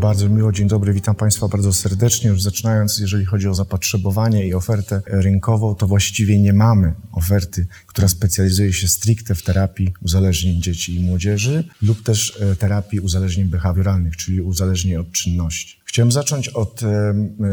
Bardzo 0.00 0.28
miło, 0.28 0.52
dzień 0.52 0.68
dobry, 0.68 0.92
witam 0.92 1.14
Państwa 1.14 1.48
bardzo 1.48 1.72
serdecznie. 1.72 2.30
Już 2.30 2.42
zaczynając, 2.42 2.98
jeżeli 2.98 3.24
chodzi 3.24 3.48
o 3.48 3.54
zapotrzebowanie 3.54 4.48
i 4.48 4.54
ofertę 4.54 5.02
rynkową, 5.06 5.74
to 5.74 5.86
właściwie 5.86 6.40
nie 6.40 6.52
mamy 6.52 6.94
oferty, 7.12 7.66
która 7.86 8.08
specjalizuje 8.08 8.72
się 8.72 8.88
stricte 8.88 9.34
w 9.34 9.42
terapii 9.42 9.94
uzależnień 10.02 10.62
dzieci 10.62 10.96
i 10.96 11.00
młodzieży 11.00 11.64
lub 11.82 12.02
też 12.02 12.38
e, 12.40 12.56
terapii 12.56 13.00
uzależnień 13.00 13.46
behawioralnych, 13.46 14.16
czyli 14.16 14.40
uzależnień 14.40 14.96
od 14.96 15.12
czynności. 15.12 15.75
Chciałem 15.88 16.12
zacząć 16.12 16.48
od 16.48 16.80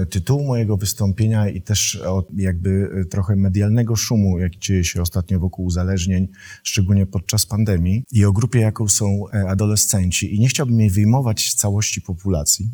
tytułu 0.10 0.44
mojego 0.44 0.78
wystąpienia 0.78 1.50
i 1.50 1.62
też 1.62 1.96
od 1.96 2.28
jakby 2.36 2.90
e, 3.02 3.06
trochę 3.06 3.36
medialnego 3.36 3.96
szumu, 3.96 4.40
jaki 4.40 4.60
dzieje 4.60 4.84
się 4.84 5.02
ostatnio 5.02 5.40
wokół 5.40 5.66
uzależnień, 5.66 6.28
szczególnie 6.64 7.06
podczas 7.06 7.46
pandemii 7.46 8.06
i 8.12 8.26
o 8.26 8.34
grupie, 8.34 8.60
jaką 8.60 8.88
są 8.88 9.24
e, 9.34 9.50
adolescenci. 9.50 10.36
I 10.36 10.40
nie 10.40 10.48
chciałbym 10.48 10.80
jej 10.80 10.90
wyjmować 10.90 11.50
z 11.50 11.56
całości 11.56 12.02
populacji, 12.02 12.72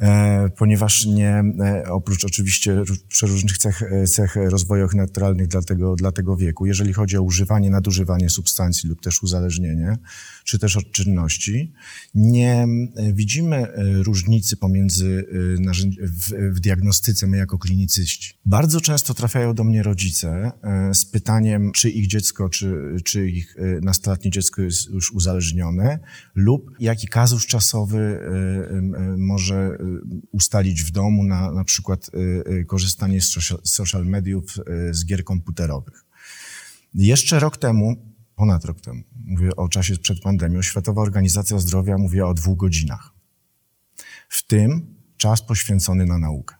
E, 0.00 0.48
ponieważ 0.56 1.06
nie, 1.06 1.44
oprócz 1.88 2.24
oczywiście 2.24 2.82
przeróżnych 3.08 3.58
cech, 3.58 3.82
cech 4.06 4.36
rozwojowych 4.36 4.94
naturalnych 4.94 5.48
dla 5.48 5.62
tego, 5.62 5.96
dla 5.96 6.12
tego 6.12 6.36
wieku, 6.36 6.66
jeżeli 6.66 6.92
chodzi 6.92 7.16
o 7.16 7.22
używanie, 7.22 7.70
nadużywanie 7.70 8.30
substancji 8.30 8.88
lub 8.88 9.00
też 9.00 9.22
uzależnienie, 9.22 9.96
czy 10.46 10.58
też 10.58 10.76
od 10.76 10.92
czynności, 10.92 11.72
nie 12.14 12.66
widzimy 13.12 13.66
różnicy 14.02 14.56
pomiędzy 14.56 15.26
w, 16.00 16.54
w 16.56 16.60
diagnostyce 16.60 17.26
my 17.26 17.36
jako 17.36 17.58
klinicyści. 17.58 18.34
Bardzo 18.44 18.80
często 18.80 19.14
trafiają 19.14 19.54
do 19.54 19.64
mnie 19.64 19.82
rodzice 19.82 20.52
z 20.92 21.04
pytaniem, 21.04 21.72
czy 21.72 21.90
ich 21.90 22.06
dziecko, 22.06 22.48
czy, 22.48 22.96
czy 23.04 23.30
ich 23.30 23.56
nastoletnie 23.82 24.30
dziecko 24.30 24.62
jest 24.62 24.90
już 24.90 25.12
uzależnione 25.12 25.98
lub 26.34 26.70
jaki 26.80 27.06
kazus 27.06 27.46
czasowy 27.46 28.20
może 29.18 29.78
ustalić 30.32 30.82
w 30.82 30.90
domu, 30.90 31.24
na, 31.24 31.52
na 31.52 31.64
przykład 31.64 32.10
korzystanie 32.66 33.20
z 33.20 33.38
social 33.64 34.06
mediów, 34.06 34.56
z 34.90 35.04
gier 35.04 35.24
komputerowych. 35.24 36.04
Jeszcze 36.94 37.38
rok 37.38 37.56
temu, 37.56 38.15
ponad 38.36 38.64
rok 38.64 38.80
temu, 38.80 39.02
mówię 39.24 39.56
o 39.56 39.68
czasie 39.68 39.96
przed 39.96 40.20
pandemią, 40.20 40.62
Światowa 40.62 41.02
Organizacja 41.02 41.58
Zdrowia 41.58 41.98
mówiła 41.98 42.28
o 42.28 42.34
dwóch 42.34 42.56
godzinach. 42.56 43.12
W 44.28 44.46
tym 44.46 44.94
czas 45.16 45.42
poświęcony 45.42 46.06
na 46.06 46.18
naukę. 46.18 46.54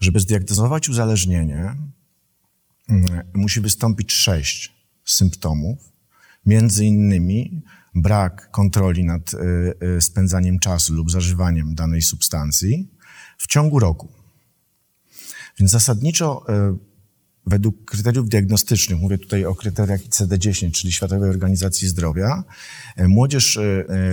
Żeby 0.00 0.20
zdiagnozować 0.20 0.88
uzależnienie, 0.88 1.76
musi 3.34 3.60
wystąpić 3.60 4.12
sześć 4.12 4.74
symptomów, 5.04 5.92
między 6.46 6.84
innymi 6.84 7.62
brak 7.94 8.50
kontroli 8.50 9.04
nad 9.04 9.34
e, 9.34 9.38
e, 9.96 10.00
spędzaniem 10.00 10.58
czasu 10.58 10.94
lub 10.94 11.10
zażywaniem 11.10 11.74
danej 11.74 12.02
substancji 12.02 12.90
w 13.38 13.46
ciągu 13.46 13.78
roku. 13.78 14.12
Więc 15.58 15.70
zasadniczo 15.70 16.44
e, 16.48 16.76
według 17.46 17.84
kryteriów 17.84 18.28
diagnostycznych, 18.28 19.00
mówię 19.00 19.18
tutaj 19.18 19.44
o 19.44 19.54
kryteriach 19.54 20.00
ICD-10, 20.00 20.70
czyli 20.70 20.92
Światowej 20.92 21.30
Organizacji 21.30 21.88
Zdrowia, 21.88 22.44
młodzież 22.98 23.58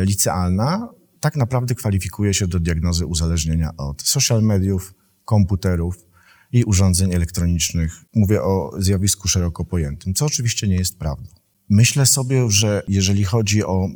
licealna 0.02 0.90
tak 1.20 1.36
naprawdę 1.36 1.76
kwalifikuje 1.76 2.34
się 2.34 2.48
do 2.48 2.60
diagnozy 2.60 3.06
uzależnienia 3.06 3.78
od 3.78 4.02
social 4.02 4.44
mediów, 4.44 4.94
komputerów 5.26 6.08
i 6.52 6.64
urządzeń 6.64 7.14
elektronicznych. 7.14 8.06
Mówię 8.16 8.42
o 8.42 8.72
zjawisku 8.78 9.28
szeroko 9.28 9.66
pojętym, 9.66 10.14
co 10.14 10.26
oczywiście 10.26 10.68
nie 10.68 10.76
jest 10.76 11.00
prawdą. 11.00 11.28
Myślę 11.70 12.06
sobie, 12.06 12.50
że 12.50 12.84
jeżeli 12.88 13.24
chodzi 13.24 13.64
o, 13.64 13.88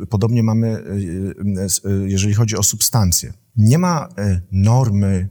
e, 0.00 0.06
podobnie 0.06 0.42
mamy, 0.42 0.68
e, 0.68 0.80
e, 1.90 2.08
jeżeli 2.08 2.34
chodzi 2.34 2.56
o 2.56 2.62
substancje, 2.62 3.32
nie 3.56 3.78
ma 3.78 4.08
normy, 4.52 5.28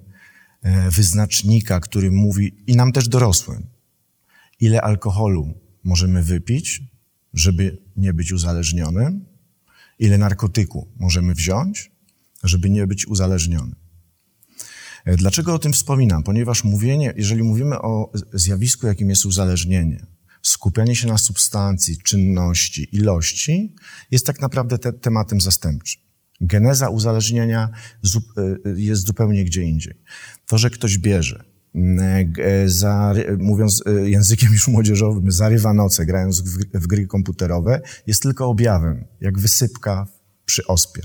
wyznacznika, 0.90 1.80
który 1.80 2.12
mówi, 2.12 2.64
i 2.68 2.76
nam 2.76 2.92
też 2.92 3.08
dorosłym, 3.08 3.68
ile 4.60 4.82
alkoholu 4.82 5.54
możemy 5.84 6.24
wypić, 6.24 6.82
żeby 7.34 7.78
nie 7.98 8.14
być 8.14 8.32
uzależnionym, 8.32 9.26
ile 10.00 10.18
narkotyku 10.18 10.88
możemy 11.00 11.34
wziąć, 11.34 11.92
żeby 12.44 12.70
nie 12.70 12.88
być 12.88 13.08
uzależnionym. 13.08 13.76
Dlaczego 15.06 15.54
o 15.54 15.60
tym 15.60 15.74
wspominam? 15.74 16.24
Ponieważ 16.24 16.64
mówienie, 16.64 17.14
jeżeli 17.18 17.44
mówimy 17.44 17.82
o 17.82 18.12
zjawisku, 18.34 18.88
jakim 18.88 19.10
jest 19.10 19.26
uzależnienie, 19.26 20.06
skupianie 20.42 20.96
się 20.96 21.08
na 21.08 21.18
substancji, 21.18 21.98
czynności, 21.98 22.88
ilości 22.92 23.76
jest 24.12 24.26
tak 24.26 24.42
naprawdę 24.42 24.78
te, 24.78 24.94
tematem 24.94 25.42
zastępczym. 25.42 26.02
Geneza 26.42 26.90
uzależnienia 26.90 27.70
y, 28.68 28.82
jest 28.82 29.06
zupełnie 29.06 29.46
gdzie 29.46 29.64
indziej. 29.64 29.94
To, 30.48 30.58
że 30.58 30.70
ktoś 30.70 30.98
bierze, 30.98 31.44
e, 31.76 32.70
za, 32.70 33.14
mówiąc 33.38 33.84
y, 33.88 34.10
językiem 34.10 34.54
już 34.54 34.68
młodzieżowym, 34.68 35.32
zarywa 35.32 35.74
noce 35.74 36.06
grając 36.06 36.42
w, 36.42 36.58
w 36.74 36.88
gry 36.88 37.08
komputerowe, 37.08 37.82
jest 38.08 38.22
tylko 38.22 38.48
objawem, 38.48 39.06
jak 39.22 39.40
wysypka 39.40 40.08
przy 40.46 40.68
ospie. 40.68 41.02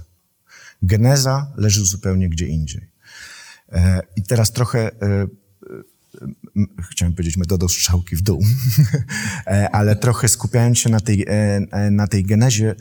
Geneza 0.83 1.53
leży 1.57 1.85
zupełnie 1.85 2.29
gdzie 2.29 2.47
indziej. 2.47 2.91
E, 3.73 4.01
I 4.17 4.23
teraz 4.23 4.53
trochę 4.53 5.03
e, 5.03 5.27
chciałem 6.91 7.13
powiedzieć 7.13 7.37
metodą 7.37 7.69
strzałki 7.69 8.17
w 8.17 8.23
dół, 8.23 8.45
e, 9.47 9.71
ale 9.71 9.97
trochę 9.97 10.29
skupiając 10.29 10.79
się 10.79 10.91
na 10.91 11.01
tej, 11.01 11.23
e, 11.23 11.31
e, 11.71 11.91
na 11.91 12.07
tej 12.07 12.25
genezie, 12.25 12.75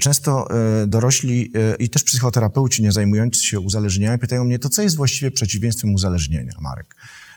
często 0.00 0.48
dorośli 0.86 1.52
i 1.78 1.88
też 1.90 2.04
psychoterapeuci 2.04 2.82
nie 2.82 2.92
zajmujący 2.92 3.44
się 3.44 3.60
uzależnieniem 3.60 4.18
pytają 4.18 4.44
mnie, 4.44 4.58
to 4.58 4.68
co 4.68 4.82
jest 4.82 4.96
właściwie 4.96 5.30
przeciwieństwem 5.30 5.94
uzależnienia, 5.94 6.52
Marek? 6.60 6.96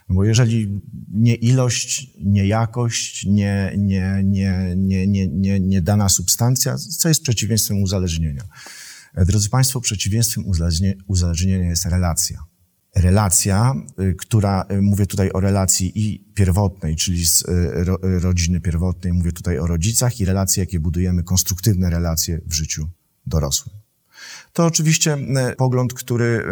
No 0.09 0.15
bo 0.15 0.23
jeżeli 0.23 0.81
nie 1.11 1.35
ilość, 1.35 2.11
nie 2.23 2.47
jakość, 2.47 3.25
nie, 3.25 3.73
nie, 3.77 4.21
nie, 4.23 4.73
nie, 4.77 5.07
nie, 5.07 5.27
nie, 5.27 5.59
nie 5.59 5.81
dana 5.81 6.09
substancja, 6.09 6.77
co 6.77 7.09
jest 7.09 7.23
przeciwieństwem 7.23 7.83
uzależnienia? 7.83 8.43
Drodzy 9.17 9.49
Państwo, 9.49 9.81
przeciwieństwem 9.81 10.43
uzależnienia 11.07 11.69
jest 11.69 11.85
relacja 11.85 12.43
relacja, 12.95 13.73
y, 13.99 14.15
która, 14.15 14.65
y, 14.71 14.81
mówię 14.81 15.05
tutaj 15.05 15.31
o 15.31 15.39
relacji 15.39 15.91
i 15.95 16.19
pierwotnej, 16.33 16.95
czyli 16.95 17.25
z 17.25 17.41
y, 17.41 18.19
rodziny 18.19 18.61
pierwotnej, 18.61 19.13
mówię 19.13 19.31
tutaj 19.31 19.59
o 19.59 19.67
rodzicach 19.67 20.19
i 20.19 20.25
relacje, 20.25 20.63
jakie 20.63 20.79
budujemy, 20.79 21.23
konstruktywne 21.23 21.89
relacje 21.89 22.41
w 22.45 22.53
życiu 22.53 22.87
dorosłym. 23.25 23.84
To 24.55 24.65
oczywiście 24.65 25.17
pogląd, 25.57 25.93
który 25.93 26.45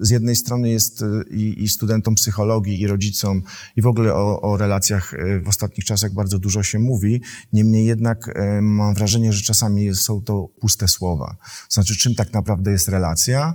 z 0.00 0.10
jednej 0.10 0.36
strony 0.36 0.70
jest 0.70 1.04
i, 1.30 1.62
i 1.62 1.68
studentom 1.68 2.14
psychologii, 2.14 2.80
i 2.80 2.86
rodzicom, 2.86 3.42
i 3.76 3.82
w 3.82 3.86
ogóle 3.86 4.14
o, 4.14 4.40
o, 4.40 4.56
relacjach 4.56 5.14
w 5.42 5.48
ostatnich 5.48 5.84
czasach 5.84 6.12
bardzo 6.12 6.38
dużo 6.38 6.62
się 6.62 6.78
mówi. 6.78 7.20
Niemniej 7.52 7.86
jednak 7.86 8.40
mam 8.62 8.94
wrażenie, 8.94 9.32
że 9.32 9.42
czasami 9.42 9.94
są 9.94 10.22
to 10.22 10.48
puste 10.60 10.88
słowa. 10.88 11.36
Znaczy, 11.68 11.96
czym 11.96 12.14
tak 12.14 12.32
naprawdę 12.32 12.70
jest 12.72 12.88
relacja? 12.88 13.54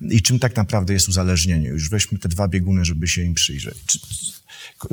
i 0.00 0.22
czym 0.22 0.38
tak 0.38 0.56
naprawdę 0.56 0.92
jest 0.92 1.08
uzależnienie. 1.08 1.68
Już 1.68 1.90
weźmy 1.90 2.18
te 2.18 2.28
dwa 2.28 2.48
bieguny, 2.48 2.84
żeby 2.84 3.08
się 3.08 3.22
im 3.22 3.34
przyjrzeć. 3.34 3.98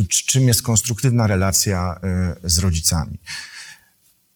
czym 0.09 0.48
jest 0.48 0.62
konstruktywna 0.62 1.27
relacja 1.27 2.00
e, 2.03 2.36
z 2.44 2.59
rodzicami? 2.59 3.19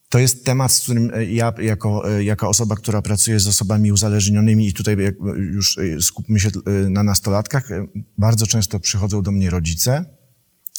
To 0.09 0.19
jest 0.19 0.45
temat, 0.45 0.71
z 0.71 0.79
którym 0.79 1.11
e, 1.13 1.25
ja, 1.25 1.53
jako, 1.61 2.11
e, 2.11 2.23
jako 2.23 2.49
osoba, 2.49 2.75
która 2.75 3.01
pracuje 3.01 3.39
z 3.39 3.47
osobami 3.47 3.91
uzależnionymi 3.91 4.67
i 4.67 4.73
tutaj 4.73 4.97
już 5.37 5.79
skupmy 5.99 6.39
się 6.39 6.49
na 6.89 7.03
nastolatkach, 7.03 7.69
bardzo 8.17 8.47
często 8.47 8.79
przychodzą 8.79 9.21
do 9.21 9.31
mnie 9.31 9.49
rodzice, 9.49 10.05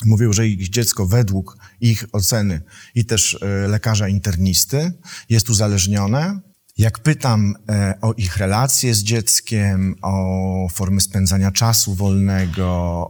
mówią, 0.04 0.32
że 0.32 0.48
ich 0.48 0.68
dziecko 0.68 1.06
według 1.06 1.56
ich 1.80 2.04
oceny 2.12 2.62
i 2.94 3.04
też 3.04 3.38
lekarza 3.68 4.08
internisty 4.08 4.92
jest 5.28 5.50
uzależnione 5.50 6.40
jak 6.78 6.98
pytam 6.98 7.54
e, 7.68 7.94
o 8.00 8.12
ich 8.12 8.36
relacje 8.36 8.94
z 8.94 9.02
dzieckiem, 9.02 9.94
o 10.02 10.68
formy 10.72 11.00
spędzania 11.00 11.50
czasu 11.50 11.94
wolnego, 11.94 12.66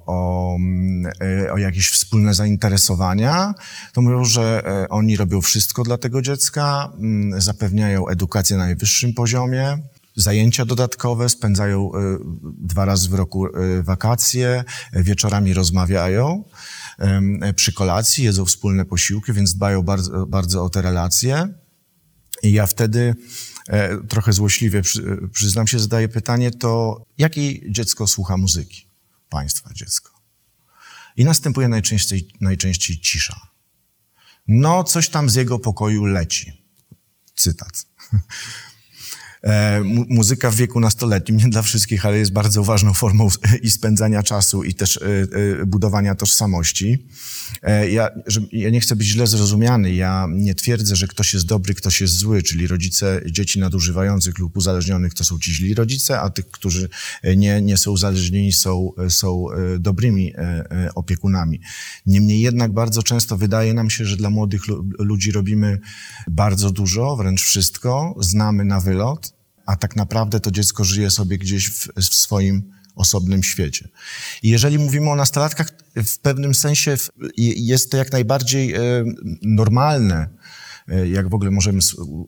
o, 0.06 0.54
mm, 0.56 1.12
e, 1.46 1.52
o 1.52 1.58
jakieś 1.58 1.90
wspólne 1.90 2.34
zainteresowania, 2.34 3.54
to 3.92 4.02
mówią, 4.02 4.24
że 4.24 4.62
e, 4.66 4.88
oni 4.88 5.16
robią 5.16 5.40
wszystko 5.40 5.82
dla 5.82 5.98
tego 5.98 6.22
dziecka, 6.22 6.92
mm, 6.98 7.40
zapewniają 7.40 8.08
edukację 8.08 8.56
na 8.56 8.64
najwyższym 8.64 9.14
poziomie, 9.14 9.78
zajęcia 10.16 10.64
dodatkowe, 10.64 11.28
spędzają 11.28 11.90
dwa 12.42 12.84
razy 12.84 13.08
w 13.08 13.14
roku 13.14 13.46
wakacje, 13.82 14.64
wieczorami 14.92 15.54
rozmawiają 15.54 16.44
przy 17.56 17.72
kolacji, 17.72 18.24
jedzą 18.24 18.44
wspólne 18.44 18.84
posiłki, 18.84 19.32
więc 19.32 19.54
dbają 19.54 19.82
bardzo, 19.82 20.26
bardzo 20.26 20.64
o 20.64 20.70
te 20.70 20.82
relacje. 20.82 21.48
I 22.42 22.52
ja 22.52 22.66
wtedy 22.66 23.14
trochę 24.08 24.32
złośliwie 24.32 24.82
przy, 24.82 25.28
przyznam 25.32 25.66
się, 25.66 25.78
zadaję 25.78 26.08
pytanie, 26.08 26.50
to 26.50 27.02
jakiej 27.18 27.66
dziecko 27.70 28.06
słucha 28.06 28.36
muzyki? 28.36 28.86
Państwa 29.28 29.70
dziecko. 29.74 30.10
I 31.16 31.24
następuje 31.24 31.68
najczęściej, 31.68 32.28
najczęściej 32.40 33.00
cisza. 33.00 33.40
No, 34.48 34.84
coś 34.84 35.08
tam 35.08 35.30
z 35.30 35.34
jego 35.34 35.58
pokoju 35.58 36.04
leci. 36.04 36.62
Cytat. 37.34 37.86
E, 39.44 39.82
muzyka 40.08 40.50
w 40.50 40.54
wieku 40.54 40.80
nastoletnim, 40.80 41.36
nie 41.36 41.48
dla 41.48 41.62
wszystkich, 41.62 42.06
ale 42.06 42.18
jest 42.18 42.32
bardzo 42.32 42.64
ważną 42.64 42.94
formą 42.94 43.28
i 43.62 43.70
spędzania 43.70 44.22
czasu 44.22 44.62
i 44.62 44.74
też 44.74 44.96
e, 44.96 45.00
e, 45.60 45.66
budowania 45.66 46.14
tożsamości. 46.14 47.06
Ja, 47.90 48.10
ja 48.52 48.70
nie 48.70 48.80
chcę 48.80 48.96
być 48.96 49.06
źle 49.06 49.26
zrozumiany, 49.26 49.94
ja 49.94 50.26
nie 50.30 50.54
twierdzę, 50.54 50.96
że 50.96 51.06
ktoś 51.06 51.34
jest 51.34 51.46
dobry, 51.46 51.74
ktoś 51.74 52.00
jest 52.00 52.14
zły, 52.14 52.42
czyli 52.42 52.66
rodzice 52.66 53.20
dzieci 53.30 53.60
nadużywających 53.60 54.38
lub 54.38 54.56
uzależnionych 54.56 55.14
to 55.14 55.24
są 55.24 55.38
ci 55.38 55.54
źli 55.54 55.74
rodzice, 55.74 56.20
a 56.20 56.30
tych, 56.30 56.50
którzy 56.50 56.88
nie, 57.36 57.62
nie 57.62 57.76
są 57.76 57.90
uzależnieni 57.90 58.52
są, 58.52 58.92
są 59.08 59.46
dobrymi 59.78 60.32
opiekunami. 60.94 61.60
Niemniej 62.06 62.40
jednak 62.40 62.72
bardzo 62.72 63.02
często 63.02 63.36
wydaje 63.36 63.74
nam 63.74 63.90
się, 63.90 64.04
że 64.04 64.16
dla 64.16 64.30
młodych 64.30 64.62
ludzi 64.98 65.32
robimy 65.32 65.80
bardzo 66.28 66.70
dużo, 66.70 67.16
wręcz 67.16 67.42
wszystko, 67.42 68.14
znamy 68.20 68.64
na 68.64 68.80
wylot, 68.80 69.27
a 69.68 69.76
tak 69.76 69.96
naprawdę 69.96 70.40
to 70.40 70.50
dziecko 70.50 70.84
żyje 70.84 71.10
sobie 71.10 71.38
gdzieś 71.38 71.70
w, 71.70 71.88
w 71.96 72.14
swoim 72.14 72.72
osobnym 72.94 73.42
świecie. 73.42 73.88
I 74.42 74.48
jeżeli 74.48 74.78
mówimy 74.78 75.10
o 75.10 75.16
nastolatkach, 75.16 75.70
w 75.96 76.18
pewnym 76.18 76.54
sensie 76.54 76.96
jest 77.56 77.90
to 77.90 77.96
jak 77.96 78.12
najbardziej 78.12 78.74
e, 78.74 78.80
normalne, 79.42 80.28
jak 81.12 81.28
w 81.28 81.34
ogóle 81.34 81.50
możemy 81.50 81.78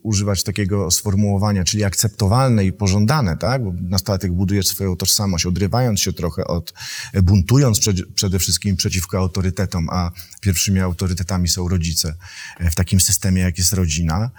używać 0.02 0.42
takiego 0.42 0.90
sformułowania, 0.90 1.64
czyli 1.64 1.84
akceptowalne 1.84 2.64
i 2.64 2.72
pożądane, 2.72 3.36
tak? 3.36 3.64
Bo 3.64 3.72
nastolatek 3.82 4.32
buduje 4.32 4.62
swoją 4.62 4.96
tożsamość, 4.96 5.46
odrywając 5.46 6.00
się 6.00 6.12
trochę 6.12 6.44
od, 6.44 6.74
e, 7.12 7.22
buntując 7.22 7.80
przede 8.14 8.38
wszystkim 8.38 8.76
przeciwko 8.76 9.18
autorytetom, 9.18 9.88
a 9.90 10.10
pierwszymi 10.40 10.80
autorytetami 10.80 11.48
są 11.48 11.68
rodzice 11.68 12.14
e, 12.58 12.70
w 12.70 12.74
takim 12.74 13.00
systemie, 13.00 13.42
jak 13.42 13.58
jest 13.58 13.72
rodzina. 13.72 14.30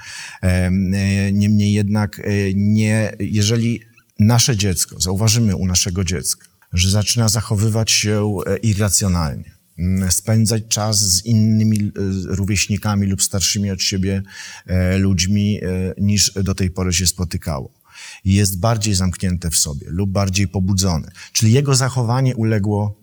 Niemniej 1.31 1.73
jednak 1.73 2.21
nie, 2.55 3.15
jeżeli 3.19 3.81
nasze 4.19 4.57
dziecko, 4.57 4.99
zauważymy 4.99 5.55
u 5.55 5.65
naszego 5.65 6.03
dziecka, 6.03 6.47
że 6.73 6.89
zaczyna 6.89 7.29
zachowywać 7.29 7.91
się 7.91 8.37
irracjonalnie, 8.61 9.60
spędzać 10.09 10.63
czas 10.67 10.99
z 10.99 11.25
innymi 11.25 11.79
e, 11.79 11.91
rówieśnikami 12.25 13.07
lub 13.07 13.21
starszymi 13.21 13.71
od 13.71 13.81
siebie 13.81 14.23
e, 14.65 14.97
ludźmi 14.97 15.59
e, 15.63 15.93
niż 15.97 16.31
do 16.43 16.55
tej 16.55 16.71
pory 16.71 16.93
się 16.93 17.07
spotykało. 17.07 17.81
Jest 18.25 18.59
bardziej 18.59 18.93
zamknięte 18.93 19.49
w 19.49 19.57
sobie 19.57 19.87
lub 19.89 20.09
bardziej 20.09 20.47
pobudzone. 20.47 21.11
Czyli 21.33 21.51
jego 21.51 21.75
zachowanie 21.75 22.35
uległo 22.35 23.01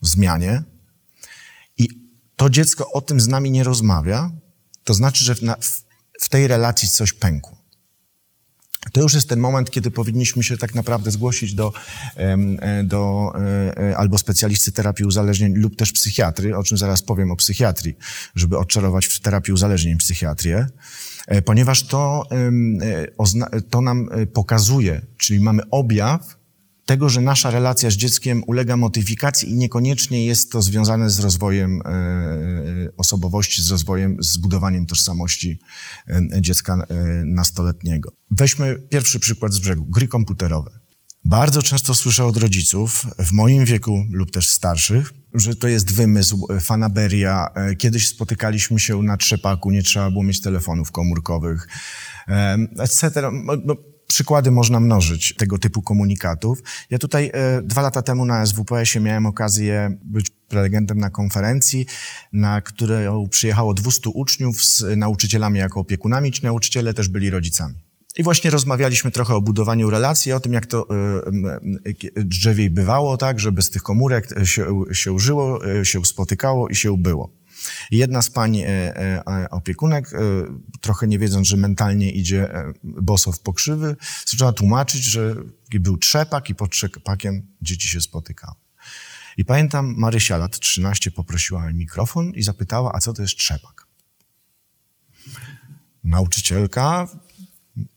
zmianie 0.00 0.62
i 1.78 1.88
to 2.36 2.50
dziecko 2.50 2.92
o 2.92 3.00
tym 3.00 3.20
z 3.20 3.28
nami 3.28 3.50
nie 3.50 3.64
rozmawia, 3.64 4.30
to 4.84 4.94
znaczy, 4.94 5.24
że 5.24 5.34
w, 5.34 5.42
na, 5.42 5.56
w 6.20 6.28
tej 6.28 6.46
relacji 6.46 6.88
coś 6.88 7.12
pękło. 7.12 7.55
To 8.92 9.00
już 9.00 9.14
jest 9.14 9.28
ten 9.28 9.40
moment, 9.40 9.70
kiedy 9.70 9.90
powinniśmy 9.90 10.42
się 10.42 10.56
tak 10.56 10.74
naprawdę 10.74 11.10
zgłosić 11.10 11.54
do, 11.54 11.72
e, 12.16 12.84
do 12.84 13.32
e, 13.34 13.90
e, 13.90 13.96
albo 13.96 14.18
specjalisty 14.18 14.72
terapii 14.72 15.04
uzależnień 15.04 15.54
lub 15.54 15.76
też 15.76 15.92
psychiatry, 15.92 16.56
o 16.56 16.62
czym 16.62 16.78
zaraz 16.78 17.02
powiem 17.02 17.30
o 17.30 17.36
psychiatrii, 17.36 17.96
żeby 18.34 18.58
odczarować 18.58 19.06
w 19.06 19.20
terapii 19.20 19.52
uzależnień 19.52 19.96
psychiatrię, 19.96 20.66
ponieważ 21.44 21.86
to, 21.86 22.28
to 23.70 23.80
nam 23.80 24.08
pokazuje, 24.32 25.00
czyli 25.16 25.40
mamy 25.40 25.62
objaw 25.70 26.36
tego, 26.86 27.08
że 27.08 27.20
nasza 27.20 27.50
relacja 27.50 27.90
z 27.90 27.94
dzieckiem 27.94 28.42
ulega 28.46 28.76
modyfikacji 28.76 29.50
i 29.50 29.54
niekoniecznie 29.54 30.26
jest 30.26 30.52
to 30.52 30.62
związane 30.62 31.10
z 31.10 31.18
rozwojem 31.18 31.80
e, 31.84 31.88
e, 31.88 32.96
osobowości, 32.96 33.62
z 33.62 33.70
rozwojem, 33.70 34.16
z 34.20 34.36
budowaniem 34.36 34.86
tożsamości 34.86 35.58
e, 36.08 36.22
dziecka 36.40 36.86
nastoletniego. 37.24 38.12
Weźmy 38.30 38.76
pierwszy 38.90 39.20
przykład 39.20 39.52
z 39.52 39.58
brzegu, 39.58 39.84
gry 39.84 40.08
komputerowe. 40.08 40.70
Bardzo 41.24 41.62
często 41.62 41.94
słyszę 41.94 42.24
od 42.24 42.36
rodziców 42.36 43.06
w 43.18 43.32
moim 43.32 43.64
wieku 43.64 44.04
lub 44.10 44.30
też 44.30 44.50
starszych, 44.50 45.12
że 45.34 45.56
to 45.56 45.68
jest 45.68 45.92
wymysł, 45.92 46.46
fanaberia. 46.60 47.48
Kiedyś 47.78 48.08
spotykaliśmy 48.08 48.80
się 48.80 49.02
na 49.02 49.16
trzepaku, 49.16 49.70
nie 49.70 49.82
trzeba 49.82 50.10
było 50.10 50.24
mieć 50.24 50.40
telefonów 50.40 50.92
komórkowych, 50.92 51.68
etc. 52.78 53.30
Przykłady 54.06 54.50
można 54.50 54.80
mnożyć 54.80 55.34
tego 55.34 55.58
typu 55.58 55.82
komunikatów. 55.82 56.62
Ja 56.90 56.98
tutaj 56.98 57.30
e, 57.34 57.62
dwa 57.62 57.82
lata 57.82 58.02
temu 58.02 58.24
na 58.24 58.46
SWPS-ie 58.46 59.04
miałem 59.04 59.26
okazję 59.26 59.98
być 60.04 60.30
prelegentem 60.48 60.98
na 60.98 61.10
konferencji, 61.10 61.86
na 62.32 62.60
którą 62.60 63.28
przyjechało 63.28 63.74
200 63.74 64.10
uczniów 64.10 64.64
z 64.64 64.84
nauczycielami 64.96 65.58
jako 65.58 65.80
opiekunami. 65.80 66.32
Ci 66.32 66.44
nauczyciele 66.44 66.94
też 66.94 67.08
byli 67.08 67.30
rodzicami. 67.30 67.74
I 68.16 68.22
właśnie 68.22 68.50
rozmawialiśmy 68.50 69.10
trochę 69.10 69.34
o 69.34 69.40
budowaniu 69.40 69.90
relacji, 69.90 70.32
o 70.32 70.40
tym, 70.40 70.52
jak 70.52 70.66
to 70.66 70.86
y, 72.16 72.24
drzewiej 72.24 72.70
bywało, 72.70 73.16
tak, 73.16 73.40
żeby 73.40 73.62
z 73.62 73.70
tych 73.70 73.82
komórek 73.82 74.28
się, 74.44 74.66
się 74.92 75.18
żyło, 75.18 75.66
e, 75.66 75.84
się 75.84 76.04
spotykało 76.04 76.68
i 76.68 76.74
się 76.74 76.98
było. 76.98 77.30
Jedna 77.90 78.22
z 78.22 78.30
pań 78.30 78.56
e, 78.56 78.66
e, 78.66 79.50
opiekunek, 79.50 80.12
e, 80.12 80.18
trochę 80.80 81.06
nie 81.06 81.18
wiedząc, 81.18 81.48
że 81.48 81.56
mentalnie 81.56 82.12
idzie 82.12 82.48
boso 82.84 83.32
w 83.32 83.40
pokrzywy, 83.40 83.96
zaczęła 84.26 84.52
tłumaczyć, 84.52 85.04
że 85.04 85.34
był 85.70 85.96
trzepak 85.98 86.50
i 86.50 86.54
pod 86.54 86.70
trzepakiem 86.70 87.46
dzieci 87.62 87.88
się 87.88 88.00
spotykały. 88.00 88.54
I 89.36 89.44
pamiętam, 89.44 89.94
Marysia, 89.98 90.36
lat 90.36 90.58
13, 90.58 91.10
poprosiła 91.10 91.72
mikrofon 91.72 92.30
i 92.30 92.42
zapytała, 92.42 92.92
a 92.94 93.00
co 93.00 93.12
to 93.12 93.22
jest 93.22 93.36
trzepak? 93.36 93.86
Nauczycielka, 96.04 97.08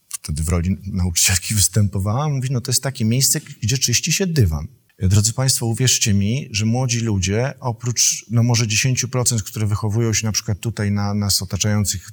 wtedy 0.09 0.43
w 0.43 0.49
roli 0.49 0.77
nauczycielki 0.85 1.55
występowała, 1.55 2.29
mówi, 2.29 2.49
no 2.51 2.61
to 2.61 2.71
jest 2.71 2.83
takie 2.83 3.05
miejsce, 3.05 3.39
gdzie 3.61 3.77
czyści 3.77 4.13
się 4.13 4.27
dywan. 4.27 4.67
Drodzy 5.07 5.33
Państwo, 5.33 5.65
uwierzcie 5.65 6.13
mi, 6.13 6.47
że 6.51 6.65
młodzi 6.65 6.99
ludzie, 6.99 7.53
oprócz 7.59 8.25
no 8.29 8.43
może 8.43 8.65
10%, 8.65 9.41
które 9.41 9.67
wychowują 9.67 10.13
się 10.13 10.25
na 10.25 10.31
przykład 10.31 10.59
tutaj 10.59 10.91
na 10.91 11.13
nas 11.13 11.41
otaczających 11.41 12.09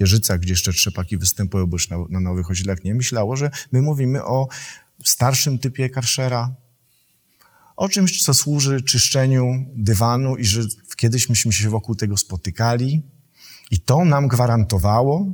Jeżycach, 0.00 0.40
gdzie 0.40 0.52
jeszcze 0.52 0.72
trzepaki 0.72 1.18
występują, 1.18 1.66
bo 1.66 1.74
już 1.74 1.88
na, 1.88 1.96
na 2.10 2.20
Nowych 2.20 2.50
Osiedlach 2.50 2.84
nie 2.84 2.94
myślało, 2.94 3.36
że 3.36 3.50
my 3.72 3.82
mówimy 3.82 4.24
o 4.24 4.48
starszym 5.04 5.58
typie 5.58 5.90
karszera, 5.90 6.54
o 7.76 7.88
czymś, 7.88 8.22
co 8.22 8.34
służy 8.34 8.82
czyszczeniu 8.82 9.66
dywanu 9.74 10.36
i 10.36 10.44
że 10.44 10.62
kiedyś 10.96 11.28
myśmy 11.28 11.52
się 11.52 11.70
wokół 11.70 11.94
tego 11.94 12.16
spotykali 12.16 13.02
i 13.70 13.80
to 13.80 14.04
nam 14.04 14.28
gwarantowało, 14.28 15.32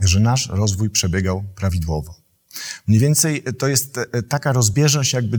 że 0.00 0.20
nasz 0.20 0.48
rozwój 0.48 0.90
przebiegał 0.90 1.44
prawidłowo. 1.54 2.21
Mniej 2.86 3.00
więcej 3.00 3.42
to 3.58 3.68
jest 3.68 3.98
e, 3.98 4.22
taka 4.22 4.52
rozbieżność 4.52 5.12
jakby 5.12 5.36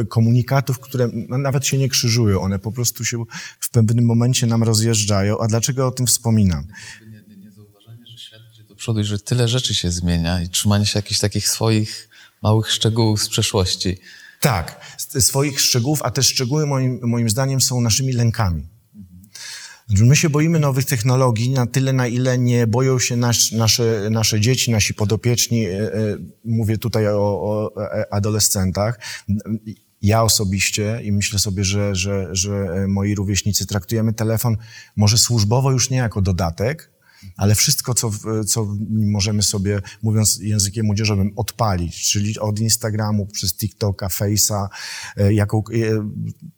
e, 0.00 0.04
komunikatów, 0.04 0.78
które 0.78 1.08
nawet 1.28 1.66
się 1.66 1.78
nie 1.78 1.88
krzyżują. 1.88 2.40
One 2.40 2.58
po 2.58 2.72
prostu 2.72 3.04
się 3.04 3.24
w 3.60 3.70
pewnym 3.70 4.04
momencie 4.04 4.46
nam 4.46 4.62
rozjeżdżają. 4.62 5.38
A 5.38 5.46
dlaczego 5.46 5.86
o 5.86 5.90
tym 5.90 6.06
wspominam? 6.06 6.66
Nie, 7.00 7.36
nie, 7.36 7.36
nie 7.36 7.50
zauważanie, 7.50 8.06
że 8.06 8.18
świat 8.18 8.40
idzie 8.52 8.64
do 8.64 8.74
przodu 8.74 9.00
i 9.00 9.04
że 9.04 9.18
tyle 9.18 9.48
rzeczy 9.48 9.74
się 9.74 9.90
zmienia 9.90 10.42
i 10.42 10.48
trzymanie 10.48 10.86
się 10.86 10.98
jakichś 10.98 11.20
takich 11.20 11.48
swoich 11.48 12.08
małych 12.42 12.70
szczegółów 12.70 13.22
z 13.22 13.28
przeszłości. 13.28 13.98
Tak, 14.40 14.96
swoich 15.20 15.60
szczegółów, 15.60 16.02
a 16.02 16.10
te 16.10 16.22
szczegóły 16.22 16.66
moim, 16.66 17.00
moim 17.02 17.30
zdaniem 17.30 17.60
są 17.60 17.80
naszymi 17.80 18.12
lękami. 18.12 18.75
My 19.90 20.16
się 20.16 20.30
boimy 20.30 20.60
nowych 20.60 20.84
technologii 20.84 21.50
na 21.50 21.66
tyle, 21.66 21.92
na 21.92 22.06
ile 22.06 22.38
nie 22.38 22.66
boją 22.66 22.98
się 22.98 23.16
nasz, 23.16 23.52
nasze, 23.52 24.08
nasze 24.10 24.40
dzieci, 24.40 24.70
nasi 24.70 24.94
podopieczni. 24.94 25.66
E, 25.66 25.94
e, 25.94 26.16
mówię 26.44 26.78
tutaj 26.78 27.08
o, 27.08 27.18
o 27.18 27.82
e, 27.84 28.14
adolescentach. 28.14 29.00
Ja 30.02 30.22
osobiście 30.22 31.00
i 31.04 31.12
myślę 31.12 31.38
sobie, 31.38 31.64
że, 31.64 31.94
że, 31.94 32.28
że 32.32 32.84
moi 32.88 33.14
rówieśnicy 33.14 33.66
traktujemy 33.66 34.12
telefon 34.12 34.56
może 34.96 35.18
służbowo 35.18 35.72
już 35.72 35.90
nie 35.90 35.96
jako 35.96 36.22
dodatek, 36.22 36.92
ale 37.36 37.54
wszystko, 37.54 37.94
co, 37.94 38.10
co 38.46 38.76
możemy 38.90 39.42
sobie, 39.42 39.80
mówiąc 40.02 40.38
językiem 40.42 40.86
młodzieżowym, 40.86 41.32
odpalić, 41.36 42.10
czyli 42.10 42.38
od 42.38 42.60
Instagramu, 42.60 43.26
przez 43.26 43.56
TikToka, 43.56 44.08
Face'a, 44.08 44.68
jaką, 45.30 45.62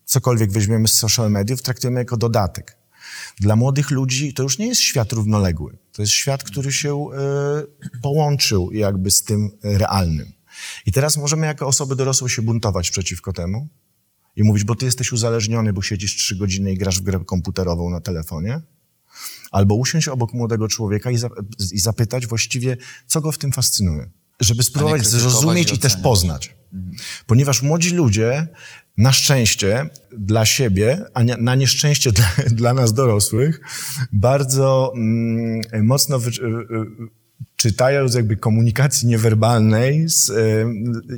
cokolwiek 0.05 0.53
weźmiemy 0.53 0.89
z 0.89 0.95
social 0.95 1.31
mediów, 1.31 1.63
traktujemy 1.63 2.01
jako 2.01 2.17
dodatek. 2.17 2.78
Dla 3.41 3.57
młodych 3.57 3.91
ludzi 3.91 4.35
to 4.35 4.43
już 4.43 4.59
nie 4.59 4.67
jest 4.67 4.81
świat 4.81 5.13
równoległy. 5.13 5.79
To 5.93 6.03
jest 6.03 6.13
świat, 6.13 6.45
który 6.45 6.73
się 6.73 7.07
y, 7.95 8.01
połączył 8.03 8.73
jakby 8.73 9.11
z 9.11 9.23
tym 9.23 9.51
realnym. 9.63 10.33
I 10.87 10.93
teraz 10.93 11.17
możemy 11.17 11.47
jako 11.47 11.67
osoby 11.67 11.97
dorosłe 11.97 12.29
się 12.29 12.43
buntować 12.43 12.91
przeciwko 12.91 13.33
temu 13.33 13.69
i 14.37 14.43
mówić, 14.43 14.65
bo 14.65 14.75
ty 14.75 14.85
jesteś 14.85 15.13
uzależniony, 15.13 15.73
bo 15.73 15.83
siedzisz 15.83 16.17
trzy 16.17 16.37
godziny 16.37 16.73
i 16.73 16.77
grasz 16.77 17.01
w 17.01 17.03
grę 17.03 17.21
komputerową 17.27 17.91
na 17.91 18.01
telefonie. 18.01 18.61
Albo 19.51 19.75
usiąść 19.75 20.09
obok 20.09 20.33
młodego 20.33 20.69
człowieka 20.69 21.11
i 21.73 21.79
zapytać 21.79 22.27
właściwie, 22.27 22.77
co 23.07 23.21
go 23.21 23.33
w 23.33 23.39
tym 23.39 23.53
fascynuje. 23.53 24.11
Żeby 24.41 24.63
spróbować 24.63 25.07
zrozumieć 25.07 25.73
i 25.73 25.75
i 25.75 25.79
też 25.79 25.97
poznać. 25.97 26.55
Ponieważ 27.27 27.63
młodzi 27.63 27.91
ludzie, 27.91 28.49
na 28.99 29.13
szczęście 29.13 29.91
dla 30.19 30.47
siebie, 30.47 31.05
a 31.15 31.23
nie, 31.23 31.37
na 31.37 31.55
nieszczęście 31.55 32.13
dla, 32.13 32.27
dla 32.61 32.75
nas 32.75 32.93
dorosłych, 32.93 33.61
bardzo 34.13 34.93
mm, 34.97 35.87
mocno 35.87 36.19
wy, 36.19 36.31
y, 36.31 36.33
y, 36.33 37.19
czytają 37.57 38.09
z 38.09 38.15
jakby 38.15 38.37
komunikacji 38.37 39.09
niewerbalnej 39.09 40.09
z, 40.09 40.29
y, 40.29 40.67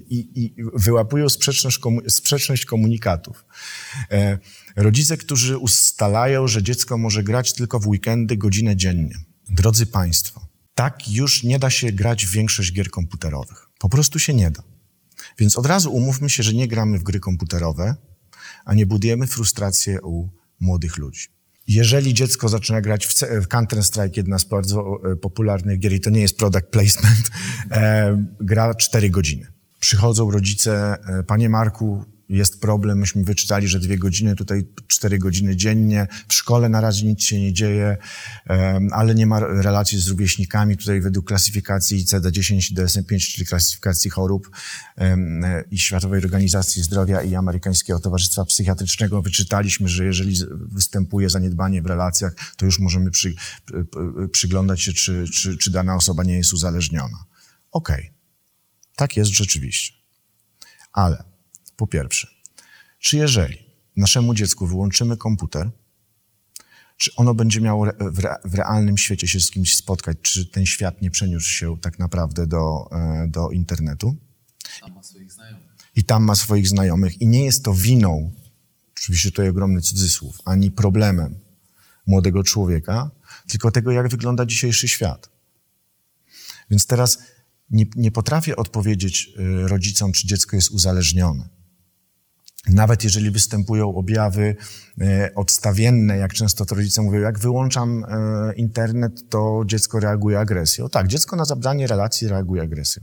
i, 0.08 0.44
i 0.44 0.54
wyłapują 0.74 1.28
sprzeczność, 1.28 1.78
komu, 1.78 2.00
sprzeczność 2.08 2.64
komunikatów. 2.64 3.44
E, 4.10 4.38
rodzice, 4.76 5.16
którzy 5.16 5.58
ustalają, 5.58 6.48
że 6.48 6.62
dziecko 6.62 6.98
może 6.98 7.22
grać 7.22 7.52
tylko 7.52 7.80
w 7.80 7.88
weekendy 7.88 8.36
godzinę 8.36 8.76
dziennie. 8.76 9.14
Drodzy 9.50 9.86
Państwo, 9.86 10.49
tak 10.80 11.08
już 11.08 11.42
nie 11.42 11.58
da 11.58 11.70
się 11.70 11.92
grać 11.92 12.26
w 12.26 12.30
większość 12.30 12.72
gier 12.72 12.90
komputerowych. 12.90 13.66
Po 13.78 13.88
prostu 13.88 14.18
się 14.18 14.34
nie 14.34 14.50
da. 14.50 14.62
Więc 15.38 15.58
od 15.58 15.66
razu 15.66 15.92
umówmy 15.92 16.30
się, 16.30 16.42
że 16.42 16.54
nie 16.54 16.68
gramy 16.68 16.98
w 16.98 17.02
gry 17.02 17.20
komputerowe, 17.20 17.96
a 18.64 18.74
nie 18.74 18.86
budujemy 18.86 19.26
frustrację 19.26 20.02
u 20.02 20.28
młodych 20.60 20.96
ludzi. 20.96 21.26
Jeżeli 21.66 22.14
dziecko 22.14 22.48
zaczyna 22.48 22.80
grać 22.80 23.06
w, 23.06 23.14
w 23.14 23.48
Counter-Strike, 23.48 24.16
jedna 24.16 24.38
z 24.38 24.44
bardzo 24.44 25.00
e, 25.12 25.16
popularnych 25.16 25.78
gier, 25.78 25.92
i 25.92 26.00
to 26.00 26.10
nie 26.10 26.20
jest 26.20 26.36
product 26.36 26.66
placement, 26.66 27.30
e, 27.70 28.24
gra 28.40 28.74
4 28.74 29.10
godziny. 29.10 29.46
Przychodzą 29.80 30.30
rodzice, 30.30 30.96
e, 31.08 31.22
panie 31.22 31.48
Marku, 31.48 32.04
jest 32.30 32.60
problem, 32.60 32.98
myśmy 32.98 33.24
wyczytali, 33.24 33.68
że 33.68 33.80
dwie 33.80 33.98
godziny, 33.98 34.36
tutaj 34.36 34.66
cztery 34.86 35.18
godziny 35.18 35.56
dziennie, 35.56 36.06
w 36.28 36.34
szkole 36.34 36.68
na 36.68 36.80
razie 36.80 37.06
nic 37.06 37.22
się 37.22 37.40
nie 37.40 37.52
dzieje, 37.52 37.96
ale 38.90 39.14
nie 39.14 39.26
ma 39.26 39.40
relacji 39.40 39.98
z 39.98 40.08
rówieśnikami, 40.08 40.76
tutaj 40.76 41.00
według 41.00 41.26
klasyfikacji 41.26 42.04
ICD-10 42.04 42.72
i 42.72 42.74
DSM-5, 42.74 43.32
czyli 43.32 43.46
klasyfikacji 43.46 44.10
chorób 44.10 44.50
i 45.70 45.78
Światowej 45.78 46.20
Organizacji 46.20 46.82
Zdrowia 46.82 47.22
i 47.22 47.34
Amerykańskiego 47.34 48.00
Towarzystwa 48.00 48.44
Psychiatrycznego 48.44 49.22
wyczytaliśmy, 49.22 49.88
że 49.88 50.04
jeżeli 50.04 50.36
występuje 50.50 51.30
zaniedbanie 51.30 51.82
w 51.82 51.86
relacjach, 51.86 52.34
to 52.56 52.66
już 52.66 52.78
możemy 52.78 53.10
przy, 53.10 53.34
przyglądać 54.32 54.82
się, 54.82 54.92
czy, 54.92 55.24
czy, 55.34 55.56
czy 55.56 55.70
dana 55.70 55.96
osoba 55.96 56.24
nie 56.24 56.36
jest 56.36 56.52
uzależniona. 56.52 57.24
Okej, 57.72 58.10
tak 58.96 59.16
jest 59.16 59.30
rzeczywiście. 59.30 59.94
Ale 60.92 61.29
po 61.80 61.86
pierwsze, 61.86 62.28
czy 62.98 63.16
jeżeli 63.16 63.58
naszemu 63.96 64.34
dziecku 64.34 64.66
wyłączymy 64.66 65.16
komputer, 65.16 65.70
czy 66.96 67.10
ono 67.16 67.34
będzie 67.34 67.60
miało 67.60 67.86
w, 68.00 68.18
re, 68.18 68.36
w 68.44 68.54
realnym 68.54 68.98
świecie 68.98 69.28
się 69.28 69.40
z 69.40 69.50
kimś 69.50 69.76
spotkać, 69.76 70.18
czy 70.22 70.46
ten 70.46 70.66
świat 70.66 71.02
nie 71.02 71.10
przeniósł 71.10 71.48
się 71.48 71.78
tak 71.78 71.98
naprawdę 71.98 72.46
do, 72.46 72.88
e, 72.92 73.28
do 73.28 73.50
internetu 73.50 74.16
Tam 74.80 74.94
ma 74.94 75.02
swoich 75.02 75.32
znajomych. 75.32 75.70
i 75.96 76.04
tam 76.04 76.24
ma 76.24 76.34
swoich 76.34 76.68
znajomych 76.68 77.20
i 77.20 77.26
nie 77.26 77.44
jest 77.44 77.64
to 77.64 77.74
winą, 77.74 78.32
oczywiście 78.96 79.30
tutaj 79.30 79.48
ogromny 79.48 79.80
cudzysłów, 79.80 80.38
ani 80.44 80.70
problemem 80.70 81.38
młodego 82.06 82.42
człowieka, 82.42 83.10
tylko 83.48 83.70
tego, 83.70 83.92
jak 83.92 84.08
wygląda 84.08 84.46
dzisiejszy 84.46 84.88
świat. 84.88 85.30
Więc 86.70 86.86
teraz 86.86 87.18
nie, 87.70 87.84
nie 87.96 88.10
potrafię 88.10 88.56
odpowiedzieć 88.56 89.30
y, 89.38 89.68
rodzicom, 89.68 90.12
czy 90.12 90.26
dziecko 90.26 90.56
jest 90.56 90.70
uzależnione. 90.70 91.59
Nawet 92.68 93.04
jeżeli 93.04 93.30
występują 93.30 93.94
objawy 93.94 94.56
e, 95.00 95.30
odstawienne, 95.34 96.16
jak 96.16 96.32
często 96.32 96.64
to 96.66 96.74
rodzice 96.74 97.02
mówią, 97.02 97.20
jak 97.20 97.38
wyłączam 97.38 98.04
e, 98.04 98.52
internet, 98.54 99.28
to 99.28 99.62
dziecko 99.66 100.00
reaguje 100.00 100.38
agresją. 100.38 100.88
Tak, 100.88 101.06
dziecko 101.06 101.36
na 101.36 101.44
zabranie 101.44 101.86
relacji 101.86 102.28
reaguje 102.28 102.62
agresją. 102.62 103.02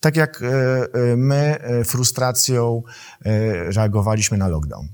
Tak 0.00 0.16
jak 0.16 0.42
e, 0.42 1.16
my 1.16 1.58
frustracją 1.84 2.82
reagowaliśmy 3.76 4.38
na 4.38 4.48
lockdown. 4.48 4.88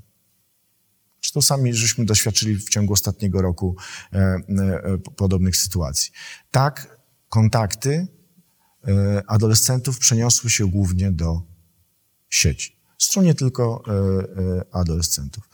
Zresztą 1.22 1.42
sami 1.42 1.74
żeśmy 1.74 2.04
doświadczyli 2.04 2.56
w 2.56 2.68
ciągu 2.68 2.92
ostatniego 2.92 3.42
roku 3.42 3.76
podobnych 5.16 5.56
sytuacji. 5.56 6.12
Tak, 6.50 6.98
kontakty 7.28 8.06
adolescentów 9.26 9.98
przeniosły 9.98 10.50
się 10.50 10.66
głównie 10.66 11.12
do 11.12 11.42
sieci. 12.28 12.75
Zresztą 12.98 13.22
nie 13.22 13.34
tylko 13.34 13.82
e, 13.86 13.92
e, 13.92 14.64
adolescentów. 14.72 15.48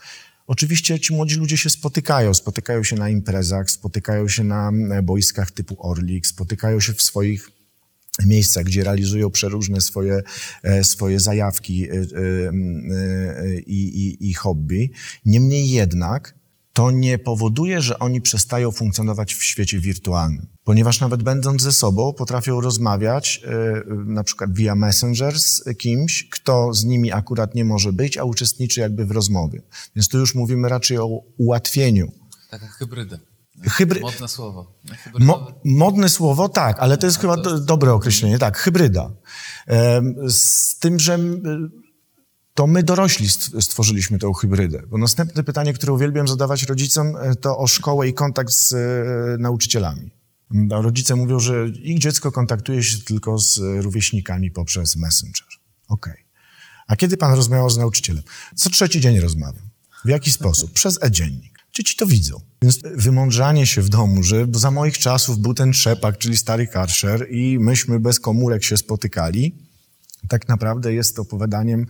Oczywiście 0.47 0.99
ci 0.99 1.13
młodzi 1.13 1.35
ludzie 1.35 1.57
się 1.57 1.69
spotykają, 1.69 2.33
spotykają 2.33 2.83
się 2.83 2.95
na 2.95 3.09
imprezach, 3.09 3.71
spotykają 3.71 4.27
się 4.27 4.43
na 4.43 4.71
e, 4.91 5.01
boiskach 5.01 5.51
typu 5.51 5.75
Orlik, 5.79 6.27
spotykają 6.27 6.79
się 6.79 6.93
w 6.93 7.01
swoich 7.01 7.49
miejscach, 8.25 8.63
gdzie 8.63 8.83
realizują 8.83 9.31
przeróżne 9.31 9.81
swoje, 9.81 10.21
swoje 10.83 11.19
zajawki 11.19 11.87
i, 13.67 13.83
i, 13.83 14.29
i 14.29 14.33
hobby. 14.33 14.91
Niemniej 15.25 15.69
jednak 15.69 16.35
to 16.73 16.91
nie 16.91 17.17
powoduje, 17.17 17.81
że 17.81 17.99
oni 17.99 18.21
przestają 18.21 18.71
funkcjonować 18.71 19.33
w 19.33 19.43
świecie 19.43 19.79
wirtualnym. 19.79 20.47
Ponieważ 20.63 20.99
nawet 20.99 21.23
będąc 21.23 21.61
ze 21.61 21.71
sobą, 21.71 22.13
potrafią 22.13 22.61
rozmawiać 22.61 23.41
e, 23.45 23.83
na 24.05 24.23
przykład 24.23 24.53
via 24.53 24.75
Messenger 24.75 25.39
z 25.39 25.63
kimś, 25.77 26.29
kto 26.29 26.73
z 26.73 26.83
nimi 26.85 27.11
akurat 27.11 27.55
nie 27.55 27.65
może 27.65 27.93
być, 27.93 28.17
a 28.17 28.23
uczestniczy 28.23 28.79
jakby 28.81 29.05
w 29.05 29.11
rozmowie. 29.11 29.61
Więc 29.95 30.07
tu 30.07 30.17
już 30.19 30.35
mówimy 30.35 30.69
raczej 30.69 30.97
o 30.97 31.07
ułatwieniu. 31.37 32.11
Taka 32.49 32.67
hybryda. 32.67 33.17
Hybry- 33.63 34.01
Modne 34.01 34.27
słowo. 34.27 34.79
Mo, 35.19 35.61
modne 35.65 36.09
słowo, 36.09 36.49
tak, 36.49 36.79
ale 36.79 36.97
to 36.97 37.05
jest 37.07 37.19
chyba 37.19 37.37
do, 37.37 37.59
dobre 37.59 37.93
określenie, 37.93 38.39
tak, 38.39 38.57
hybryda. 38.57 39.11
Z 40.29 40.79
tym, 40.79 40.99
że 40.99 41.19
to 42.53 42.67
my 42.67 42.83
dorośli 42.83 43.29
st- 43.29 43.63
stworzyliśmy 43.63 44.19
tę 44.19 44.31
hybrydę. 44.41 44.83
Bo 44.87 44.97
następne 44.97 45.43
pytanie, 45.43 45.73
które 45.73 45.93
uwielbiam 45.93 46.27
zadawać 46.27 46.63
rodzicom, 46.63 47.15
e, 47.15 47.35
to 47.35 47.57
o 47.57 47.67
szkołę 47.67 48.07
i 48.07 48.13
kontakt 48.13 48.53
z 48.53 48.73
e, 48.73 49.37
nauczycielami. 49.37 50.11
A 50.71 50.81
Rodzice 50.81 51.15
mówią, 51.15 51.39
że 51.39 51.67
ich 51.67 51.99
dziecko 51.99 52.31
kontaktuje 52.31 52.83
się 52.83 52.97
tylko 52.97 53.39
z 53.39 53.57
rówieśnikami 53.57 54.51
poprzez 54.51 54.95
Messenger. 54.95 55.47
Okej. 55.87 56.25
A 56.87 56.95
kiedy 56.95 57.17
pan 57.17 57.33
rozmawiał 57.35 57.69
z 57.69 57.77
nauczycielem? 57.77 58.23
Co 58.55 58.69
trzeci 58.69 59.01
dzień 59.01 59.19
rozmawiam. 59.19 59.69
W 60.05 60.09
jaki 60.09 60.31
sposób? 60.31 60.71
Przez 60.79 60.99
e-dziennik. 61.01 61.53
Dzieci 61.73 61.95
to 61.97 62.05
widzą. 62.05 62.41
Więc 62.61 62.79
wymądrzanie 62.95 63.67
się 63.67 63.81
w 63.81 63.89
domu, 63.89 64.23
że 64.23 64.47
za 64.51 64.71
moich 64.71 64.97
czasów 64.97 65.39
był 65.39 65.53
ten 65.53 65.71
trzepak, 65.71 66.17
czyli 66.17 66.37
stary 66.37 66.67
karszer 66.67 67.27
i 67.31 67.59
myśmy 67.59 67.99
bez 67.99 68.19
komórek 68.19 68.63
się 68.63 68.77
spotykali, 68.77 69.55
tak 70.27 70.47
naprawdę 70.47 70.93
jest 70.93 71.19
opowiadaniem 71.19 71.85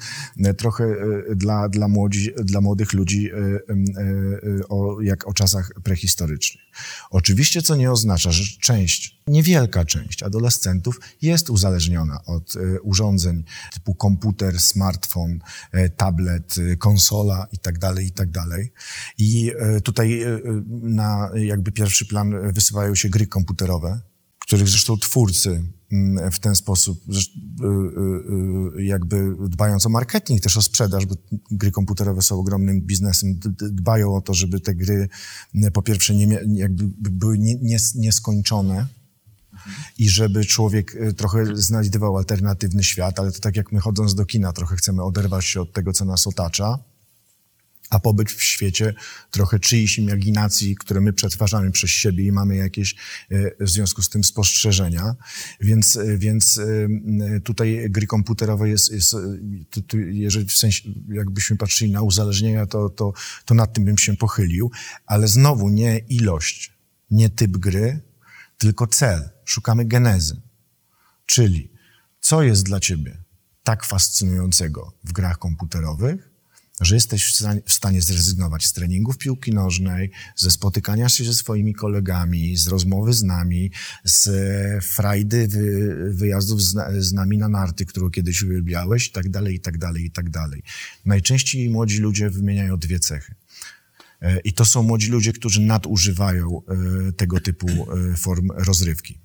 e, 0.46 0.54
trochę 0.54 0.84
e, 0.84 1.36
dla, 1.36 1.70
dla, 1.70 1.88
młodzi, 1.88 2.32
dla 2.44 2.62
młodych 2.62 2.94
ludzi 2.94 3.30
e, 3.32 4.68
o, 4.70 5.02
jak 5.02 5.28
o 5.28 5.34
czasach 5.34 5.72
prehistorycznych. 5.84 6.64
Oczywiście, 7.10 7.62
co 7.62 7.76
nie 7.76 7.92
oznacza, 7.92 8.32
że 8.32 8.44
część, 8.60 9.22
niewielka 9.28 9.86
część 9.86 10.24
adolescentów 10.24 11.00
jest 11.22 11.50
uzależniona 11.50 12.26
od 12.26 12.54
urządzeń 12.84 13.44
typu 13.74 13.96
komputer, 13.96 14.60
smartfon, 14.60 15.40
tablet, 15.98 16.56
konsola 16.78 17.48
i 17.52 17.58
tak 17.58 17.80
dalej, 17.80 18.08
i 18.08 18.12
tak 18.12 18.30
e, 19.60 19.82
tutaj 19.82 20.26
na 20.82 21.30
jakby 21.36 21.72
pierwszy 21.72 22.06
plan 22.06 22.54
wysyłają 22.54 22.96
się 22.96 23.10
gry 23.10 23.28
komputerowe, 23.28 24.02
których 24.40 24.70
zresztą 24.70 24.98
twórcy 24.98 25.64
w 26.32 26.40
ten 26.40 26.56
sposób, 26.56 27.04
y, 27.10 27.66
y, 27.66 28.80
y, 28.80 28.84
jakby 28.84 29.36
dbając 29.50 29.86
o 29.86 29.90
marketing, 29.90 30.42
też 30.42 30.58
o 30.58 30.62
sprzedaż, 30.62 31.06
bo 31.06 31.16
gry 31.52 31.72
komputerowe 31.72 32.22
są 32.22 32.40
ogromnym 32.40 32.82
biznesem, 32.82 33.40
dbają 33.60 34.16
o 34.16 34.22
to, 34.22 34.34
żeby 34.34 34.60
te 34.60 34.76
gry 34.76 35.10
mm, 35.56 35.72
po 35.72 35.82
pierwsze 35.82 36.16
nie, 36.16 36.40
jakby 36.54 37.10
były 37.12 37.38
nie, 37.38 37.56
nie, 37.56 37.78
nieskończone 37.96 38.88
i 39.98 40.10
żeby 40.10 40.46
człowiek 40.46 40.98
trochę 41.18 41.46
znajdywał 41.56 42.18
alternatywny 42.18 42.84
świat, 42.84 43.20
ale 43.20 43.32
to 43.32 43.40
tak 43.40 43.56
jak 43.56 43.72
my 43.72 43.80
chodząc 43.80 44.16
do 44.16 44.26
kina 44.26 44.54
trochę 44.54 44.76
chcemy 44.76 45.04
oderwać 45.04 45.46
się 45.46 45.62
od 45.62 45.74
tego, 45.74 45.94
co 45.94 46.06
nas 46.06 46.28
otacza, 46.28 46.80
a 47.94 48.00
pobyt 48.00 48.32
w 48.32 48.44
świecie 48.44 48.94
trochę 49.32 49.60
czyjś 49.60 49.98
imaginacji, 49.98 50.76
które 50.76 51.02
my 51.02 51.14
przetwarzamy 51.14 51.72
przez 51.72 51.90
siebie 51.90 52.26
i 52.26 52.32
mamy 52.32 52.56
jakieś 52.56 52.96
e, 53.32 53.66
w 53.66 53.70
związku 53.70 54.02
z 54.02 54.10
tym 54.10 54.24
spostrzeżenia. 54.24 55.16
Więc, 55.62 55.96
e, 55.96 56.18
więc 56.18 56.58
e, 56.58 57.40
tutaj 57.40 57.86
gry 57.90 58.08
komputerowe 58.08 58.70
jest, 58.70 58.92
jest 58.92 59.16
jeżeli 59.94 60.46
w 60.46 60.54
sensie, 60.54 60.90
jakbyśmy 61.10 61.58
patrzyli 61.58 61.92
na 61.92 62.02
uzależnienia, 62.02 62.66
to, 62.66 62.90
to, 62.90 63.14
to 63.46 63.54
nad 63.54 63.74
tym 63.74 63.86
bym 63.86 63.98
się 63.98 64.18
pochylił, 64.18 64.72
ale 65.06 65.28
znowu 65.28 65.70
nie 65.70 65.98
ilość, 65.98 66.74
nie 67.12 67.30
typ 67.30 67.58
gry, 67.58 68.00
tylko 68.58 68.88
cel. 68.88 69.30
Szukamy 69.46 69.86
genezy. 69.86 70.42
Czyli 71.26 71.72
co 72.20 72.44
jest 72.44 72.64
dla 72.64 72.80
ciebie 72.80 73.24
tak 73.64 73.86
fascynującego 73.86 74.94
w 75.04 75.12
grach 75.12 75.40
komputerowych, 75.40 76.33
że 76.82 76.96
jesteś 76.96 77.26
w 77.66 77.74
stanie, 77.74 78.02
zrezygnować 78.02 78.66
z 78.66 78.74
treningów 78.74 79.18
piłki 79.18 79.52
nożnej, 79.52 80.12
ze 80.36 80.52
spotykania 80.52 81.10
się 81.10 81.24
ze 81.24 81.34
swoimi 81.34 81.74
kolegami, 81.74 82.58
z 82.58 82.68
rozmowy 82.68 83.14
z 83.14 83.24
nami, 83.24 83.72
z 84.04 84.30
frajdy 84.86 85.48
wy, 85.48 85.96
wyjazdów 86.14 86.62
z, 86.62 87.14
nami 87.14 87.38
na 87.38 87.50
narty, 87.50 87.86
którą 87.86 88.10
kiedyś 88.10 88.44
uwielbiałeś 88.44 89.08
i 89.08 89.12
tak 89.12 89.30
dalej, 89.30 89.56
i 89.56 89.60
tak 89.60 89.78
dalej, 89.78 90.06
i 90.06 90.12
tak 90.12 90.30
dalej. 90.30 90.64
Najczęściej 91.06 91.70
młodzi 91.70 92.00
ludzie 92.00 92.30
wymieniają 92.30 92.78
dwie 92.78 93.00
cechy. 93.00 93.36
E, 94.22 94.40
I 94.40 94.54
to 94.54 94.66
są 94.66 94.84
młodzi 94.84 95.12
ludzie, 95.12 95.34
którzy 95.34 95.62
nadużywają 95.62 96.62
e, 96.68 97.12
tego 97.12 97.40
typu 97.40 97.68
e, 97.68 98.18
form 98.18 98.52
rozrywki. 98.56 99.20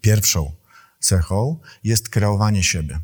Pierwszą 0.00 0.52
cechą 1.00 1.60
jest 1.84 2.08
kreowanie 2.08 2.64
siebie 2.64 3.00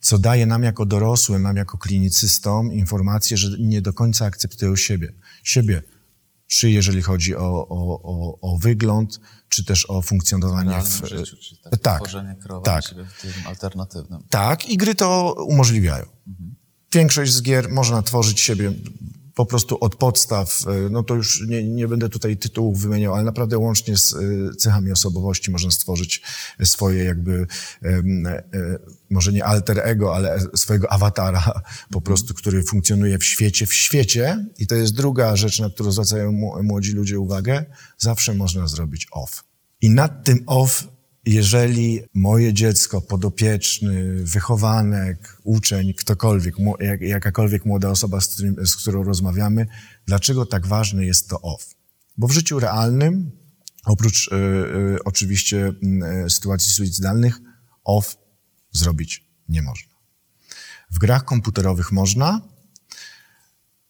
co 0.00 0.18
daje 0.18 0.46
nam 0.46 0.62
jako 0.62 0.86
dorosłym, 0.86 1.42
nam 1.42 1.56
jako 1.56 1.78
klinicystom 1.78 2.72
informację, 2.72 3.36
że 3.36 3.56
nie 3.58 3.82
do 3.82 3.92
końca 3.92 4.24
akceptują 4.24 4.76
siebie. 4.76 5.12
Siebie, 5.44 5.82
czy 6.46 6.70
jeżeli 6.70 7.02
chodzi 7.02 7.36
o, 7.36 7.68
o, 7.68 8.00
o, 8.02 8.38
o 8.40 8.58
wygląd, 8.58 9.20
czy 9.48 9.64
też 9.64 9.90
o 9.90 10.02
funkcjonowanie 10.02 10.82
w... 10.82 11.08
Życiu, 11.08 11.36
czyli 11.36 11.60
takie 11.62 11.76
tak, 11.76 12.02
tworzenie, 12.02 12.36
tak. 12.64 12.84
siebie 12.84 13.04
w 13.04 13.22
tym 13.22 13.32
alternatywnym. 13.46 14.22
Tak, 14.30 14.68
i 14.68 14.76
gry 14.76 14.94
to 14.94 15.34
umożliwiają. 15.48 16.06
Większość 16.92 17.32
z 17.32 17.42
gier 17.42 17.70
można 17.70 18.02
tworzyć 18.02 18.40
siebie 18.40 18.72
po 19.36 19.46
prostu 19.46 19.78
od 19.80 19.96
podstaw, 19.96 20.64
e, 20.66 20.90
no 20.90 21.02
to 21.02 21.14
już 21.14 21.46
nie, 21.48 21.64
nie 21.64 21.88
będę 21.88 22.08
tutaj 22.08 22.36
tytułów 22.36 22.80
wymieniał, 22.80 23.14
ale 23.14 23.24
naprawdę 23.24 23.58
łącznie 23.58 23.96
z 23.96 24.14
e, 24.14 24.54
cechami 24.54 24.92
osobowości 24.92 25.50
można 25.50 25.70
stworzyć 25.70 26.22
swoje 26.64 27.04
jakby, 27.04 27.46
e, 27.82 28.02
może 29.10 29.32
nie 29.32 29.44
alter 29.44 29.80
ego, 29.84 30.14
ale 30.14 30.40
swojego 30.54 30.92
awatara 30.92 31.62
po 31.90 32.00
prostu, 32.00 32.34
który 32.34 32.62
funkcjonuje 32.62 33.18
w 33.18 33.24
świecie, 33.24 33.66
w 33.66 33.74
świecie. 33.74 34.46
I 34.58 34.66
to 34.66 34.74
jest 34.74 34.94
druga 34.94 35.36
rzecz, 35.36 35.60
na 35.60 35.70
którą 35.70 35.92
zwracają 35.92 36.32
młodzi 36.62 36.92
ludzie 36.92 37.20
uwagę, 37.20 37.64
zawsze 37.98 38.34
można 38.34 38.66
zrobić 38.66 39.06
off. 39.10 39.44
I 39.80 39.90
nad 39.90 40.24
tym 40.24 40.44
off 40.46 40.88
jeżeli 41.26 42.00
moje 42.14 42.54
dziecko, 42.54 43.00
podopieczny, 43.00 44.24
wychowanek, 44.24 45.40
uczeń, 45.44 45.94
ktokolwiek, 45.94 46.54
jakakolwiek 47.00 47.64
młoda 47.64 47.90
osoba, 47.90 48.20
z, 48.20 48.28
którym, 48.28 48.66
z 48.66 48.76
którą 48.76 49.02
rozmawiamy, 49.02 49.66
dlaczego 50.06 50.46
tak 50.46 50.66
ważne 50.66 51.04
jest 51.04 51.28
to 51.28 51.40
off? 51.40 51.74
Bo 52.16 52.28
w 52.28 52.32
życiu 52.32 52.60
realnym, 52.60 53.30
oprócz 53.84 54.28
y, 54.28 54.34
y, 54.34 55.04
oczywiście 55.04 55.72
y, 56.26 56.30
sytuacji 56.30 56.72
suicydalnych, 56.72 57.38
off 57.84 58.16
zrobić 58.72 59.24
nie 59.48 59.62
można. 59.62 59.92
W 60.90 60.98
grach 60.98 61.24
komputerowych 61.24 61.92
można, 61.92 62.40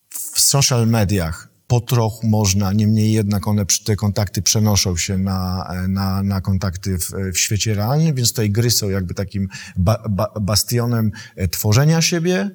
w 0.09 0.41
social 0.41 0.87
mediach 0.87 1.56
po 1.67 1.81
trochu 1.81 2.27
można, 2.27 2.73
niemniej 2.73 3.13
jednak 3.13 3.49
one, 3.49 3.67
te 3.85 3.97
kontakty 3.97 4.43
przenoszą 4.43 4.97
się 4.97 5.19
na, 5.19 5.69
na, 5.89 6.23
na 6.23 6.41
kontakty 6.41 6.99
w, 6.99 7.11
w 7.35 7.39
świecie 7.39 7.75
realnym, 7.75 8.15
więc 8.15 8.29
tutaj 8.29 8.51
gry 8.51 8.71
są 8.71 8.89
jakby 8.89 9.15
takim 9.15 9.49
ba, 9.77 10.03
ba, 10.11 10.27
bastionem 10.41 11.13
e, 11.37 11.49
tworzenia 11.49 12.03
siebie 12.03 12.51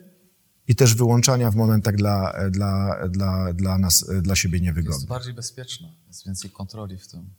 i 0.67 0.75
też 0.75 0.95
wyłączania 0.95 1.51
w 1.51 1.55
momentach 1.55 1.95
dla, 1.95 2.31
e, 2.31 2.49
dla, 2.51 2.95
dla, 3.09 3.53
dla 3.53 3.77
nas, 3.77 4.09
e, 4.09 4.21
dla 4.21 4.35
siebie 4.35 4.57
Jest 4.57 4.65
niewygodnych. 4.65 5.09
bardziej 5.09 5.33
bezpieczne, 5.33 5.93
jest 6.07 6.25
więcej 6.25 6.49
kontroli 6.51 6.97
w 6.97 7.07
tym. 7.07 7.29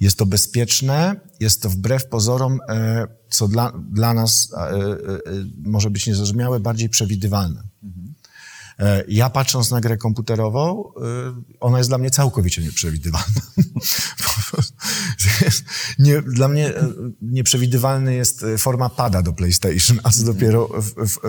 Jest 0.00 0.18
to 0.18 0.26
bezpieczne, 0.26 1.20
jest 1.40 1.62
to 1.62 1.70
wbrew 1.70 2.08
pozorom, 2.08 2.58
co 3.30 3.48
dla, 3.48 3.72
dla 3.90 4.14
nas 4.14 4.52
może 5.64 5.90
być 5.90 6.06
niezrozumiałe, 6.06 6.60
bardziej 6.60 6.88
przewidywalne. 6.88 7.60
E, 7.60 7.86
Ja 9.08 9.30
patrząc 9.30 9.70
na 9.70 9.80
grę 9.80 9.96
komputerową, 9.96 10.84
e, 10.84 10.90
ona 11.60 11.78
jest 11.78 11.90
dla 11.90 11.98
mnie 11.98 12.10
całkowicie 12.10 12.62
nieprzewidywalna. 12.62 13.40
Nie, 15.98 16.22
dla 16.22 16.48
mnie 16.48 16.76
e, 16.76 16.92
nieprzewidywalny 17.22 18.14
jest 18.14 18.42
e, 18.42 18.58
forma 18.58 18.88
pada 18.88 19.22
do 19.22 19.32
PlayStation, 19.32 20.00
a 20.02 20.10
co 20.10 20.24
dopiero 20.24 20.70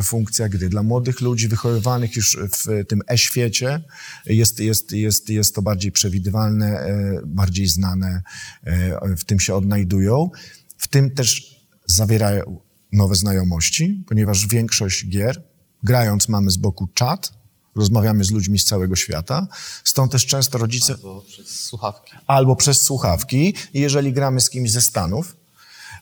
funkcja 0.04 0.50
gry. 0.50 0.70
Dla 0.70 0.84
młodych 0.84 1.22
ludzi 1.22 1.48
wychowywanych 1.48 2.16
już 2.16 2.38
w 2.52 2.86
tym 2.88 3.02
e-świecie 3.10 3.84
jest, 4.26 4.60
jest, 4.60 4.92
jest, 4.92 5.30
jest 5.30 5.56
to 5.56 5.62
bardziej 5.62 5.92
przewidywalne, 5.92 6.80
e, 6.80 7.22
bardziej 7.26 7.68
znane, 7.68 8.22
e, 8.64 9.16
w 9.18 9.24
tym 9.24 9.40
się 9.40 9.56
odnajdują. 9.56 10.30
W 10.78 10.88
tym 10.88 11.12
też 11.12 11.56
zawierają 11.86 12.60
nowe 12.92 13.16
znajomości, 13.16 14.04
ponieważ 14.08 14.48
większość 14.48 15.08
gier, 15.08 15.44
grając 15.86 16.30
mamy 16.30 16.52
z 16.52 16.58
boku 16.58 16.88
czat, 16.94 17.32
rozmawiamy 17.76 18.24
z 18.24 18.32
ludźmi 18.32 18.60
z 18.60 18.66
całego 18.66 18.96
świata, 18.96 19.48
stąd 19.84 20.12
też 20.12 20.26
często 20.26 20.58
rodzice 20.58 20.94
Albo 20.94 21.22
przez 21.22 21.60
słuchawki. 21.60 22.14
albo 22.28 22.56
przez 22.56 22.82
słuchawki. 22.82 23.54
I 23.74 23.80
jeżeli 23.80 24.14
gramy 24.14 24.42
z 24.42 24.50
kimś 24.50 24.72
ze 24.72 24.82
Stanów, 24.82 25.36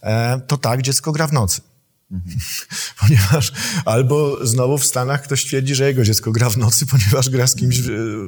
e, 0.04 0.40
to 0.48 0.58
tak, 0.58 0.82
dziecko 0.82 1.12
gra 1.12 1.28
w 1.28 1.34
nocy. 1.34 1.62
Ponieważ 3.02 3.52
albo 3.86 4.46
znowu 4.46 4.78
w 4.78 4.86
Stanach 4.86 5.24
ktoś 5.24 5.46
twierdzi, 5.46 5.76
że 5.76 5.88
jego 5.88 6.04
dziecko 6.04 6.32
gra 6.32 6.50
w 6.50 6.58
nocy, 6.58 6.86
ponieważ 6.92 7.30
gra 7.30 7.48
z 7.48 7.56
kimś 7.56 7.76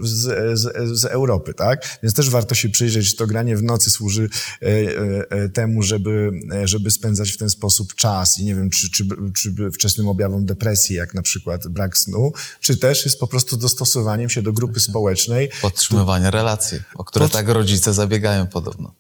z, 0.02 0.60
z, 0.60 1.00
z 1.00 1.06
Europy, 1.06 1.54
tak? 1.54 2.00
Więc 2.04 2.16
też 2.16 2.30
warto 2.30 2.56
się 2.56 2.70
przyjrzeć, 2.70 3.10
czy 3.10 3.16
to 3.16 3.28
granie 3.28 3.58
w 3.58 3.64
nocy 3.64 3.92
służy 3.92 4.30
e, 4.62 4.66
e, 4.68 4.72
e, 5.30 5.50
temu, 5.50 5.82
żeby, 5.82 6.32
e, 6.54 6.68
żeby 6.68 6.92
spędzać 6.92 7.32
w 7.32 7.38
ten 7.38 7.50
sposób 7.50 7.96
czas 7.96 8.40
i 8.40 8.46
nie 8.46 8.56
wiem, 8.56 8.70
czy, 8.70 8.92
czy, 8.92 9.08
czy 9.36 9.72
wczesnym 9.72 10.08
objawom 10.08 10.46
depresji, 10.46 10.96
jak 10.96 11.14
na 11.14 11.22
przykład 11.22 11.68
brak 11.68 11.98
snu, 11.98 12.34
czy 12.60 12.78
też 12.78 13.06
jest 13.06 13.20
po 13.20 13.28
prostu 13.28 13.58
dostosowaniem 13.58 14.30
się 14.30 14.42
do 14.42 14.54
grupy 14.54 14.80
społecznej, 14.80 15.50
Podtrzymywanie 15.62 16.32
relacji, 16.32 16.80
o 16.96 17.04
które 17.04 17.26
Pod- 17.26 17.34
tak 17.34 17.50
rodzice 17.50 17.94
zabiegają 17.94 18.48
podobno. 18.48 18.94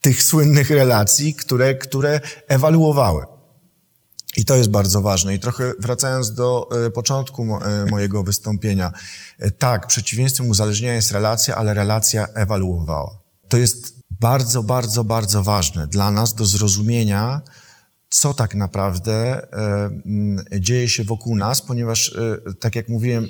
tych 0.00 0.22
słynnych 0.22 0.70
relacji, 0.70 1.34
które, 1.34 1.74
które 1.74 2.20
ewaluowały. 2.48 3.35
I 4.36 4.44
to 4.44 4.56
jest 4.56 4.70
bardzo 4.70 5.02
ważne. 5.02 5.34
I 5.34 5.38
trochę 5.38 5.72
wracając 5.78 6.32
do 6.32 6.68
e, 6.86 6.90
początku 6.90 7.42
e, 7.42 7.86
mojego 7.90 8.22
wystąpienia. 8.22 8.92
E, 9.38 9.50
tak, 9.50 9.86
przeciwieństwem 9.86 10.50
uzależnienia 10.50 10.94
jest 10.94 11.12
relacja, 11.12 11.56
ale 11.56 11.74
relacja 11.74 12.26
ewaluowała. 12.26 13.18
To 13.48 13.56
jest 13.56 13.96
bardzo, 14.10 14.62
bardzo, 14.62 15.04
bardzo 15.04 15.42
ważne 15.42 15.86
dla 15.86 16.10
nas 16.10 16.34
do 16.34 16.44
zrozumienia, 16.44 17.40
co 18.08 18.34
tak 18.34 18.54
naprawdę 18.54 19.46
dzieje 20.60 20.88
się 20.88 21.04
wokół 21.04 21.36
nas, 21.36 21.62
ponieważ, 21.62 22.16
tak 22.60 22.76
jak 22.76 22.88
mówiłem, 22.88 23.28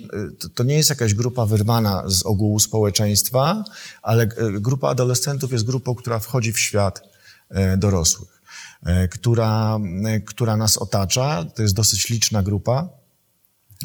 to, 0.55 0.65
nie 0.65 0.77
jest 0.77 0.91
jakaś 0.91 1.15
grupa 1.15 1.47
wyrwana 1.47 2.03
z 2.07 2.23
ogółu 2.23 2.59
społeczeństwa, 2.59 3.65
ale 4.03 4.27
grupa 4.61 4.89
adolescentów 4.89 5.53
jest 5.53 5.65
grupą, 5.65 5.95
która 5.95 6.19
wchodzi 6.19 6.53
w 6.53 6.61
świat 6.61 7.03
dorosłych, 7.79 8.36
która, 9.11 9.79
e, 10.05 10.21
która 10.21 10.57
nas 10.57 10.79
otacza. 10.79 11.45
To 11.45 11.63
jest 11.63 11.75
dosyć 11.75 12.09
liczna 12.09 12.43
grupa 12.43 12.89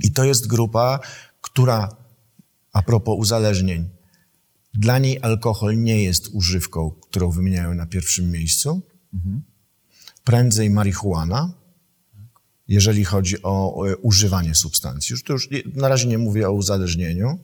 i 0.04 0.12
to 0.12 0.24
jest 0.24 0.48
grupa, 0.48 1.00
która, 1.42 1.96
a 2.74 2.82
propos 2.82 3.20
uzależnień, 3.20 3.90
dla 4.74 5.00
niej 5.00 5.20
alkohol 5.22 5.78
nie 5.78 6.04
jest 6.04 6.28
używką, 6.28 6.92
którą 6.92 7.32
wymieniają 7.32 7.74
na 7.74 7.86
pierwszym 7.86 8.32
miejscu 8.32 8.82
prędzej 10.24 10.70
marihuana, 10.70 11.54
jeżeli 12.68 13.06
chodzi 13.06 13.44
o 13.44 13.86
e, 13.88 13.98
używanie 13.98 14.56
substancji. 14.56 15.14
Już 15.14 15.24
to 15.24 15.34
już 15.34 15.50
na 15.76 15.90
razie 15.90 16.08
nie 16.08 16.18
mówię 16.18 16.50
o 16.50 16.52
uzależnieniu, 16.52 17.40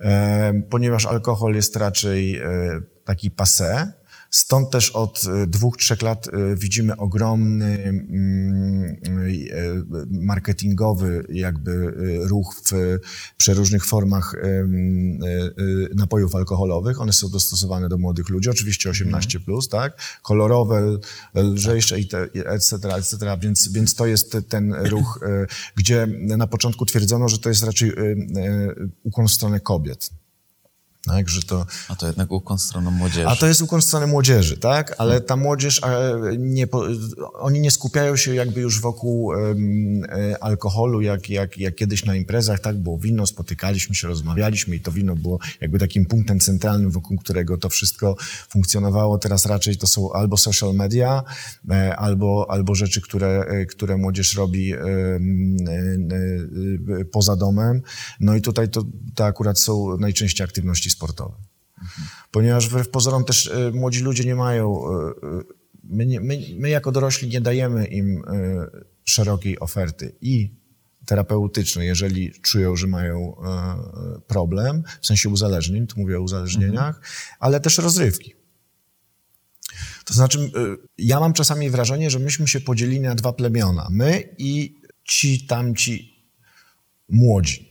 e, 0.00 0.62
ponieważ 0.70 1.06
alkohol 1.06 1.54
jest 1.54 1.76
raczej 1.76 2.36
e, 2.36 2.42
taki 3.04 3.30
passé. 3.30 3.92
Stąd 4.30 4.70
też 4.70 4.90
od 4.90 5.22
e, 5.24 5.46
dwóch, 5.46 5.76
trzech 5.76 6.02
lat 6.02 6.28
e, 6.28 6.56
widzimy 6.56 6.96
ogromny 6.96 7.82
mm, 7.84 8.96
e, 8.96 9.56
marketingowy 10.10 11.26
jakby 11.28 11.94
ruch 12.28 12.54
w 12.64 12.98
przeróżnych 13.36 13.86
formach 13.86 14.34
napojów 15.94 16.34
alkoholowych. 16.34 17.00
One 17.00 17.12
są 17.12 17.28
dostosowane 17.28 17.88
do 17.88 17.98
młodych 17.98 18.28
ludzi, 18.28 18.50
oczywiście 18.50 18.90
18+, 18.90 19.40
plus, 19.44 19.68
tak? 19.68 20.20
Kolorowe, 20.22 20.98
lżejsze 21.34 22.00
i 22.00 22.08
etc., 22.34 22.76
etc., 22.96 23.16
więc, 23.40 23.68
więc 23.72 23.94
to 23.94 24.06
jest 24.06 24.32
te- 24.32 24.42
ten 24.42 24.74
ruch, 24.74 25.20
gdzie 25.76 26.06
na 26.20 26.46
początku 26.46 26.86
twierdzono, 26.86 27.28
że 27.28 27.38
to 27.38 27.48
jest 27.48 27.62
raczej 27.62 27.92
ukłon 29.02 29.28
w 29.28 29.32
stronę 29.32 29.60
kobiet. 29.60 30.10
Tak, 31.04 31.28
że 31.28 31.42
to, 31.42 31.66
A 31.88 31.96
to 31.96 32.06
jednak 32.06 32.32
ukłon 32.32 32.58
w 32.58 32.62
stronę 32.62 32.90
młodzieży. 32.90 33.28
a 33.28 33.36
to 33.36 33.46
jest 33.46 33.62
ukłon 33.62 33.80
w 33.80 33.84
stronę 33.84 34.06
młodzieży, 34.06 34.56
tak? 34.56 34.94
Ale 34.98 35.20
ta 35.20 35.36
młodzież, 35.36 35.80
nie, 36.38 36.66
oni 37.34 37.60
nie 37.60 37.70
skupiają 37.70 38.16
się 38.16 38.34
jakby 38.34 38.60
już 38.60 38.80
wokół 38.80 39.34
e, 39.34 39.38
alkoholu, 40.40 41.00
jak, 41.00 41.30
jak, 41.30 41.58
jak 41.58 41.74
kiedyś 41.74 42.04
na 42.04 42.14
imprezach, 42.14 42.60
tak? 42.60 42.78
Było 42.78 42.98
wino, 42.98 43.26
spotykaliśmy 43.26 43.94
się, 43.94 44.08
rozmawialiśmy 44.08 44.76
i 44.76 44.80
to 44.80 44.92
wino 44.92 45.16
było 45.16 45.38
jakby 45.60 45.78
takim 45.78 46.06
punktem 46.06 46.40
centralnym, 46.40 46.90
wokół 46.90 47.18
którego 47.18 47.58
to 47.58 47.68
wszystko 47.68 48.16
funkcjonowało. 48.48 49.18
Teraz 49.18 49.46
raczej 49.46 49.76
to 49.76 49.86
są 49.86 50.12
albo 50.12 50.36
social 50.36 50.74
media, 50.74 51.22
e, 51.70 51.96
albo, 51.96 52.46
albo 52.50 52.74
rzeczy, 52.74 53.00
które, 53.00 53.44
e, 53.48 53.66
które 53.66 53.96
młodzież 53.96 54.36
robi 54.36 54.72
e, 54.72 54.78
poza 57.12 57.36
domem. 57.36 57.82
No 58.20 58.36
i 58.36 58.40
tutaj 58.40 58.68
to, 58.68 58.84
to 59.14 59.24
akurat 59.24 59.58
są 59.58 59.96
najczęściej 59.98 60.44
aktywności 60.44 60.89
sportowe. 60.90 61.36
Ponieważ 62.30 62.68
wbrew 62.68 62.88
pozorom 62.88 63.24
też 63.24 63.46
e, 63.46 63.70
młodzi 63.70 64.00
ludzie 64.00 64.24
nie 64.24 64.34
mają, 64.34 64.82
e, 64.84 64.90
e, 64.90 65.42
my, 65.84 66.06
nie, 66.06 66.20
my, 66.20 66.38
my 66.58 66.68
jako 66.68 66.92
dorośli 66.92 67.28
nie 67.28 67.40
dajemy 67.40 67.86
im 67.86 68.22
szerokiej 69.04 69.60
oferty 69.60 70.16
i 70.20 70.60
terapeutycznej, 71.06 71.86
jeżeli 71.86 72.32
czują, 72.42 72.76
że 72.76 72.86
mają 72.86 73.36
problem, 74.26 74.82
w 75.00 75.06
sensie 75.06 75.28
uzależnień, 75.28 75.86
tu 75.86 76.00
mówię 76.00 76.18
o 76.18 76.20
uzależnieniach, 76.20 77.00
ale 77.38 77.60
też 77.60 77.78
rozrywki. 77.78 78.34
To 80.04 80.14
znaczy, 80.14 80.50
ja 80.98 81.20
mam 81.20 81.32
czasami 81.32 81.70
wrażenie, 81.70 82.10
że 82.10 82.18
myśmy 82.18 82.48
się 82.48 82.60
podzielili 82.60 83.00
na 83.00 83.14
dwa 83.14 83.32
plemiona. 83.32 83.88
My 83.90 84.34
i 84.38 84.80
ci 85.04 85.46
tamci 85.46 86.24
młodzi. 87.08 87.69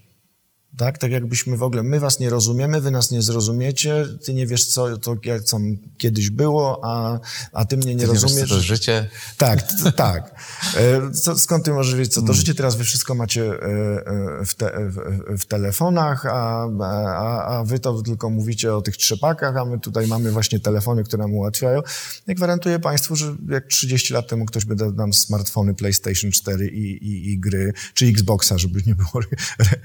Tak, 0.77 0.97
tak 0.97 1.12
jakbyśmy 1.12 1.58
w 1.58 1.63
ogóle, 1.63 1.84
my 1.84 1.99
was 1.99 2.19
nie 2.19 2.29
rozumiemy, 2.29 2.82
wy 2.82 2.91
nas 2.91 3.12
nie 3.12 3.21
zrozumiecie, 3.21 4.05
ty 4.25 4.34
nie 4.34 4.47
wiesz, 4.47 4.65
co, 4.65 4.97
to, 4.97 5.15
jak- 5.25 5.43
co 5.43 5.58
kiedyś 5.97 6.29
było, 6.29 6.79
a, 6.84 7.19
a 7.53 7.65
ty 7.65 7.77
mnie 7.77 7.95
nie 7.95 8.01
Ty 8.01 8.08
nie 8.08 8.13
wiesz, 8.13 8.21
co 8.21 8.27
rozumiesz. 8.27 8.49
to 8.49 8.60
życie. 8.62 9.10
Tak, 9.38 9.60
tak. 9.95 10.36
E, 10.77 11.12
Co, 11.12 11.38
skąd 11.39 11.65
ty 11.65 11.71
możesz 11.73 11.95
wiedzieć, 11.95 12.13
co 12.13 12.21
to 12.21 12.25
Mm. 12.25 12.36
życie? 12.36 12.53
Teraz 12.55 12.75
wy 12.75 12.84
wszystko 12.84 13.15
macie 13.15 13.43
e, 13.45 13.55
e, 14.41 14.45
w, 14.45 14.55
te, 14.55 14.71
w, 14.89 14.95
w 15.41 15.45
telefonach, 15.45 16.25
a, 16.25 16.67
a, 16.84 17.45
a 17.60 17.63
wy 17.63 17.79
to 17.79 18.01
tylko 18.01 18.29
mówicie 18.29 18.75
o 18.75 18.82
tych 18.82 18.97
trzepakach, 18.97 19.58
a 19.58 19.65
my 19.65 19.79
tutaj 19.79 20.08
mamy 20.08 20.32
właśnie 20.32 20.60
telefony, 20.60 21.03
które 21.03 21.23
nam 21.23 21.34
ułatwiają. 21.34 21.82
Ja 22.27 22.34
gwarantuję 22.36 22.79
państwu, 22.79 23.15
że 23.15 23.36
jak 23.49 23.67
30 23.67 24.13
lat 24.13 24.27
temu 24.27 24.45
ktoś 24.45 24.65
by 24.65 24.75
dał 24.75 24.91
nam 24.93 25.13
smartfony 25.13 25.73
PlayStation 25.75 26.32
4 26.32 26.67
i, 26.67 26.91
i, 27.08 27.32
i 27.34 27.39
gry, 27.39 27.73
czy 27.93 28.05
Xboxa, 28.05 28.58
żeby 28.58 28.82
nie 28.86 28.95
było, 28.95 29.12
re, 29.60 29.79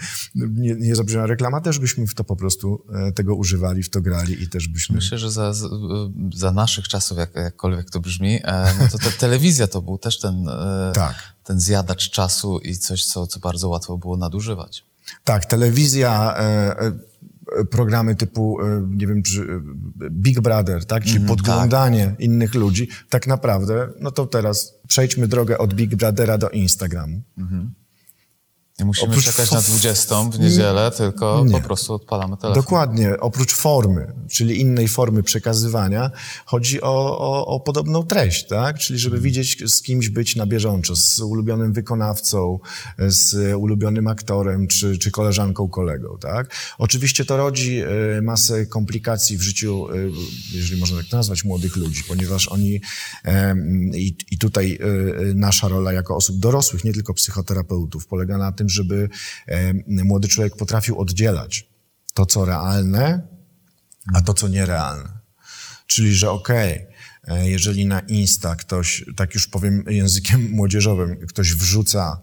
nie, 0.75 0.87
nie 0.89 0.97
zabrzmiała 0.97 1.27
reklama, 1.27 1.61
też 1.61 1.79
byśmy 1.79 2.07
w 2.07 2.15
to 2.15 2.25
po 2.25 2.37
prostu 2.37 2.85
e, 2.95 3.13
tego 3.13 3.35
używali, 3.35 3.83
w 3.83 3.91
to 3.91 4.01
grali 4.01 4.43
i 4.43 4.49
też 4.49 4.69
byśmy... 4.69 4.97
Myślę, 4.97 5.19
że 5.19 5.31
za, 5.31 5.53
za- 5.53 5.69
za 6.35 6.53
naszych 6.53 6.89
czasów, 6.89 7.19
jak, 7.19 7.35
jakkolwiek 7.35 7.91
to 7.91 8.01
brzmi, 8.01 8.41
e, 8.45 8.75
no 8.81 8.89
to 8.89 8.99
ta 8.99 9.11
telewizja 9.21 9.67
to 9.67 9.83
był 9.83 9.99
też 9.99 10.19
ten, 10.21 10.49
e, 10.49 10.93
Tak. 10.95 11.15
ten 11.45 11.61
zjadacz 11.61 12.11
czasu 12.11 12.59
i 12.59 12.77
coś, 12.77 13.05
co, 13.05 13.27
co 13.27 13.41
bardzo 13.41 13.69
łatwo 13.69 13.99
było 13.99 14.17
nadużywać. 14.17 14.85
Tak, 15.25 15.45
telewizja, 15.47 16.35
e, 16.39 16.77
e, 16.79 16.93
programy 17.71 18.15
typu, 18.17 18.61
e, 18.63 18.87
nie 18.91 19.07
wiem, 19.07 19.23
czy 19.23 19.43
e, 19.43 20.11
Big 20.11 20.41
Brother, 20.41 20.85
tak? 20.87 21.05
Czyli 21.05 21.19
podglądanie 21.29 22.15
innych 22.19 22.55
ludzi. 22.55 22.89
Tak 23.09 23.27
naprawdę, 23.27 23.89
no 24.01 24.11
to 24.11 24.27
teraz 24.27 24.75
przejdźmy 24.89 25.29
drogę 25.29 25.59
od 25.59 25.75
Big 25.75 25.95
Brothera 25.97 26.39
do 26.39 26.49
Instagramu. 26.51 27.23
Nie 28.79 28.85
musimy 28.85 29.09
Oprócz 29.09 29.25
czekać 29.25 29.51
na 29.53 29.61
20 29.61 30.23
w 30.23 30.41
niedzielę, 30.41 30.91
tylko 30.97 31.45
Nie. 31.47 31.53
po 31.53 31.61
prostu 31.61 31.95
odpalamy 31.95 32.37
telefon. 32.37 32.63
Dokładnie, 32.63 33.21
oprócz 33.21 33.55
formy, 33.55 34.13
czyli 34.31 34.61
innej 34.61 34.89
formy 34.89 35.23
przekazywania, 35.23 36.11
chodzi 36.45 36.83
o, 36.83 37.19
o, 37.19 37.47
o 37.47 37.61
podobną 37.61 38.03
treść, 38.03 38.47
tak? 38.47 38.79
Czyli 38.79 38.99
żeby 38.99 39.21
widzieć 39.21 39.73
z 39.73 39.83
kimś 39.83 40.09
być 40.09 40.37
na 40.37 40.47
bieżąco, 40.47 40.97
z 40.97 41.21
ulubionym 41.21 41.73
wykonawcą, 41.73 42.59
z 42.99 43.55
ulubionym 43.57 44.07
aktorem, 44.07 44.67
czy, 44.67 44.99
czy 44.99 45.11
koleżanką, 45.11 45.69
kolegą, 45.69 46.19
tak? 46.21 46.55
Oczywiście 46.79 47.25
to 47.25 47.37
rodzi 47.37 47.81
e, 47.81 48.23
masę 48.23 48.67
komplikacji 48.67 49.39
w 49.39 49.43
życiu, 49.43 49.87
e, 49.91 49.95
jeżeli 50.53 50.81
można 50.81 50.97
tak 50.99 51.13
nazwać, 51.13 51.45
młodych 51.45 51.77
ludzi, 51.77 52.03
ponieważ 52.09 52.49
oni, 52.49 52.81
em, 53.25 53.91
i, 53.95 54.17
i 54.31 54.39
tutaj 54.39 54.79
e, 54.81 55.35
nasza 55.35 55.69
rola 55.69 55.93
jako 55.93 56.17
osób 56.17 56.39
dorosłych, 56.39 56.85
nie 56.85 56.93
tylko 56.93 57.15
psychoterapeutów, 57.15 58.07
polega 58.07 58.39
na 58.39 58.53
tym, 58.53 58.64
żeby 58.69 59.09
em, 59.47 59.83
młody 59.87 60.29
człowiek 60.29 60.57
potrafił 60.57 60.99
oddzielać 60.99 61.69
to, 62.15 62.27
co 62.27 62.45
realne, 62.45 63.27
a 64.15 64.21
to, 64.21 64.35
co 64.35 64.49
nierealne. 64.49 65.09
Czyli, 65.87 66.15
że 66.15 66.31
okej, 66.31 66.87
e, 67.25 67.51
jeżeli 67.51 67.87
na 67.87 68.01
Insta 68.01 68.57
ktoś, 68.57 69.05
tak 69.17 69.35
już 69.35 69.47
powiem 69.47 69.85
językiem 69.89 70.51
młodzieżowym, 70.57 71.27
ktoś 71.27 71.55
wrzuca, 71.55 72.21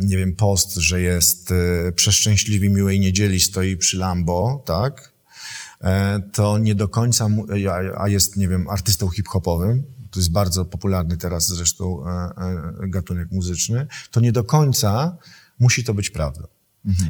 nie 0.00 0.16
wiem, 0.16 0.36
post, 0.36 0.74
że 0.74 1.00
jest 1.00 1.52
e, 1.52 1.92
przeszczęśliwy 1.92 2.68
miłej 2.68 3.00
niedzieli, 3.00 3.40
stoi 3.40 3.76
przy 3.76 3.96
Lambo, 3.96 4.62
tak? 4.66 5.12
E, 5.80 6.20
to 6.32 6.58
nie 6.58 6.74
do 6.74 6.88
końca, 6.88 7.28
a 7.98 8.08
jest, 8.08 8.36
nie 8.36 8.48
wiem, 8.48 8.68
artystą 8.68 9.08
hip-hopowym, 9.08 9.82
to 10.12 10.20
jest 10.20 10.32
bardzo 10.32 10.64
popularny 10.64 11.16
teraz 11.16 11.48
zresztą 11.48 12.04
e, 12.06 12.10
e, 12.10 12.88
gatunek 12.88 13.32
muzyczny, 13.32 13.86
to 14.10 14.20
nie 14.20 14.32
do 14.32 14.44
końca 14.44 15.16
musi 15.58 15.84
to 15.84 15.94
być 15.94 16.10
prawdą. 16.10 16.46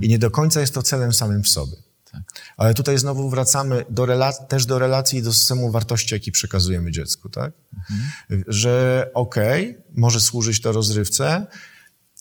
I 0.00 0.08
nie 0.08 0.18
do 0.18 0.30
końca 0.30 0.60
jest 0.60 0.74
to 0.74 0.82
celem 0.82 1.12
samym 1.12 1.42
w 1.42 1.48
sobie. 1.48 1.76
Ale 2.56 2.74
tutaj 2.74 2.98
znowu 2.98 3.30
wracamy 3.30 3.84
do 3.90 4.06
też 4.48 4.66
do 4.66 4.78
relacji 4.78 5.18
i 5.18 5.22
do 5.22 5.32
systemu 5.32 5.70
wartości, 5.70 6.14
jaki 6.14 6.32
przekazujemy 6.32 6.90
dziecku, 6.90 7.28
tak? 7.28 7.52
Że 8.46 9.10
okej, 9.14 9.78
może 9.94 10.20
służyć 10.20 10.60
to 10.60 10.72
rozrywce, 10.72 11.46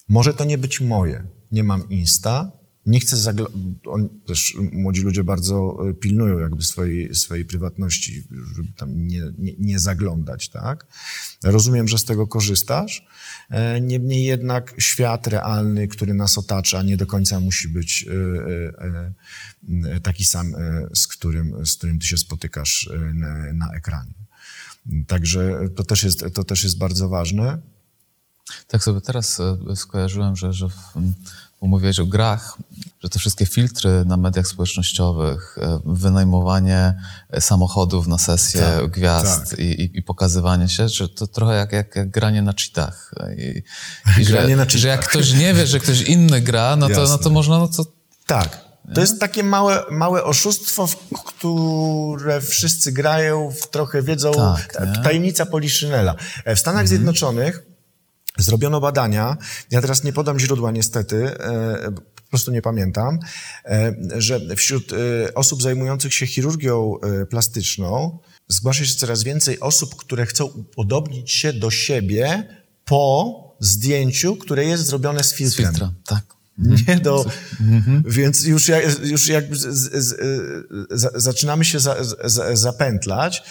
może 0.10 0.34
to 0.34 0.44
nie 0.44 0.58
być 0.58 0.82
moje. 0.82 1.28
Nie 1.52 1.64
mam 1.64 1.90
Insta, 1.90 2.52
nie 2.86 3.00
chcę 3.00 3.16
zagl- 3.16 3.52
on, 3.86 4.10
też 4.26 4.58
młodzi 4.72 5.02
ludzie 5.02 5.24
bardzo 5.24 5.78
e, 5.90 5.94
pilnują 5.94 6.40
jakby 6.40 6.64
swojej, 6.64 7.16
swojej 7.16 7.46
prywatności, 7.46 8.24
żeby 8.56 8.74
tam 8.78 9.08
nie, 9.08 9.22
nie, 9.38 9.54
nie 9.60 9.80
zaglądać, 9.80 10.50
tak? 10.50 10.88
Rozumiem, 11.44 11.88
że 11.88 11.98
z 11.98 12.06
tego 12.06 12.28
korzystasz. 12.28 13.08
E, 13.50 13.82
Niemniej 13.82 14.26
jednak 14.26 14.74
świat 14.78 15.28
realny, 15.28 15.88
który 15.88 16.14
nas 16.14 16.38
otacza, 16.38 16.84
nie 16.84 16.98
do 16.98 17.06
końca 17.06 17.40
musi 17.40 17.68
być 17.68 18.06
e, 18.08 19.94
e, 19.96 20.00
taki 20.00 20.26
sam, 20.26 20.54
z 20.94 21.08
którym, 21.08 21.66
z 21.66 21.76
którym 21.78 22.00
ty 22.00 22.08
się 22.08 22.18
spotykasz 22.18 22.90
na, 23.14 23.54
na 23.54 23.72
ekranie. 23.74 24.14
Także 25.08 25.60
to 25.76 25.84
też 25.84 26.04
jest, 26.04 26.26
to 26.34 26.44
też 26.44 26.64
jest 26.64 26.78
bardzo 26.78 27.10
ważne. 27.10 27.62
Tak 28.68 28.84
sobie 28.84 29.02
teraz 29.02 29.40
e, 29.40 29.76
skojarzyłem, 29.76 30.36
że, 30.36 30.54
że 30.54 30.68
bo 31.62 31.68
mówiłeś 31.68 32.00
o 32.00 32.06
grach, 32.06 32.58
że 33.04 33.10
te 33.10 33.20
wszystkie 33.20 33.46
filtry 33.46 34.06
na 34.06 34.18
mediach 34.18 34.48
społecznościowych, 34.48 35.58
e, 35.62 35.80
wynajmowanie 35.86 36.94
e, 37.30 37.42
samochodów 37.42 38.08
na 38.08 38.18
sesję 38.18 38.62
Tak, 38.62 38.92
gwiazd 38.92 39.50
tak. 39.50 39.60
I, 39.60 39.98
i, 39.98 40.04
pokazywanie 40.04 40.70
się, 40.70 40.90
że 40.90 41.10
to 41.10 41.28
trochę 41.28 41.56
jak, 41.56 41.72
jak, 41.72 41.96
jak 41.96 42.10
granie 42.10 42.42
na 42.42 42.54
cheatach. 42.54 43.12
I, 43.38 43.64
i 44.22 44.26
Granie 44.26 44.50
że, 44.50 44.56
na 44.56 44.66
że 44.70 44.88
jak 44.88 45.00
cheatach. 45.00 45.10
ktoś 45.10 45.34
nie 45.34 45.54
wie, 45.54 45.68
że 45.68 45.80
ktoś 45.80 46.02
inny 46.02 46.42
gra, 46.42 46.76
no 46.76 46.90
to, 46.90 47.04
no 47.04 47.18
to 47.18 47.30
można, 47.30 47.60
no 47.60 47.68
to 47.68 47.86
Tak. 48.26 48.72
To 48.96 49.02
jest 49.02 49.20
takie 49.20 49.44
małe, 49.44 49.84
małe 49.92 50.24
oszustwo, 50.24 50.88
w 50.88 50.96
które 51.26 52.42
wszyscy 52.42 52.92
grają, 52.92 53.52
w 53.52 53.70
trochę 53.70 54.02
wiedzą. 54.02 54.32
Tak? 54.34 54.76
Mhm. 54.82 55.04
tajemnica 55.04 55.46
Poliszynela. 55.46 56.16
E, 56.46 56.56
W 56.56 56.60
Stanach 56.60 56.88
Zjednoczonych 56.88 57.71
zrobiono 58.42 58.80
badania, 58.82 59.38
ja 59.72 59.82
teraz 59.82 60.04
nie 60.04 60.14
podam 60.14 60.40
źródła 60.40 60.72
niestety, 60.72 61.40
e, 61.40 61.92
po 62.16 62.30
prostu 62.30 62.52
nie 62.52 62.62
pamiętam, 62.62 63.20
e, 63.66 63.96
że 64.18 64.56
wśród 64.56 64.94
e, 64.94 65.34
osób 65.34 65.62
zajmujących 65.62 66.14
się 66.14 66.28
chirurgią 66.28 66.94
plastyczną 67.30 68.20
zgłasza 68.48 68.86
się 68.86 68.96
coraz 68.96 69.24
więcej 69.24 69.60
osób, 69.60 69.96
które 69.96 70.26
chcą 70.26 70.46
upodobnić 70.46 71.32
się 71.32 71.54
do 71.54 71.72
siebie 71.72 72.48
po 72.86 73.56
zdjęciu, 73.60 74.36
które 74.36 74.66
jest 74.66 74.86
zrobione 74.86 75.24
z 75.24 75.28
z 75.28 75.34
filtrem. 75.34 75.68
filtra. 75.70 75.94
Tak. 76.06 76.24
Nie 76.88 76.96
do, 76.96 77.26
Więc 78.06 78.44
już, 78.44 78.68
jak, 78.68 79.00
już 79.04 79.28
jakby 79.28 79.56
z, 79.56 79.62
z, 79.62 80.06
z, 80.06 80.18
za- 80.92 81.12
zaczynamy 81.16 81.66
się 81.66 81.80
za, 81.80 81.96
za, 82.24 82.56
zapętlać 82.56 83.44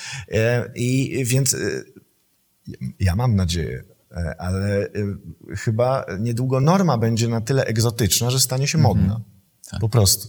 i 0.74 1.22
więc 1.24 1.56
ja 3.00 3.16
mam 3.16 3.36
nadzieję, 3.36 3.84
ale 4.38 4.82
e, 4.82 4.88
chyba 5.56 6.06
niedługo 6.18 6.60
norma 6.60 6.98
będzie 6.98 7.28
na 7.28 7.40
tyle 7.40 7.64
egzotyczna, 7.64 8.30
że 8.30 8.40
stanie 8.40 8.68
się 8.68 8.78
modna. 8.78 9.20
Po 9.80 9.88
prostu. 9.88 10.28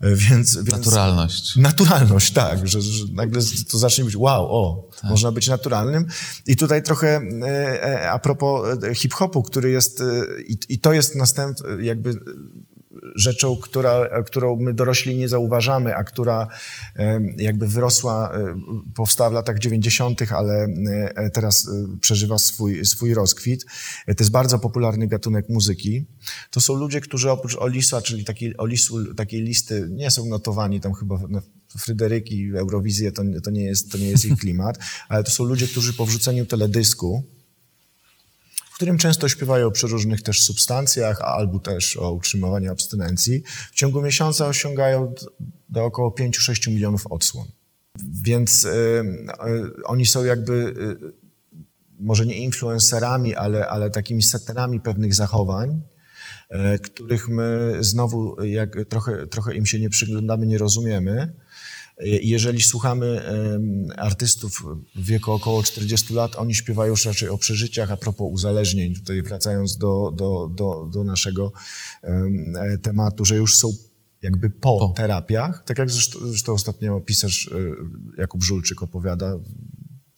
E, 0.00 0.16
Więc, 0.16 0.56
więc 0.56 0.70
Naturalność. 0.70 1.56
Naturalność, 1.56 2.32
tak, 2.32 2.68
że, 2.68 2.82
że 2.82 3.04
nagle 3.12 3.42
to 3.70 3.78
zacznie 3.78 4.04
być 4.04 4.16
wow, 4.16 4.46
o, 4.50 4.88
można 5.04 5.32
być 5.32 5.48
naturalnym. 5.48 6.06
I 6.46 6.56
tutaj 6.56 6.82
trochę 6.82 7.20
e, 7.42 7.84
e, 7.84 8.10
a 8.10 8.18
propos 8.18 8.78
e, 8.84 8.94
hip-hopu, 8.94 9.42
który 9.42 9.70
jest, 9.70 10.00
e, 10.00 10.04
i, 10.42 10.58
i 10.68 10.78
to 10.78 10.92
jest 10.92 11.16
następ, 11.16 11.58
jakby 11.80 12.14
rzeczą, 13.14 13.56
która, 13.56 14.22
którą 14.22 14.56
my 14.56 14.74
dorośli 14.74 15.16
nie 15.16 15.28
zauważamy, 15.28 15.96
a 15.96 16.04
która 16.04 16.48
jakby 17.36 17.68
wyrosła, 17.68 18.32
powstała 18.94 19.30
w 19.30 19.32
latach 19.32 19.58
90., 19.58 20.22
ale 20.32 20.68
teraz 21.32 21.70
przeżywa 22.00 22.38
swój, 22.38 22.84
swój 22.84 23.14
rozkwit. 23.14 23.64
To 24.06 24.14
jest 24.18 24.30
bardzo 24.30 24.58
popularny 24.58 25.08
gatunek 25.08 25.48
muzyki. 25.48 26.04
To 26.50 26.60
są 26.60 26.74
ludzie, 26.74 27.00
którzy 27.00 27.30
oprócz 27.30 27.56
Olisa, 27.56 28.02
czyli 28.02 28.24
takiej, 28.24 28.56
Olisu, 28.56 29.14
takiej 29.14 29.42
listy, 29.42 29.88
nie 29.90 30.10
są 30.10 30.26
notowani 30.26 30.80
tam 30.80 30.94
chyba 30.94 31.18
Fryderyki, 31.78 32.50
Eurowizję, 32.56 33.12
to, 33.12 33.22
to, 33.44 33.50
nie 33.50 33.64
jest, 33.64 33.92
to 33.92 33.98
nie 33.98 34.08
jest 34.08 34.24
ich 34.24 34.38
klimat, 34.38 34.78
ale 35.08 35.24
to 35.24 35.30
są 35.30 35.44
ludzie, 35.44 35.68
którzy 35.68 35.92
po 35.92 36.06
wrzuceniu 36.06 36.46
teledysku, 36.46 37.24
w 38.72 38.74
którym 38.74 38.98
często 38.98 39.28
śpiewają 39.28 39.66
o 39.66 39.70
przeróżnych 39.70 40.22
też 40.22 40.42
substancjach, 40.42 41.20
albo 41.20 41.58
też 41.58 41.96
o 41.96 42.12
utrzymywaniu 42.12 42.72
abstynencji, 42.72 43.42
w 43.72 43.74
ciągu 43.74 44.02
miesiąca 44.02 44.46
osiągają 44.46 45.14
do 45.68 45.84
około 45.84 46.10
5-6 46.10 46.68
milionów 46.68 47.06
odsłon. 47.06 47.46
Więc 48.22 48.64
y, 48.64 48.68
y, 48.68 49.84
oni 49.84 50.06
są 50.06 50.24
jakby 50.24 50.52
y, 50.52 51.12
może 52.00 52.26
nie 52.26 52.36
influencerami, 52.36 53.34
ale, 53.34 53.68
ale 53.68 53.90
takimi 53.90 54.22
seterami 54.22 54.80
pewnych 54.80 55.14
zachowań, 55.14 55.82
których 56.82 57.28
my 57.28 57.76
znowu 57.80 58.44
jak 58.44 58.76
trochę, 58.88 59.26
trochę 59.26 59.54
im 59.54 59.66
się 59.66 59.80
nie 59.80 59.90
przyglądamy, 59.90 60.46
nie 60.46 60.58
rozumiemy, 60.58 61.32
jeżeli 62.04 62.62
słuchamy 62.62 63.22
artystów 63.96 64.62
w 64.94 65.04
wieku 65.04 65.32
około 65.32 65.62
40 65.62 66.14
lat, 66.14 66.36
oni 66.36 66.54
śpiewają 66.54 66.90
już 66.90 67.04
raczej 67.04 67.28
o 67.28 67.38
przeżyciach, 67.38 67.90
a 67.90 67.96
propos 67.96 68.28
uzależnień, 68.32 68.94
tutaj 68.94 69.22
wracając 69.22 69.78
do, 69.78 70.12
do, 70.16 70.50
do, 70.54 70.88
do 70.92 71.04
naszego 71.04 71.52
tematu, 72.82 73.24
że 73.24 73.36
już 73.36 73.56
są 73.56 73.72
jakby 74.22 74.50
po, 74.50 74.78
po. 74.78 74.88
terapiach, 74.88 75.64
tak 75.66 75.78
jak 75.78 75.90
zresztą, 75.90 76.18
zresztą 76.26 76.52
ostatnio 76.52 77.00
pisarz 77.00 77.50
e, 77.52 78.20
Jakub 78.20 78.42
Żulczyk 78.42 78.82
opowiada 78.82 79.38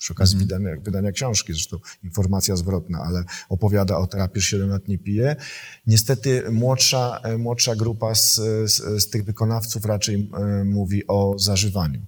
przy 0.05 0.13
okazji 0.13 0.37
mm. 0.37 0.47
wydania, 0.47 0.77
wydania 0.81 1.13
książki, 1.13 1.53
zresztą 1.53 1.79
informacja 2.03 2.57
zwrotna, 2.57 2.99
ale 2.99 3.25
opowiada 3.49 3.97
o 3.97 4.07
terapii 4.07 4.43
7 4.43 4.69
lat 4.69 4.89
nie 4.89 4.99
pije. 4.99 5.37
Niestety 5.87 6.51
młodsza, 6.51 7.21
e, 7.23 7.39
młodsza 7.39 7.77
grupa 7.77 8.15
z, 8.15 8.35
z, 8.65 9.03
z 9.03 9.11
tych 9.11 9.25
wykonawców 9.25 9.85
raczej 9.85 10.31
e, 10.35 10.65
mówi 10.65 11.07
o 11.07 11.39
zażywaniu. 11.39 12.07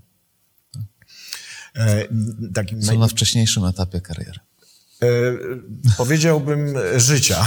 E, 1.76 2.08
takim 2.54 2.82
Są 2.82 2.86
naj... 2.86 2.98
na 2.98 3.08
wcześniejszym 3.08 3.64
etapie 3.64 4.00
kariery. 4.00 4.38
E, 5.02 5.06
powiedziałbym 5.96 6.74
życia. 6.96 7.46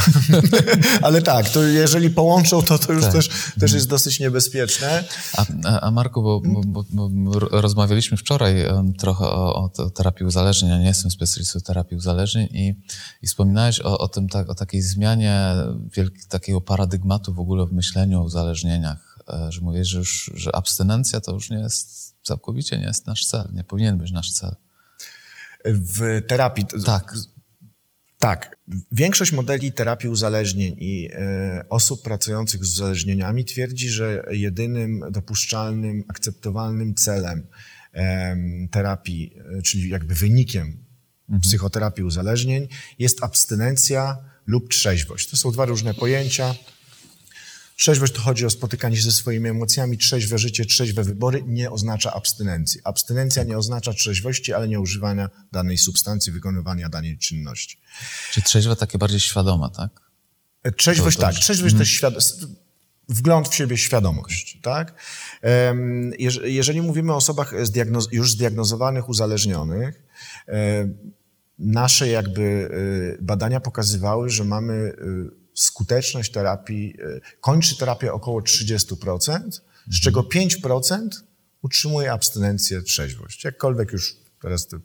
Ale 1.01 1.21
tak, 1.21 1.49
to 1.49 1.63
jeżeli 1.63 2.09
połączą, 2.09 2.61
to 2.61 2.79
to 2.79 2.93
już 2.93 3.03
tak. 3.03 3.11
też, 3.11 3.29
też 3.59 3.73
jest 3.73 3.87
dosyć 3.87 4.19
niebezpieczne. 4.19 5.03
A, 5.65 5.79
a 5.79 5.91
Marku, 5.91 6.23
bo, 6.23 6.41
bo, 6.65 6.87
bo, 6.89 7.39
rozmawialiśmy 7.39 8.17
wczoraj 8.17 8.65
trochę 8.97 9.25
o, 9.25 9.71
o, 9.77 9.89
terapii 9.89 10.25
uzależnień, 10.25 10.71
ja 10.71 10.77
nie 10.77 10.85
jestem 10.85 11.11
specjalistą 11.11 11.59
terapii 11.59 11.97
uzależnień 11.97 12.47
i, 12.51 12.75
i 13.21 13.27
wspominałeś 13.27 13.81
o, 13.81 13.97
o, 13.97 14.07
tym, 14.07 14.29
tak, 14.29 14.49
o 14.49 14.55
takiej 14.55 14.81
zmianie 14.81 15.53
wielki, 15.95 16.19
takiego 16.29 16.61
paradygmatu 16.61 17.33
w 17.33 17.39
ogóle 17.39 17.65
w 17.65 17.73
myśleniu 17.73 18.19
o 18.19 18.23
uzależnieniach, 18.23 19.19
e, 19.29 19.51
że 19.51 19.61
mówisz, 19.61 19.87
że, 19.87 19.97
już, 19.97 20.31
że 20.35 20.55
abstynencja 20.55 21.21
to 21.21 21.33
już 21.33 21.49
nie 21.49 21.57
jest, 21.57 22.15
całkowicie 22.23 22.77
nie 22.77 22.85
jest 22.85 23.07
nasz 23.07 23.25
cel, 23.25 23.49
nie 23.53 23.63
powinien 23.63 23.97
być 23.97 24.11
nasz 24.11 24.31
cel. 24.31 24.55
W 25.65 26.21
terapii. 26.27 26.65
Tak. 26.85 27.13
Tak. 28.19 28.57
Większość 28.91 29.31
modeli 29.31 29.71
terapii 29.71 30.09
uzależnień 30.09 30.75
i 30.79 31.09
e, 31.11 31.65
osób 31.69 32.03
pracujących 32.03 32.65
z 32.65 32.73
uzależnieniami 32.73 33.45
twierdzi, 33.45 33.89
że 33.89 34.25
jedynym 34.31 35.03
dopuszczalnym, 35.11 36.03
akceptowalnym 36.07 36.95
celem 36.95 37.47
e, 37.93 38.37
terapii, 38.71 39.33
e, 39.57 39.61
czyli 39.61 39.89
jakby 39.89 40.15
wynikiem 40.15 40.77
mhm. 41.29 41.41
psychoterapii 41.41 42.03
uzależnień 42.03 42.67
jest 42.99 43.23
abstynencja 43.23 44.17
lub 44.47 44.69
trzeźwość. 44.69 45.29
To 45.29 45.37
są 45.37 45.51
dwa 45.51 45.65
różne 45.65 45.93
pojęcia. 45.93 46.55
Trzeźwość 47.79 48.13
to 48.13 48.21
chodzi 48.21 48.45
o 48.45 48.49
spotykanie 48.49 48.97
się 48.97 49.03
ze 49.03 49.11
swoimi 49.11 49.49
emocjami, 49.49 49.97
trzeźwe 49.97 50.37
życie, 50.37 50.65
trzeźwe 50.65 51.03
wybory 51.03 51.43
nie 51.47 51.71
oznacza 51.71 52.13
abstynencji. 52.13 52.81
Abstynencja 52.83 53.43
nie 53.43 53.57
oznacza 53.57 53.93
trzeźwości, 53.93 54.53
ale 54.53 54.67
nie 54.67 54.79
używania 54.79 55.29
danej 55.51 55.77
substancji, 55.77 56.31
wykonywania 56.31 56.89
danej 56.89 57.17
czynności. 57.17 57.77
Czy 58.31 58.41
trzeźwa 58.41 58.75
takie 58.75 58.97
bardziej 58.97 59.19
świadoma, 59.19 59.69
tak? 59.69 60.11
Trzeźwość 60.77 61.17
to, 61.17 61.23
to, 61.23 61.27
tak, 61.27 61.35
trzeźwość 61.35 61.75
hmm. 61.75 62.11
to 62.13 62.17
jest 62.17 62.45
wgląd 63.09 63.49
w 63.49 63.55
siebie, 63.55 63.77
świadomość, 63.77 64.59
tak? 64.61 65.01
Jeżeli 66.43 66.81
mówimy 66.81 67.13
o 67.13 67.15
osobach 67.15 67.53
już 68.11 68.31
zdiagnozowanych, 68.31 69.09
uzależnionych, 69.09 70.03
nasze 71.59 72.07
jakby 72.07 72.69
e, 73.19 73.23
badania 73.23 73.59
pokazywały, 73.59 74.29
że 74.29 74.43
mamy 74.43 74.73
e, 74.73 75.38
skuteczność 75.61 76.31
terapii, 76.31 76.95
e, 77.01 77.19
kończy 77.41 77.77
terapię 77.77 78.13
około 78.13 78.41
30%, 78.41 79.61
z 79.87 80.01
czego 80.01 80.23
5% 80.23 81.23
utrzymuje 81.61 82.11
abstynencję, 82.11 82.81
trzeźwość. 82.81 83.43
Jakkolwiek 83.43 83.91
już 83.91 84.15
teraz 84.41 84.67
te, 84.67 84.79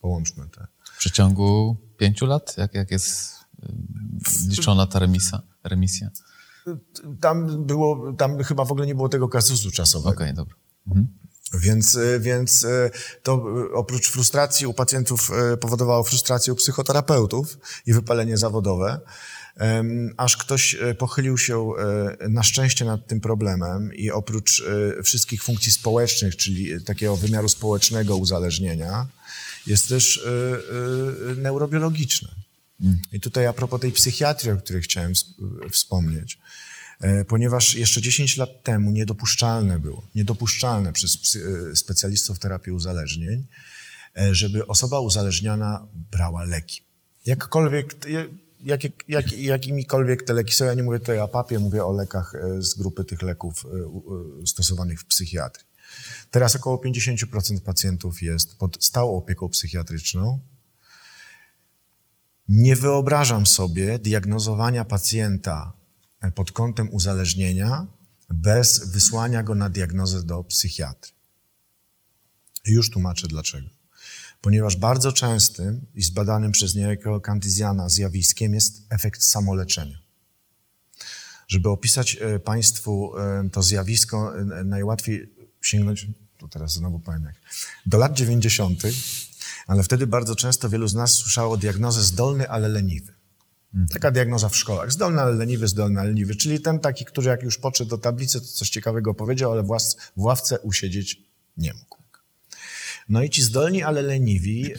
połączmy 0.00 0.48
te. 0.48 0.66
W 0.94 0.98
przeciągu 0.98 1.76
pięciu 1.98 2.26
lat? 2.26 2.58
Jak, 2.58 2.74
jak 2.74 2.90
jest 2.90 3.34
liczona 4.48 4.86
ta 4.86 4.98
remisa, 4.98 5.42
remisja? 5.64 6.10
Tam 7.20 7.66
było, 7.66 8.12
tam 8.12 8.42
chyba 8.42 8.64
w 8.64 8.72
ogóle 8.72 8.86
nie 8.86 8.94
było 8.94 9.08
tego 9.08 9.28
kazusu 9.28 9.70
czasowego. 9.70 10.10
Okej, 10.10 10.26
okay, 10.26 10.34
dobra. 10.34 10.54
Mhm. 10.86 11.08
Więc, 11.54 11.96
e, 11.96 12.20
więc 12.20 12.66
to 13.22 13.44
oprócz 13.74 14.10
frustracji 14.10 14.66
u 14.66 14.74
pacjentów 14.74 15.30
powodowało 15.60 16.04
frustrację 16.04 16.52
u 16.52 16.56
psychoterapeutów 16.56 17.58
i 17.86 17.92
wypalenie 17.92 18.36
zawodowe 18.36 19.00
aż 20.16 20.36
ktoś 20.36 20.74
e, 20.74 20.94
pochylił 20.94 21.38
się 21.38 21.70
e, 22.20 22.28
na 22.28 22.42
szczęście 22.42 22.84
nad 22.84 23.06
tym 23.06 23.20
problemem 23.20 23.94
i 23.94 24.10
oprócz 24.10 24.62
e, 24.98 25.02
wszystkich 25.02 25.42
funkcji 25.42 25.72
społecznych, 25.72 26.36
czyli 26.36 26.84
takiego 26.84 27.16
wymiaru 27.16 27.48
społecznego 27.48 28.16
uzależnienia, 28.16 29.06
jest 29.66 29.88
też 29.88 30.28
neurobiologiczne. 31.36 32.28
I 33.12 33.20
tutaj 33.20 33.46
a 33.46 33.52
propos 33.52 33.80
tej 33.80 33.92
psychiatrii, 33.92 34.52
o 34.52 34.56
której 34.56 34.82
chciałem 34.82 35.12
wspomnieć, 35.70 36.38
ponieważ 37.28 37.74
jeszcze 37.74 38.02
10 38.02 38.36
lat 38.36 38.62
temu 38.62 38.90
niedopuszczalne 38.90 39.78
było, 39.78 40.06
niedopuszczalne 40.14 40.92
przez 40.92 41.38
specjalistów 41.74 42.38
terapii 42.38 42.72
uzależnień, 42.72 43.46
żeby 44.30 44.66
osoba 44.66 45.00
uzależniana 45.00 45.86
brała 46.10 46.44
leki. 46.44 46.82
Jakkolwiek, 47.26 47.94
jak, 48.66 48.80
jak, 49.08 49.32
jakimikolwiek 49.32 50.22
te 50.22 50.32
leki 50.32 50.54
są, 50.54 50.64
ja 50.64 50.74
nie 50.74 50.82
mówię 50.82 50.98
tutaj 50.98 51.18
o 51.18 51.28
papie, 51.28 51.58
mówię 51.58 51.84
o 51.84 51.92
lekach 51.92 52.34
e, 52.34 52.62
z 52.62 52.74
grupy 52.74 53.04
tych 53.04 53.22
leków 53.22 53.66
e, 53.66 53.68
e, 54.42 54.46
stosowanych 54.46 55.00
w 55.00 55.04
psychiatrii. 55.04 55.66
Teraz 56.30 56.56
około 56.56 56.76
50% 56.76 57.60
pacjentów 57.60 58.22
jest 58.22 58.58
pod 58.58 58.84
stałą 58.84 59.16
opieką 59.16 59.48
psychiatryczną. 59.48 60.40
Nie 62.48 62.76
wyobrażam 62.76 63.46
sobie 63.46 63.98
diagnozowania 63.98 64.84
pacjenta 64.84 65.72
pod 66.34 66.52
kątem 66.52 66.88
uzależnienia 66.92 67.86
bez 68.30 68.88
wysłania 68.88 69.42
go 69.42 69.54
na 69.54 69.70
diagnozę 69.70 70.22
do 70.22 70.44
psychiatry. 70.44 71.12
Już 72.66 72.90
tłumaczę 72.90 73.28
dlaczego 73.28 73.75
ponieważ 74.40 74.76
bardzo 74.76 75.12
częstym 75.12 75.86
i 75.94 76.02
zbadanym 76.02 76.52
przez 76.52 76.74
niejakiego 76.74 77.20
Kantyzjana 77.20 77.88
zjawiskiem 77.88 78.54
jest 78.54 78.82
efekt 78.90 79.22
samoleczenia. 79.22 79.98
Żeby 81.48 81.68
opisać 81.68 82.16
e, 82.20 82.38
Państwu 82.38 83.18
e, 83.18 83.48
to 83.52 83.62
zjawisko, 83.62 84.40
e, 84.40 84.64
najłatwiej 84.64 85.34
sięgnąć, 85.60 86.06
to 86.38 86.48
teraz 86.48 86.72
znowu 86.72 86.98
powiem 86.98 87.24
jak, 87.24 87.34
do 87.86 87.98
lat 87.98 88.12
90., 88.12 88.82
ale 89.66 89.82
wtedy 89.82 90.06
bardzo 90.06 90.36
często 90.36 90.68
wielu 90.68 90.88
z 90.88 90.94
nas 90.94 91.12
słyszało 91.12 91.56
diagnozę 91.56 92.02
zdolny, 92.02 92.48
ale 92.48 92.68
leniwy. 92.68 93.12
Mhm. 93.74 93.88
Taka 93.88 94.10
diagnoza 94.10 94.48
w 94.48 94.56
szkołach. 94.56 94.92
Zdolny, 94.92 95.20
ale 95.20 95.34
leniwy, 95.34 95.68
zdolny, 95.68 96.00
ale 96.00 96.08
leniwy. 96.08 96.36
Czyli 96.36 96.60
ten 96.60 96.80
taki, 96.80 97.04
który 97.04 97.28
jak 97.28 97.42
już 97.42 97.58
podszedł 97.58 97.90
do 97.90 97.98
tablicy, 97.98 98.40
to 98.40 98.46
coś 98.46 98.70
ciekawego 98.70 99.14
powiedział, 99.14 99.52
ale 99.52 99.62
w 100.16 100.22
ławce 100.22 100.58
usiedzieć 100.58 101.22
nie 101.56 101.72
mógł. 101.74 101.95
No 103.08 103.22
i 103.22 103.30
ci 103.30 103.42
zdolni, 103.42 103.82
ale 103.82 104.02
leniwi 104.02 104.72
e, 104.72 104.78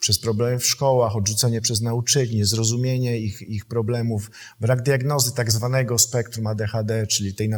przez 0.00 0.18
problemy 0.18 0.58
w 0.58 0.66
szkołach, 0.66 1.16
odrzucenie 1.16 1.60
przez 1.60 1.80
nauczycieli, 1.80 2.36
niezrozumienie 2.36 3.18
ich, 3.18 3.42
ich 3.42 3.64
problemów, 3.64 4.30
brak 4.60 4.82
diagnozy 4.82 5.34
tak 5.34 5.52
zwanego 5.52 5.98
spektrum 5.98 6.46
ADHD, 6.46 7.06
czyli 7.06 7.34
tej 7.34 7.50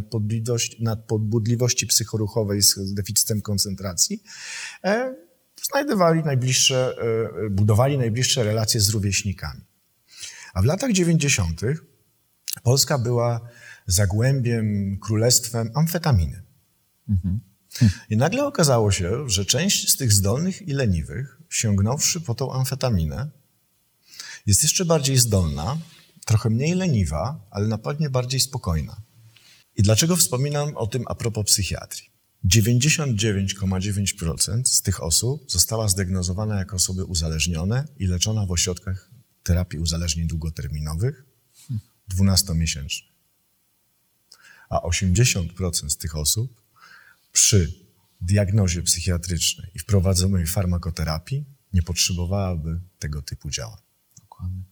nadpobudliwości 0.80 1.86
psychoruchowej 1.86 2.62
z 2.62 2.94
deficytem 2.94 3.42
koncentracji, 3.42 4.22
e, 4.84 5.14
znajdowali 5.62 6.22
najbliższe, 6.22 6.94
e, 7.46 7.50
budowali 7.50 7.98
najbliższe 7.98 8.44
relacje 8.44 8.80
z 8.80 8.88
rówieśnikami. 8.88 9.60
A 10.54 10.62
w 10.62 10.64
latach 10.64 10.92
90. 10.92 11.60
Polska 12.62 12.98
była 12.98 13.40
zagłębiem, 13.86 14.98
królestwem 15.00 15.70
amfetaminy. 15.74 16.42
I 18.10 18.16
nagle 18.16 18.46
okazało 18.46 18.92
się, 18.92 19.30
że 19.30 19.44
część 19.44 19.90
z 19.90 19.96
tych 19.96 20.12
zdolnych 20.12 20.68
i 20.68 20.72
leniwych, 20.72 21.38
sięgnąwszy 21.50 22.20
po 22.20 22.34
tą 22.34 22.52
amfetaminę, 22.52 23.30
jest 24.46 24.62
jeszcze 24.62 24.84
bardziej 24.84 25.18
zdolna, 25.18 25.78
trochę 26.26 26.50
mniej 26.50 26.74
leniwa, 26.74 27.46
ale 27.50 27.66
na 27.66 27.78
pewno 27.78 28.10
bardziej 28.10 28.40
spokojna. 28.40 29.02
I 29.76 29.82
dlaczego 29.82 30.16
wspominam 30.16 30.76
o 30.76 30.86
tym 30.86 31.04
a 31.06 31.14
propos 31.14 31.46
psychiatrii? 31.46 32.14
99,9% 32.44 34.64
z 34.64 34.82
tych 34.82 35.02
osób 35.02 35.52
została 35.52 35.88
zdiagnozowana 35.88 36.58
jako 36.58 36.76
osoby 36.76 37.04
uzależnione 37.04 37.84
i 37.96 38.06
leczona 38.06 38.46
w 38.46 38.50
ośrodkach 38.50 39.10
terapii 39.42 39.78
uzależnień 39.78 40.28
długoterminowych 40.28 41.24
12-miesięcznych. 42.14 43.14
A 44.68 44.78
80% 44.78 45.88
z 45.88 45.96
tych 45.96 46.16
osób 46.16 46.63
przy 47.34 47.72
diagnozie 48.20 48.82
psychiatrycznej 48.82 49.70
i 49.74 49.78
wprowadzonej 49.78 50.46
farmakoterapii 50.46 51.44
nie 51.72 51.82
potrzebowałaby 51.82 52.80
tego 52.98 53.22
typu 53.22 53.50
działań. 53.50 53.80
Dokładnie. 54.20 54.62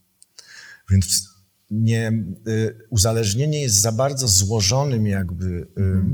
Więc 0.90 1.31
nie, 1.72 2.24
y, 2.48 2.74
uzależnienie 2.90 3.60
jest 3.60 3.80
za 3.80 3.92
bardzo 3.92 4.28
złożonym 4.28 5.06
jakby 5.06 5.46
y, 5.46 5.66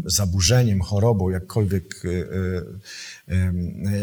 zaburzeniem, 0.04 0.80
chorobą, 0.80 1.30
jakkolwiek 1.30 2.04
y, 2.04 2.28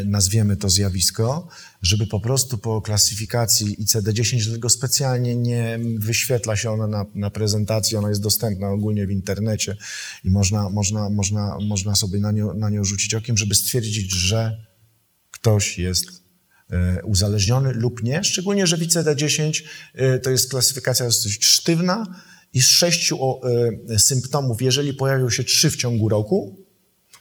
nazwiemy 0.05 0.57
to 0.57 0.69
zjawisko, 0.69 1.47
żeby 1.81 2.07
po 2.07 2.19
prostu 2.19 2.57
po 2.57 2.81
klasyfikacji 2.81 3.77
ICD-10, 3.85 4.43
dlatego 4.43 4.69
specjalnie 4.69 5.35
nie 5.35 5.79
wyświetla 5.97 6.55
się 6.55 6.71
ona 6.71 6.87
na, 6.87 7.05
na 7.15 7.29
prezentacji, 7.29 7.97
ona 7.97 8.09
jest 8.09 8.21
dostępna 8.21 8.69
ogólnie 8.69 9.07
w 9.07 9.11
internecie 9.11 9.77
i 10.23 10.29
można, 10.29 10.69
można, 10.69 11.09
można, 11.09 11.57
można 11.67 11.95
sobie 11.95 12.19
na 12.19 12.31
nią, 12.31 12.53
na 12.53 12.69
nią 12.69 12.83
rzucić 12.83 13.13
okiem, 13.13 13.37
żeby 13.37 13.55
stwierdzić, 13.55 14.11
że 14.11 14.65
ktoś 15.31 15.79
jest 15.79 16.24
uzależniony 17.03 17.73
lub 17.73 18.03
nie. 18.03 18.23
Szczególnie, 18.23 18.67
że 18.67 18.77
w 18.77 18.79
ICD-10 18.79 19.63
e, 19.93 20.19
to 20.19 20.29
jest 20.29 20.49
klasyfikacja 20.49 21.05
dosyć 21.05 21.45
sztywna 21.45 22.21
i 22.53 22.61
z 22.61 22.67
sześciu 22.67 23.17
e, 23.89 23.99
symptomów, 23.99 24.61
jeżeli 24.61 24.93
pojawią 24.93 25.29
się 25.29 25.43
trzy 25.43 25.69
w 25.69 25.75
ciągu 25.75 26.09
roku, 26.09 26.65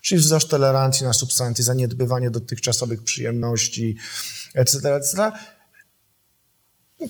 czyli 0.03 0.21
wzrost 0.21 0.49
tolerancji 0.49 1.07
na 1.07 1.13
substancje, 1.13 1.65
zaniedbywanie 1.65 2.31
dotychczasowych 2.31 3.03
przyjemności, 3.03 3.97
etc., 4.55 4.95
etc., 4.95 5.33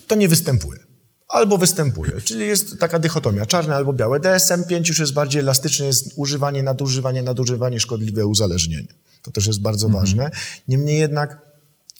to 0.07 0.15
nie 0.15 0.27
występuje. 0.27 0.79
Albo 1.27 1.57
występuje, 1.57 2.11
czyli 2.21 2.47
jest 2.47 2.79
taka 2.79 2.99
dychotomia, 2.99 3.45
czarne 3.45 3.75
albo 3.75 3.93
białe. 3.93 4.19
DSM-5 4.19 4.87
już 4.87 4.99
jest 4.99 5.13
bardziej 5.13 5.41
elastyczne, 5.41 5.85
jest 5.85 6.13
używanie, 6.15 6.63
nadużywanie, 6.63 7.23
nadużywanie, 7.23 7.79
szkodliwe 7.79 8.25
uzależnienie. 8.25 8.93
To 9.21 9.31
też 9.31 9.47
jest 9.47 9.61
bardzo 9.61 9.89
ważne. 9.89 10.31
Niemniej 10.67 10.99
jednak 10.99 11.44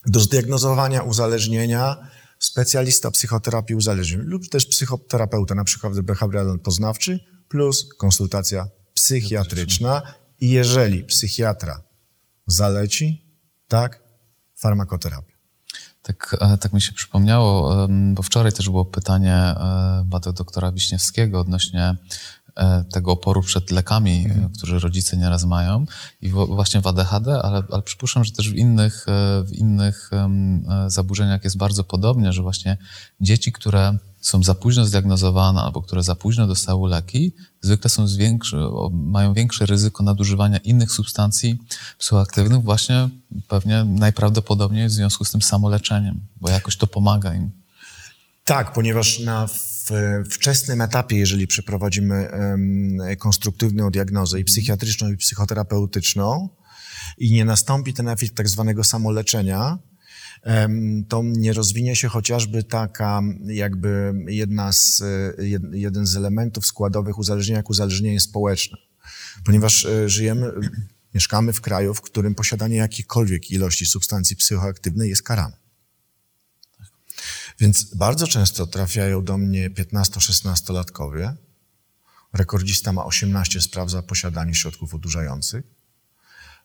do 0.07 0.19
zdiagnozowania 0.19 1.01
uzależnienia 1.01 1.97
specjalista 2.39 3.11
psychoterapii 3.11 3.75
uzależnień 3.75 4.21
lub 4.21 4.49
też 4.49 4.65
psychoterapeuta, 4.65 5.55
na 5.55 5.63
przykład 5.63 5.93
behawioralno-poznawczy, 5.93 7.19
plus 7.47 7.89
konsultacja 7.97 8.67
psychiatryczna. 8.93 10.01
I 10.39 10.49
jeżeli 10.49 11.03
psychiatra 11.03 11.81
zaleci, 12.47 13.25
tak, 13.67 14.03
farmakoterapia. 14.55 15.35
Tak, 16.01 16.37
e, 16.41 16.57
tak 16.57 16.73
mi 16.73 16.81
się 16.81 16.93
przypomniało, 16.93 17.77
bo 18.13 18.23
wczoraj 18.23 18.51
też 18.51 18.69
było 18.69 18.85
pytanie 18.85 19.35
e, 19.35 20.19
do 20.21 20.33
doktora 20.33 20.71
Wiśniewskiego 20.71 21.39
odnośnie 21.39 21.81
e, 21.81 21.97
tego 22.91 23.11
oporu 23.11 23.41
przed 23.41 23.71
lekami, 23.71 24.27
e, 24.29 24.49
które 24.57 24.79
rodzice 24.79 25.17
nieraz 25.17 25.45
mają 25.45 25.85
i 26.21 26.29
właśnie 26.29 26.81
w 26.81 26.87
ADHD, 26.87 27.41
ale, 27.43 27.63
ale 27.71 27.81
przypuszczam, 27.81 28.23
że 28.23 28.31
też 28.31 28.49
w 28.49 28.55
innych, 28.55 29.05
e, 29.07 29.43
w 29.43 29.53
innych 29.53 30.09
e, 30.13 30.89
zaburzeniach 30.89 31.43
jest 31.43 31.57
bardzo 31.57 31.83
podobnie, 31.83 32.33
że 32.33 32.41
właśnie 32.41 32.77
dzieci, 33.21 33.51
które 33.51 33.97
są 34.21 34.43
za 34.43 34.55
późno 34.55 34.85
zdiagnozowane 34.85 35.61
albo 35.61 35.81
które 35.81 36.03
za 36.03 36.15
późno 36.15 36.47
dostały 36.47 36.89
leki, 36.89 37.33
zwykle 37.61 37.89
są 37.89 38.07
zwiększy, 38.07 38.57
o- 38.57 38.89
mają 38.93 39.33
większe 39.33 39.65
ryzyko 39.65 40.03
nadużywania 40.03 40.57
innych 40.57 40.91
substancji 40.91 41.57
psychoaktywnych 41.97 42.63
właśnie 42.63 43.09
pewnie 43.47 43.83
najprawdopodobniej 43.83 44.87
w 44.87 44.91
związku 44.91 45.25
z 45.25 45.31
tym 45.31 45.41
samoleczeniem, 45.41 46.19
bo 46.41 46.49
jakoś 46.49 46.77
to 46.77 46.87
pomaga 46.87 47.33
im. 47.33 47.51
Tak, 48.45 48.73
ponieważ 48.73 49.19
na 49.19 49.47
w, 49.89 50.23
wczesnym 50.29 50.81
etapie, 50.81 51.17
jeżeli 51.17 51.47
przeprowadzimy 51.47 52.29
konstruktywną 53.19 53.91
diagnozę 53.91 54.39
i 54.39 54.43
psychiatryczną, 54.43 55.11
i 55.11 55.17
psychoterapeutyczną 55.17 56.49
i 57.17 57.33
nie 57.33 57.45
nastąpi 57.45 57.93
ten 57.93 58.07
efekt 58.07 58.35
tak 58.35 58.49
zwanego 58.49 58.83
samoleczenia, 58.83 59.77
to 61.09 61.21
nie 61.23 61.53
rozwinie 61.53 61.95
się 61.95 62.07
chociażby 62.07 62.63
taka 62.63 63.21
jakby 63.45 64.13
jedna 64.27 64.73
z, 64.73 65.01
e, 65.01 65.41
jed- 65.41 65.73
jeden 65.73 66.05
z 66.05 66.15
elementów 66.15 66.65
składowych 66.65 67.17
uzależnienia, 67.17 67.57
jak 67.57 67.69
uzależnienie 67.69 68.19
społeczne. 68.19 68.77
Ponieważ 69.45 69.85
e, 69.85 70.09
żyjemy, 70.09 70.51
mieszkamy 71.13 71.53
w 71.53 71.61
kraju, 71.61 71.93
w 71.93 72.01
którym 72.01 72.35
posiadanie 72.35 72.75
jakiejkolwiek 72.75 73.51
ilości 73.51 73.85
substancji 73.85 74.35
psychoaktywnej 74.35 75.09
jest 75.09 75.23
karane. 75.23 75.57
Więc 77.59 77.95
bardzo 77.95 78.27
często 78.27 78.67
trafiają 78.67 79.23
do 79.23 79.37
mnie 79.37 79.69
15-16-latkowie. 79.69 81.33
Rekordzista 82.33 82.93
ma 82.93 83.05
18 83.05 83.61
spraw 83.61 83.89
za 83.89 84.01
posiadanie 84.01 84.55
środków 84.55 84.95
odurzających. 84.95 85.63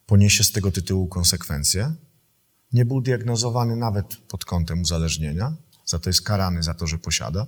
Poniesie 0.06 0.44
z 0.44 0.52
tego 0.52 0.72
tytułu 0.72 1.08
konsekwencje. 1.08 1.94
Nie 2.72 2.84
był 2.84 3.00
diagnozowany 3.00 3.76
nawet 3.76 4.16
pod 4.16 4.44
kątem 4.44 4.80
uzależnienia, 4.80 5.56
za 5.86 5.98
to 5.98 6.10
jest 6.10 6.22
karany 6.22 6.62
za 6.62 6.74
to, 6.74 6.86
że 6.86 6.98
posiada. 6.98 7.46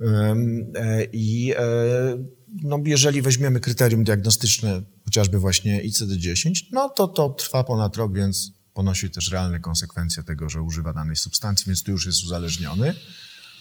Em, 0.00 0.72
e, 0.74 1.04
I 1.04 1.52
e, 1.56 1.60
no, 2.62 2.78
jeżeli 2.84 3.22
weźmiemy 3.22 3.60
kryterium 3.60 4.04
diagnostyczne, 4.04 4.82
chociażby 5.04 5.38
właśnie 5.38 5.82
ICD-10, 5.84 6.52
no 6.72 6.88
to 6.88 7.08
to 7.08 7.28
trwa 7.28 7.64
ponad 7.64 7.96
rok, 7.96 8.14
więc 8.14 8.52
ponosi 8.80 9.10
też 9.10 9.30
realne 9.30 9.60
konsekwencje 9.60 10.22
tego, 10.22 10.48
że 10.48 10.62
używa 10.62 10.92
danej 10.92 11.16
substancji, 11.16 11.66
więc 11.66 11.82
tu 11.82 11.90
już 11.90 12.06
jest 12.06 12.24
uzależniony. 12.24 12.94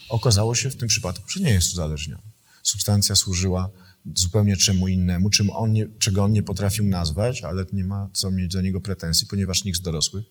Okazało 0.09 0.55
się 0.55 0.69
w 0.69 0.75
tym 0.75 0.87
przypadku, 0.87 1.29
że 1.29 1.39
nie 1.39 1.51
jest 1.51 1.73
uzależniony. 1.73 2.23
Substancja 2.63 3.15
służyła 3.15 3.69
zupełnie 4.15 4.57
czemu 4.57 4.87
innemu, 4.87 5.29
czym 5.29 5.49
on 5.49 5.73
nie, 5.73 5.87
czego 5.99 6.23
on 6.23 6.31
nie 6.31 6.43
potrafił 6.43 6.85
nazwać, 6.85 7.43
ale 7.43 7.65
nie 7.73 7.83
ma 7.83 8.09
co 8.13 8.31
mieć 8.31 8.53
do 8.53 8.61
niego 8.61 8.81
pretensji, 8.81 9.27
ponieważ 9.27 9.63
nikt 9.63 9.79
z 9.79 9.81
dorosłych 9.81 10.25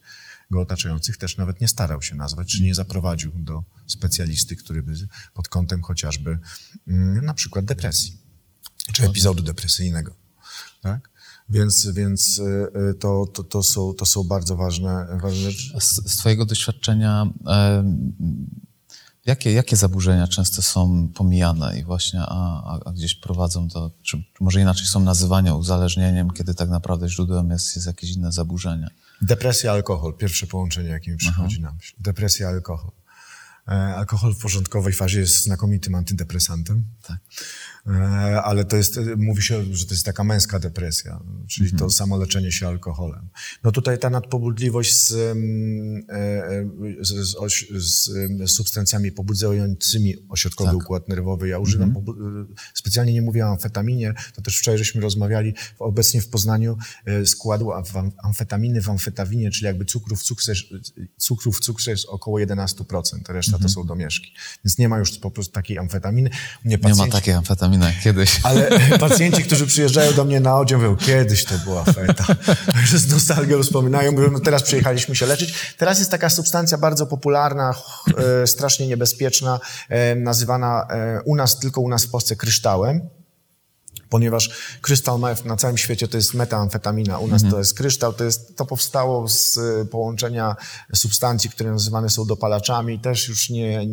go 0.50 0.60
otaczających 0.60 1.16
też 1.16 1.36
nawet 1.36 1.60
nie 1.60 1.68
starał 1.68 2.02
się 2.02 2.14
nazwać, 2.14 2.52
czy 2.52 2.62
nie 2.62 2.74
zaprowadził 2.74 3.32
do 3.34 3.64
specjalisty, 3.86 4.56
który 4.56 4.82
by 4.82 4.94
pod 5.34 5.48
kątem 5.48 5.82
chociażby 5.82 6.38
mm, 6.86 7.24
na 7.24 7.34
przykład 7.34 7.64
depresji, 7.64 8.18
czy 8.92 9.04
epizodu 9.04 9.42
depresyjnego. 9.42 10.14
Tak? 10.82 11.10
Więc, 11.50 11.86
więc 11.86 12.38
y, 12.38 12.42
y, 12.90 12.94
to, 12.94 13.26
to, 13.26 13.44
to, 13.44 13.62
są, 13.62 13.94
to 13.94 14.06
są 14.06 14.24
bardzo 14.24 14.56
ważne, 14.56 15.18
ważne 15.22 15.50
rzeczy. 15.50 15.80
Z, 15.80 16.12
z 16.12 16.16
Twojego 16.16 16.44
doświadczenia, 16.44 17.26
jakie, 19.26 19.52
jakie 19.52 19.76
zaburzenia 19.76 20.28
często 20.28 20.62
są 20.62 21.08
pomijane 21.14 21.78
i 21.78 21.84
właśnie, 21.84 22.20
a, 22.22 22.80
a, 22.84 22.92
gdzieś 22.92 23.14
prowadzą 23.14 23.68
do, 23.68 23.90
czy 24.02 24.24
może 24.40 24.60
inaczej 24.60 24.86
są 24.86 25.00
nazywane 25.00 25.54
uzależnieniem, 25.54 26.30
kiedy 26.30 26.54
tak 26.54 26.68
naprawdę 26.68 27.08
źródłem 27.08 27.50
jest, 27.50 27.76
jest 27.76 27.86
jakieś 27.86 28.10
inne 28.10 28.32
zaburzenie? 28.32 28.90
Depresja, 29.22 29.72
alkohol. 29.72 30.14
Pierwsze 30.16 30.46
połączenie, 30.46 30.88
jakie 30.88 31.10
mi 31.10 31.16
przychodzi 31.16 31.60
na 31.60 31.72
myśl. 31.72 31.94
Depresja, 32.00 32.48
alkohol. 32.48 32.90
E, 33.68 33.72
alkohol 33.72 34.34
w 34.34 34.38
porządkowej 34.38 34.92
fazie 34.92 35.20
jest 35.20 35.44
znakomitym 35.44 35.94
antydepresantem. 35.94 36.84
Tak. 37.02 37.18
E, 37.86 38.42
ale 38.42 38.64
to 38.64 38.76
jest, 38.76 39.00
mówi 39.16 39.42
się, 39.42 39.64
że 39.74 39.86
to 39.86 39.94
jest 39.94 40.04
taka 40.04 40.24
męska 40.24 40.58
depresja, 40.58 41.20
czyli 41.48 41.72
to 41.72 41.90
samoleczenie 41.90 42.52
się 42.52 42.68
alkoholem. 42.68 43.28
No 43.64 43.72
tutaj 43.72 43.98
ta 43.98 44.10
nadpobudliwość 44.10 45.04
z, 45.04 45.12
em, 45.12 46.04
e, 46.08 46.14
e, 46.14 46.64
z, 47.00 47.08
z, 47.08 47.36
z, 47.84 48.16
em, 48.16 48.48
substancjami 48.48 49.12
pobudzającymi 49.12 50.14
ośrodkowy 50.28 50.76
układ 50.76 51.08
nerwowy. 51.08 51.48
Ja 51.48 51.58
używam, 51.58 51.90
e, 51.90 52.54
specjalnie 52.74 53.12
nie 53.12 53.22
mówię 53.22 53.46
o 53.46 53.48
amfetaminie, 53.48 54.14
to 54.34 54.42
też 54.42 54.58
wczoraj 54.58 54.78
żeśmy 54.78 55.00
rozmawiali, 55.00 55.54
obecnie 55.78 56.20
w 56.20 56.28
Poznaniu 56.28 56.76
składu 57.24 57.66
amf- 57.66 58.10
amfetaminy 58.22 58.80
w 58.80 58.90
amfetawinie, 58.90 59.50
czyli 59.50 59.66
jakby 59.66 59.84
cukru 59.84 60.16
w 60.16 60.22
cukrze, 60.22 60.52
cukru 61.16 61.52
w 61.52 61.60
cukrze 61.60 61.90
jest 61.90 62.06
około 62.08 62.38
11%, 62.38 63.32
reszta 63.32 63.58
to 63.58 63.68
są 63.68 63.84
domieszki. 63.84 64.32
Więc 64.64 64.78
nie 64.78 64.88
ma 64.88 64.98
już 64.98 65.18
po 65.18 65.30
prostu 65.30 65.52
takiej 65.52 65.78
amfetaminy. 65.78 66.30
Mnie 66.64 66.78
Nie 66.82 66.94
ma 66.94 67.08
takiej 67.08 67.34
amfetaminy 67.34 67.67
jak 67.72 68.00
kiedyś. 68.02 68.40
ale 68.48 68.70
pacjenci, 68.98 69.44
którzy 69.44 69.66
przyjeżdżają 69.66 70.12
do 70.12 70.24
mnie 70.24 70.40
na 70.40 70.56
oddział, 70.56 70.80
mówią, 70.80 70.96
kiedyś 70.96 71.44
to 71.44 71.54
była 71.64 71.84
feta. 71.84 72.24
Także 72.74 72.98
z 72.98 73.10
nostalgią 73.10 73.62
wspominają, 73.62 74.12
mówią, 74.12 74.30
no 74.30 74.40
teraz 74.40 74.62
przyjechaliśmy 74.62 75.16
się 75.16 75.26
leczyć. 75.26 75.74
Teraz 75.76 75.98
jest 75.98 76.10
taka 76.10 76.30
substancja 76.30 76.78
bardzo 76.78 77.06
popularna, 77.06 77.74
e, 78.42 78.46
strasznie 78.46 78.86
niebezpieczna, 78.86 79.60
e, 79.88 80.14
nazywana 80.14 80.86
e, 80.90 81.20
u 81.24 81.34
nas, 81.34 81.58
tylko 81.58 81.80
u 81.80 81.88
nas 81.88 82.04
w 82.04 82.10
Polsce 82.10 82.36
kryształem. 82.36 83.17
Ponieważ 84.10 84.50
krystal 84.80 85.20
na 85.44 85.56
całym 85.56 85.78
świecie 85.78 86.08
to 86.08 86.16
jest 86.16 86.34
metamfetamina, 86.34 87.18
u 87.18 87.28
nas 87.28 87.42
mhm. 87.42 87.52
to 87.52 87.58
jest 87.58 87.74
kryształ, 87.74 88.12
to, 88.12 88.24
jest, 88.24 88.56
to 88.56 88.66
powstało 88.66 89.28
z 89.28 89.56
y, 89.56 89.86
połączenia 89.86 90.56
substancji, 90.94 91.50
które 91.50 91.70
nazywane 91.70 92.10
są 92.10 92.26
dopalaczami, 92.26 93.00
też 93.00 93.28
już 93.28 93.50
nie, 93.50 93.86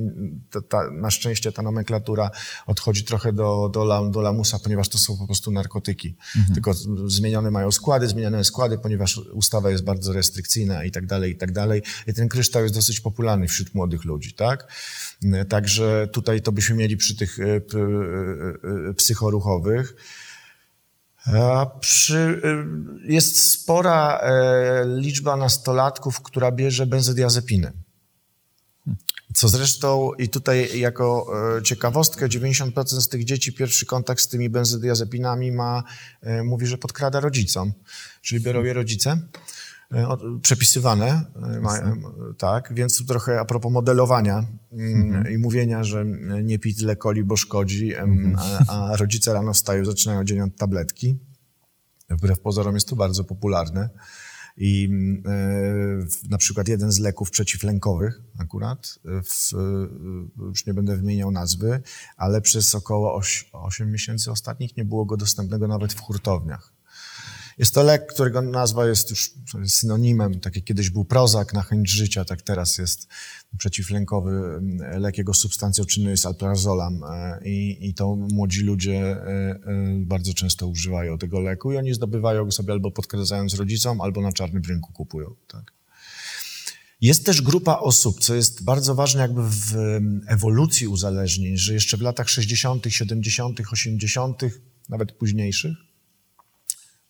ta, 0.51 0.61
ta, 0.61 0.91
na 0.91 1.11
szczęście 1.11 1.51
ta 1.51 1.61
nomenklatura 1.61 2.32
odchodzi 2.66 3.03
trochę 3.03 3.34
do, 3.34 3.70
do, 3.74 4.09
do 4.11 4.22
lamusa, 4.22 4.59
ponieważ 4.59 4.89
to 4.89 4.97
są 4.97 5.18
po 5.18 5.26
prostu 5.26 5.51
narkotyki, 5.51 6.16
mhm. 6.36 6.53
tylko 6.53 6.74
zmienione 7.05 7.51
mają 7.51 7.72
składy, 7.72 8.07
zmienione 8.07 8.43
składy, 8.43 8.78
ponieważ 8.78 9.18
ustawa 9.18 9.72
jest 9.72 9.84
bardzo 9.84 10.13
restrykcyjna 10.13 10.84
i 10.84 10.91
tak 10.91 11.05
dalej, 11.05 11.32
i 11.32 11.36
tak 11.36 11.51
dalej. 11.51 11.82
I 12.07 12.13
ten 12.13 12.30
kryształ 12.30 12.63
jest 12.63 12.76
dosyć 12.76 12.99
popularny 12.99 13.47
wśród 13.47 13.76
młodych 13.76 14.05
ludzi, 14.05 14.34
tak? 14.34 14.68
Także 15.49 16.07
tutaj 16.11 16.41
to 16.41 16.51
byśmy 16.51 16.76
mieli 16.76 16.97
przy 16.97 17.16
tych 17.16 17.39
y, 17.39 17.61
y, 18.89 18.93
psychoruchowych. 18.93 19.95
Przy, 21.80 22.42
y, 23.06 23.14
jest 23.14 23.52
spora 23.52 24.20
e, 24.20 24.86
liczba 24.86 25.36
nastolatków, 25.36 26.22
która 26.22 26.52
bierze 26.52 26.86
benzodiazepiny. 26.86 27.72
Co 29.36 29.50
zresztą 29.50 30.14
i 30.14 30.30
tutaj 30.30 30.80
jako 30.80 31.28
e, 31.58 31.64
ciekawostkę, 31.64 32.28
90% 32.28 33.02
z 33.02 33.10
tych 33.10 33.26
dzieci 33.26 33.54
pierwszy 33.54 33.86
kontakt 33.86 34.22
z 34.22 34.28
tymi 34.28 34.50
benzodiazepinami 34.50 35.52
ma, 35.52 35.84
e, 36.22 36.44
mówi, 36.44 36.68
że 36.68 36.78
podkrada 36.78 37.20
rodzicom, 37.20 37.74
czyli 38.22 38.42
biorą 38.42 38.64
je 38.64 38.74
rodzice. 38.74 39.18
E, 39.92 40.18
przepisywane, 40.42 41.08
e, 41.08 42.34
tak, 42.38 42.74
więc 42.74 42.98
tu 42.98 43.06
trochę 43.06 43.40
a 43.40 43.46
propos 43.46 43.72
modelowania 43.72 44.46
mm, 44.72 45.04
mhm. 45.04 45.34
i 45.34 45.38
mówienia, 45.38 45.84
że 45.84 46.06
nie 46.44 46.60
pij 46.60 46.76
tyle 46.76 46.96
coli, 46.96 47.24
bo 47.24 47.36
szkodzi, 47.36 47.96
mhm. 47.96 48.36
a, 48.68 48.92
a, 48.92 48.96
rodzice 48.96 49.34
rano 49.34 49.54
wstają, 49.54 49.86
zaczynają 49.86 50.24
dzień 50.24 50.42
od 50.42 50.58
tabletki. 50.58 51.18
Wbrew 52.10 52.40
pozorom 52.40 52.76
jest 52.76 52.88
to 52.88 52.96
bardzo 52.96 53.24
popularne. 53.24 53.90
I 54.58 54.90
e, 55.26 56.30
na 56.30 56.38
przykład 56.38 56.68
jeden 56.68 56.92
z 56.92 57.00
leków 57.00 57.32
przeciwlękowych 57.32 58.22
akurat, 58.40 59.00
w, 59.06 59.52
już 60.38 60.66
nie 60.66 60.74
będę 60.74 60.98
wymieniał 60.98 61.32
nazwy, 61.32 61.82
ale 62.18 62.42
przez 62.42 62.76
około 62.76 63.22
8 63.52 63.92
miesięcy 63.92 64.32
ostatnich 64.32 64.78
nie 64.78 64.86
było 64.86 65.06
go 65.06 65.18
dostępnego 65.18 65.68
nawet 65.68 65.94
w 65.94 66.02
hurtowniach. 66.02 66.75
Jest 67.58 67.74
to 67.74 67.84
lek, 67.84 68.14
którego 68.14 68.41
nazwa 68.41 68.88
jest 68.88 69.10
już 69.10 69.34
synonimem, 69.66 70.39
tak 70.39 70.56
jak 70.56 70.66
kiedyś 70.66 70.89
był 70.89 71.06
Prozac 71.06 71.53
na 71.53 71.62
chęć 71.62 71.89
życia, 71.89 72.26
tak 72.26 72.41
teraz 72.41 72.78
jest 72.78 73.08
przeciwlękowy 73.58 74.32
mm, 74.32 75.01
lek, 75.01 75.18
jego 75.18 75.34
substancją 75.34 75.86
czynną 75.86 76.10
jest 76.10 76.26
alprazolam 76.26 77.03
e, 77.03 77.39
i, 77.45 77.89
i 77.89 77.93
to 77.93 78.16
młodzi 78.16 78.62
ludzie 78.62 79.01
e, 79.01 79.28
e, 79.28 79.60
bardzo 79.97 80.34
często 80.34 80.68
używają 80.68 81.18
tego 81.18 81.39
leku 81.39 81.74
i 81.74 81.78
oni 81.78 81.93
zdobywają 81.93 82.45
go 82.45 82.51
sobie 82.51 82.74
albo 82.74 82.91
podkradzając 82.91 83.53
rodzicom, 83.53 84.01
albo 84.01 84.22
na 84.22 84.32
czarnym 84.32 84.64
rynku 84.68 84.93
kupują, 84.93 85.36
tak. 85.47 85.76
Jest 87.01 87.26
też 87.26 87.41
grupa 87.41 87.78
osób, 87.78 88.20
co 88.20 88.36
jest 88.36 88.64
bardzo 88.64 88.95
ważne 88.95 89.22
jakby 89.22 89.41
w 89.43 89.76
ewolucji 90.28 90.88
uzależnień, 90.88 91.58
że 91.58 91.74
jeszcze 91.74 91.97
w 91.97 92.01
latach 92.01 92.30
60., 92.30 92.86
70., 92.89 93.60
80., 93.72 94.41
nawet 94.89 95.12
późniejszych, 95.12 95.78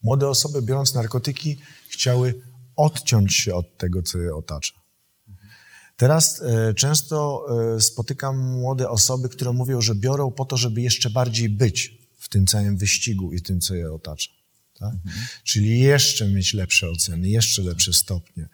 Młode 0.05 0.29
osoby, 0.29 0.61
biorąc 0.61 0.93
narkotyki, 0.93 1.57
chciały 1.89 2.41
odciąć 2.75 3.35
się 3.35 3.55
od 3.55 3.77
tego, 3.77 4.01
co 4.01 4.17
je 4.17 4.35
otacza. 4.35 4.73
Teraz 5.97 6.41
e, 6.41 6.73
często 6.73 7.45
e, 7.75 7.81
spotykam 7.81 8.37
młode 8.37 8.89
osoby, 8.89 9.29
które 9.29 9.53
mówią, 9.53 9.81
że 9.81 9.95
biorą 9.95 10.31
po 10.31 10.45
to, 10.45 10.57
żeby 10.57 10.81
jeszcze 10.81 11.09
bardziej 11.09 11.49
być 11.49 11.97
w 12.17 12.29
tym 12.29 12.47
całym 12.47 12.77
wyścigu 12.77 13.33
i 13.33 13.41
tym, 13.41 13.61
co 13.61 13.75
je 13.75 13.93
otacza. 13.93 14.29
Tak? 14.79 14.93
Mhm. 14.93 15.25
Czyli 15.43 15.79
jeszcze 15.79 16.29
mieć 16.29 16.53
lepsze 16.53 16.89
oceny, 16.89 17.29
jeszcze 17.29 17.61
lepsze 17.61 17.93
stopnie, 17.93 18.47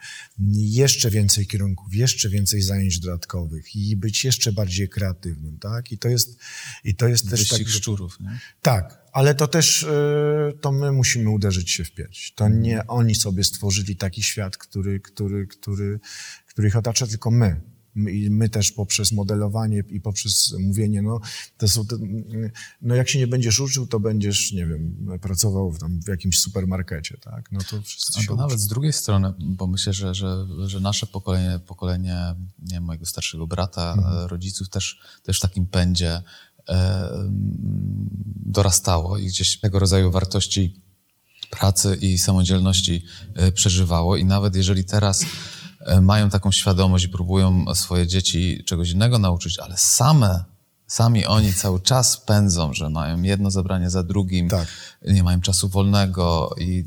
jeszcze 0.55 1.09
więcej 1.09 1.47
kierunków, 1.47 1.95
jeszcze 1.95 2.30
więcej 2.30 2.61
zajęć 2.61 2.99
dodatkowych 2.99 3.76
i 3.76 3.95
być 3.95 4.24
jeszcze 4.24 4.51
bardziej 4.51 4.89
kreatywnym. 4.89 5.57
Tak? 5.57 5.91
I 5.91 5.97
to 5.97 6.09
jest, 6.09 6.39
i 6.84 6.95
to 6.95 7.07
jest 7.07 7.30
też 7.30 7.47
tak. 7.47 7.67
szczurów, 7.67 8.19
nie? 8.19 8.39
Tak, 8.61 9.01
ale 9.11 9.36
to 9.36 9.47
też 9.47 9.84
y, 9.84 9.88
to 10.61 10.72
my 10.72 10.91
musimy 10.91 11.30
uderzyć 11.30 11.72
się 11.72 11.84
w 11.84 11.91
pierś. 11.91 12.32
To 12.36 12.45
mhm. 12.45 12.63
nie 12.63 12.88
oni 12.88 13.15
sobie 13.15 13.43
stworzyli 13.43 13.95
taki 13.95 14.24
świat, 14.24 14.57
który, 14.57 14.99
który, 14.99 15.47
który, 15.47 15.99
który 16.47 16.67
ich 16.67 16.76
otacza, 16.76 17.07
tylko 17.07 17.32
my. 17.32 17.61
I 17.95 18.29
my 18.29 18.49
też 18.49 18.71
poprzez 18.71 19.11
modelowanie 19.11 19.83
i 19.89 20.01
poprzez 20.01 20.55
mówienie, 20.59 21.01
no, 21.01 21.19
to 21.57 21.67
są, 21.67 21.85
te, 21.85 21.95
no 22.81 22.95
jak 22.95 23.09
się 23.09 23.19
nie 23.19 23.27
będziesz 23.27 23.59
uczył, 23.59 23.87
to 23.87 23.99
będziesz, 23.99 24.51
nie 24.51 24.65
wiem, 24.65 25.07
pracował 25.21 25.71
w, 25.71 25.79
tam, 25.79 26.01
w 26.01 26.07
jakimś 26.07 26.39
supermarkecie, 26.39 27.17
tak? 27.17 27.51
No 27.51 27.59
to 27.69 27.81
wszyscy 27.81 28.19
Albo 28.19 28.35
nawet 28.35 28.59
z 28.59 28.67
drugiej 28.67 28.93
strony, 28.93 29.33
bo 29.39 29.67
myślę, 29.67 29.93
że, 29.93 30.15
że, 30.15 30.47
że 30.65 30.79
nasze 30.79 31.07
pokolenie, 31.07 31.59
pokolenie 31.67 32.35
nie 32.59 32.73
wiem, 32.73 32.83
mojego 32.83 33.05
starszego 33.05 33.47
brata, 33.47 33.93
mhm. 33.93 34.27
rodziców 34.27 34.69
też, 34.69 34.99
też 35.23 35.37
w 35.37 35.41
takim 35.41 35.65
pędzie 35.65 36.21
e, 36.69 37.09
dorastało 38.45 39.17
i 39.17 39.27
gdzieś 39.27 39.59
tego 39.59 39.79
rodzaju 39.79 40.11
wartości 40.11 40.81
pracy 41.49 41.97
i 42.01 42.17
samodzielności 42.17 43.03
e, 43.35 43.51
przeżywało 43.51 44.17
i 44.17 44.25
nawet 44.25 44.55
jeżeli 44.55 44.85
teraz 44.85 45.25
E, 45.25 45.61
mają 46.01 46.29
taką 46.29 46.51
świadomość 46.51 47.05
i 47.05 47.09
próbują 47.09 47.65
swoje 47.75 48.07
dzieci 48.07 48.63
czegoś 48.65 48.91
innego 48.91 49.19
nauczyć, 49.19 49.59
ale 49.59 49.75
same, 49.77 50.43
sami 50.88 51.25
oni 51.25 51.53
cały 51.53 51.82
czas 51.82 52.17
pędzą, 52.17 52.73
że 52.73 52.89
mają 52.89 53.21
jedno 53.21 53.51
zabranie 53.51 53.89
za 53.89 54.03
drugim, 54.03 54.49
tak. 54.49 54.67
nie 55.07 55.23
mają 55.23 55.41
czasu 55.41 55.69
wolnego 55.69 56.55
i 56.59 56.86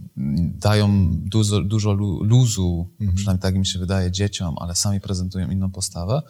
dają 0.59 1.11
dużo, 1.12 1.61
dużo 1.61 1.92
luzu, 2.20 2.88
mhm. 3.01 3.16
przynajmniej 3.16 3.42
tak 3.42 3.55
mi 3.55 3.66
się 3.66 3.78
wydaje, 3.78 4.11
dzieciom, 4.11 4.55
ale 4.59 4.74
sami 4.74 5.01
prezentują 5.01 5.51
inną 5.51 5.70
postawę, 5.70 6.22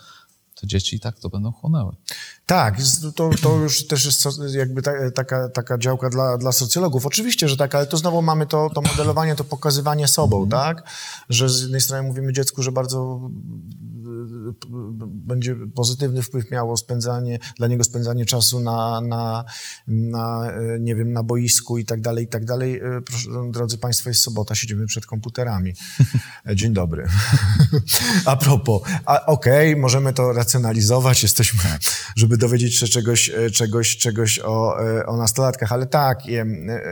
to 0.54 0.66
dzieci 0.66 0.96
i 0.96 1.00
tak 1.00 1.18
to 1.18 1.28
będą 1.28 1.52
chłonęły. 1.52 1.96
Tak, 2.46 2.76
to, 3.16 3.30
to 3.42 3.56
już 3.56 3.86
też 3.86 4.04
jest 4.04 4.26
jakby 4.54 4.82
ta, 4.82 5.10
taka, 5.10 5.48
taka 5.48 5.78
działka 5.78 6.10
dla, 6.10 6.38
dla 6.38 6.52
socjologów. 6.52 7.06
Oczywiście, 7.06 7.48
że 7.48 7.56
tak, 7.56 7.74
ale 7.74 7.86
to 7.86 7.96
znowu 7.96 8.22
mamy 8.22 8.46
to, 8.46 8.70
to 8.74 8.82
modelowanie, 8.82 9.36
to 9.36 9.44
pokazywanie 9.44 10.08
sobą, 10.08 10.36
mm. 10.36 10.50
tak? 10.50 10.90
Że 11.28 11.48
z 11.48 11.62
jednej 11.62 11.80
strony 11.80 12.02
mówimy 12.02 12.32
dziecku, 12.32 12.62
że 12.62 12.72
bardzo 12.72 13.20
będzie 15.04 15.56
pozytywny 15.74 16.22
wpływ 16.22 16.50
miało 16.50 16.76
spędzanie, 16.76 17.38
dla 17.56 17.66
niego 17.66 17.84
spędzanie 17.84 18.26
czasu 18.26 18.60
na, 18.60 19.00
na, 19.00 19.44
na 19.86 20.52
nie 20.80 20.94
wiem, 20.94 21.12
na 21.12 21.22
boisku 21.22 21.78
i 21.78 21.84
tak 21.84 22.00
dalej, 22.00 22.24
i 22.24 22.28
tak 22.28 22.44
dalej. 22.44 22.76
E, 22.76 23.00
proszę, 23.06 23.28
drodzy 23.50 23.78
Państwo, 23.78 24.10
jest 24.10 24.22
sobota, 24.22 24.54
siedzimy 24.54 24.86
przed 24.86 25.06
komputerami. 25.06 25.72
Dzień 26.54 26.72
dobry. 26.72 27.06
A 28.24 28.36
propos, 28.36 28.82
okej, 29.26 29.70
okay, 29.70 29.80
możemy 29.80 30.12
to 30.12 30.32
racjonalizować, 30.32 31.22
jesteśmy, 31.22 31.60
żeby 32.16 32.36
dowiedzieć 32.36 32.76
się 32.76 32.86
czegoś, 32.86 33.30
e, 33.30 33.50
czegoś, 33.50 33.96
czegoś 33.96 34.38
o, 34.38 34.84
e, 34.86 35.06
o 35.06 35.16
nastolatkach, 35.16 35.72
ale 35.72 35.86
tak, 35.86 36.26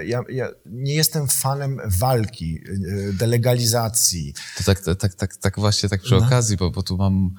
ja, 0.05 0.21
ja 0.29 0.49
nie 0.67 0.95
jestem 0.95 1.29
fanem 1.29 1.81
walki, 1.87 2.61
delegalizacji. 3.13 4.35
To 4.59 4.65
tak, 4.65 4.81
tak, 4.99 5.15
tak, 5.15 5.37
tak 5.37 5.59
właśnie 5.59 5.89
tak 5.89 6.01
przy 6.01 6.15
no. 6.15 6.27
okazji, 6.27 6.57
bo, 6.57 6.71
bo 6.71 6.83
tu 6.83 6.97
mam 6.97 7.35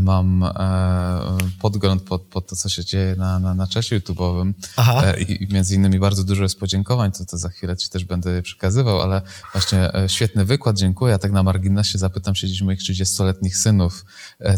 mam 0.00 0.42
e, 0.42 0.50
podgląd 1.60 2.02
pod, 2.02 2.22
pod 2.22 2.46
to, 2.46 2.56
co 2.56 2.68
się 2.68 2.84
dzieje 2.84 3.16
na, 3.16 3.38
na, 3.38 3.54
na 3.54 3.66
czasie 3.66 4.00
YouTube'owym 4.00 4.52
e, 4.78 5.20
i 5.20 5.54
między 5.54 5.74
innymi 5.74 5.98
bardzo 5.98 6.24
dużo 6.24 6.42
jest 6.42 6.60
podziękowań, 6.60 7.12
to, 7.12 7.24
to 7.24 7.38
za 7.38 7.48
chwilę 7.48 7.76
ci 7.76 7.88
też 7.88 8.04
będę 8.04 8.30
je 8.30 8.42
przekazywał, 8.42 9.00
ale 9.00 9.22
właśnie 9.52 9.94
e, 9.94 10.08
świetny 10.08 10.44
wykład, 10.44 10.76
dziękuję. 10.76 11.12
Ja 11.12 11.18
tak 11.18 11.32
na 11.32 11.42
marginesie 11.42 11.98
zapytam 11.98 12.34
się 12.34 12.48
dziś 12.48 12.62
moich 12.62 12.80
30-letnich 12.80 13.56
synów, 13.56 14.04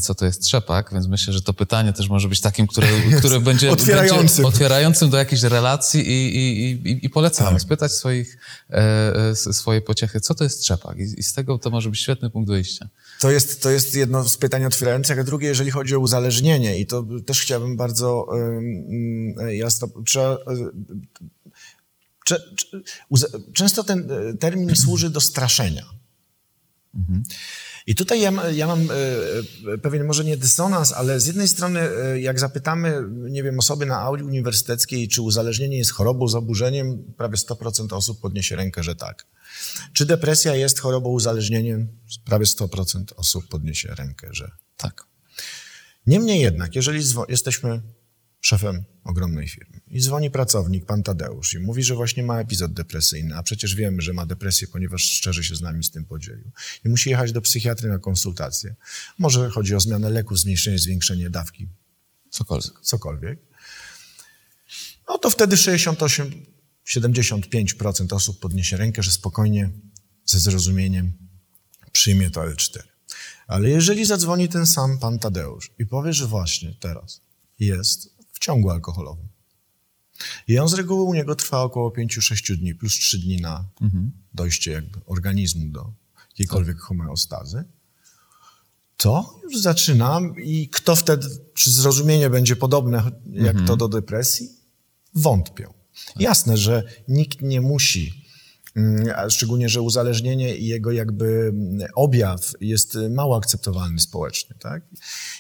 co 0.01 0.14
to 0.14 0.24
jest 0.24 0.43
trzepak, 0.43 0.93
więc 0.93 1.07
myślę, 1.07 1.33
że 1.33 1.43
to 1.43 1.55
pytanie 1.55 1.93
też 1.93 2.09
może 2.09 2.29
być 2.29 2.41
takim, 2.41 2.66
które, 2.66 2.89
które 3.18 3.41
będzie, 3.41 3.70
otwierającym. 3.70 4.26
będzie 4.26 4.47
otwierającym 4.47 5.11
do 5.11 5.16
jakiejś 5.16 5.43
relacji 5.43 6.01
i, 6.11 6.37
i, 6.37 6.70
i, 6.70 7.07
i 7.07 7.11
polecam 7.11 7.53
tak. 7.53 7.61
spytać 7.61 7.93
swoich, 7.93 8.39
e, 8.70 9.35
swoje 9.35 9.81
pociechy, 9.81 10.20
co 10.20 10.35
to 10.35 10.45
jest 10.45 10.61
trzepak 10.61 10.99
i, 10.99 11.20
i 11.20 11.22
z 11.22 11.33
tego 11.33 11.59
to 11.59 11.70
może 11.70 11.91
być 11.91 12.01
świetny 12.01 12.31
punkt 12.31 12.51
wyjścia. 12.51 12.89
To 13.20 13.31
jest, 13.31 13.62
to 13.62 13.70
jest 13.70 13.95
jedno 13.95 14.24
z 14.24 14.37
pytań 14.37 14.64
otwierających, 14.64 15.18
a 15.19 15.25
drugie, 15.25 15.49
jeżeli 15.49 15.71
chodzi 15.71 15.95
o 15.95 15.99
uzależnienie, 15.99 16.79
i 16.79 16.87
to 16.87 17.05
też 17.27 17.41
chciałbym 17.41 17.77
bardzo 17.77 18.27
jasno, 19.49 19.89
trzeba, 20.07 20.39
często 23.55 23.85
ten 23.85 24.09
termin 24.41 24.77
służy 24.77 25.11
do 25.11 25.21
straszenia. 25.21 25.85
Mhm. 26.95 27.23
I 27.87 27.95
tutaj 27.95 28.21
ja, 28.21 28.33
ja, 28.51 28.66
mam 28.66 28.89
pewien 29.83 30.07
może 30.07 30.25
nie 30.25 30.37
dysonans, 30.37 30.93
ale 30.93 31.21
z 31.21 31.27
jednej 31.27 31.49
strony 31.49 31.81
jak 32.21 32.41
zapytamy, 32.41 33.03
nie 33.11 33.43
wiem, 33.43 33.59
osoby 33.59 33.87
na 33.87 34.01
auli 34.01 34.25
uniwersyteckiej, 34.25 35.09
czy 35.09 35.23
uzależnienie 35.23 35.79
jest 35.79 35.93
chorobą, 35.93 36.29
zaburzeniem, 36.29 37.14
prawie 37.16 37.37
100% 37.37 37.95
osób 37.95 38.21
podniesie 38.21 38.57
rękę, 38.57 38.83
że 38.83 38.97
tak. 38.97 39.27
Czy 39.93 40.07
depresja 40.07 40.55
jest 40.55 40.81
chorobą 40.81 41.11
uzależnieniem? 41.11 41.89
Prawie 42.25 42.45
100% 42.45 43.05
osób 43.16 43.49
podniesie 43.49 43.95
rękę, 43.95 44.29
że 44.31 44.51
tak. 44.77 45.07
Niemniej 46.09 46.40
jednak, 46.40 46.74
jeżeli 46.74 47.00
jesteśmy 47.28 47.82
szefem 48.40 48.84
ogromnej 49.04 49.48
firmy. 49.48 49.80
I 49.90 50.00
dzwoni 50.00 50.30
pracownik, 50.30 50.86
pan 50.86 51.02
Tadeusz, 51.02 51.54
i 51.54 51.59
mówi, 51.59 51.82
że 51.82 51.94
właśnie 51.94 52.22
ma 52.22 52.40
epizod 52.40 52.72
depresyjny, 52.72 53.36
a 53.36 53.42
przecież 53.42 53.74
wiemy, 53.74 54.02
że 54.02 54.12
ma 54.12 54.26
depresję, 54.26 54.68
ponieważ 54.68 55.02
szczerze 55.02 55.44
się 55.44 55.56
z 55.56 55.61
nami 55.61 55.84
z 55.84 55.90
tym 55.90 56.04
podzielił. 56.04 56.50
I 56.84 56.88
musi 56.88 57.11
jechać 57.11 57.32
do 57.32 57.40
psychiatry 57.40 57.88
na 57.88 57.98
konsultację. 57.98 58.74
Może 59.18 59.50
chodzi 59.50 59.74
o 59.74 59.80
zmianę 59.80 60.11
leku, 60.11 60.36
zmniejszenie, 60.36 60.78
zwiększenie 60.78 61.30
dawki, 61.30 61.68
Cokolwiek. 62.30 62.80
cokolwiek. 62.82 63.38
No 65.09 65.18
to 65.18 65.30
wtedy 65.30 65.56
68, 65.56 66.46
75% 66.86 68.14
osób 68.14 68.40
podniesie 68.40 68.76
rękę, 68.76 69.02
że 69.02 69.11
spokojnie, 69.11 69.70
ze 70.24 70.38
zrozumieniem 70.38 71.12
przyjmie 71.92 72.30
to 72.30 72.40
L4. 72.40 72.97
Ale 73.49 73.70
jeżeli 73.70 74.05
zadzwoni 74.05 74.49
ten 74.49 74.66
sam 74.66 74.99
pan 74.99 75.18
Tadeusz 75.18 75.70
i 75.78 75.86
powie, 75.86 76.12
że 76.12 76.26
właśnie 76.26 76.74
teraz 76.80 77.20
jest 77.59 78.14
w 78.32 78.38
ciągu 78.38 78.70
alkoholowym 78.70 79.28
i 80.49 80.59
on 80.59 80.68
z 80.68 80.74
reguły 80.74 81.03
u 81.03 81.14
niego 81.14 81.34
trwa 81.34 81.62
około 81.62 81.90
5-6 81.90 82.57
dni, 82.57 82.74
plus 82.74 82.92
3 82.92 83.18
dni 83.18 83.40
na 83.40 83.64
dojście 84.34 84.72
jakby 84.72 85.01
organizmu 85.07 85.70
do 85.70 85.92
jakiejkolwiek 86.30 86.78
homeostazy, 86.78 87.64
to 88.96 89.40
już 89.42 89.61
zaczynam 89.61 90.34
i 90.38 90.68
kto 90.68 90.96
wtedy, 90.96 91.28
czy 91.55 91.72
zrozumienie 91.72 92.30
będzie 92.30 92.57
podobne 92.57 93.11
jak 93.32 93.66
to 93.66 93.76
do 93.76 93.88
depresji? 93.88 94.49
Wątpię. 95.14 95.68
Jasne, 96.16 96.57
że 96.57 96.82
nikt 97.09 97.42
nie 97.42 97.61
musi, 97.61 98.28
a 99.16 99.31
szczególnie, 99.31 99.68
że 99.68 99.83
uzależnienie 99.83 100.57
i 100.57 100.66
jego 100.66 100.93
jakby 100.93 101.26
mm, 101.26 101.89
objaw 101.95 102.53
jest 102.61 102.95
y, 102.95 103.11
mało 103.11 103.37
akceptowalny 103.37 104.01
społecznie, 104.01 104.57
tak? 104.59 104.83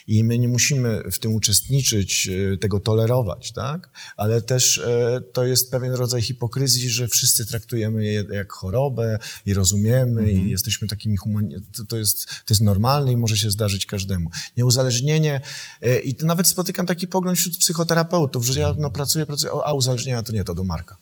I 0.06 0.24
my 0.24 0.38
nie 0.38 0.48
musimy 0.48 1.02
w 1.12 1.18
tym 1.18 1.34
uczestniczyć, 1.34 2.28
y, 2.28 2.58
tego 2.60 2.80
tolerować, 2.80 3.52
tak? 3.52 3.90
Ale 4.16 4.42
też 4.42 4.78
e, 4.78 5.20
to 5.32 5.44
jest 5.44 5.70
pewien 5.70 5.92
rodzaj 5.92 6.22
hipokryzji, 6.22 6.90
że 6.90 7.08
wszyscy 7.08 7.46
traktujemy 7.46 8.04
je 8.04 8.24
jak 8.32 8.52
chorobę 8.52 9.18
i 9.46 9.54
rozumiemy 9.54 10.32
i 10.32 10.50
jesteśmy 10.50 10.88
takimi 10.88 11.16
humani... 11.16 11.54
To, 11.76 11.84
to, 11.84 11.96
jest, 11.96 12.26
to 12.26 12.54
jest 12.54 12.60
normalne 12.60 13.12
i 13.12 13.16
może 13.16 13.36
się 13.36 13.50
zdarzyć 13.50 13.86
każdemu. 13.86 14.30
Nieuzależnienie 14.56 15.40
i 16.04 16.16
nawet 16.22 16.48
spotykam 16.48 16.86
taki 16.86 17.08
pogląd 17.08 17.38
wśród 17.38 17.58
psychoterapeutów, 17.58 18.46
że 18.46 18.60
ja 18.60 18.74
no, 18.78 18.90
pracuję, 18.90 19.26
pracuję, 19.26 19.52
a 19.64 19.72
uzależnienia 19.72 20.22
to 20.22 20.32
nie, 20.32 20.44
to 20.44 20.54
do 20.54 20.64
Marka. 20.64 20.96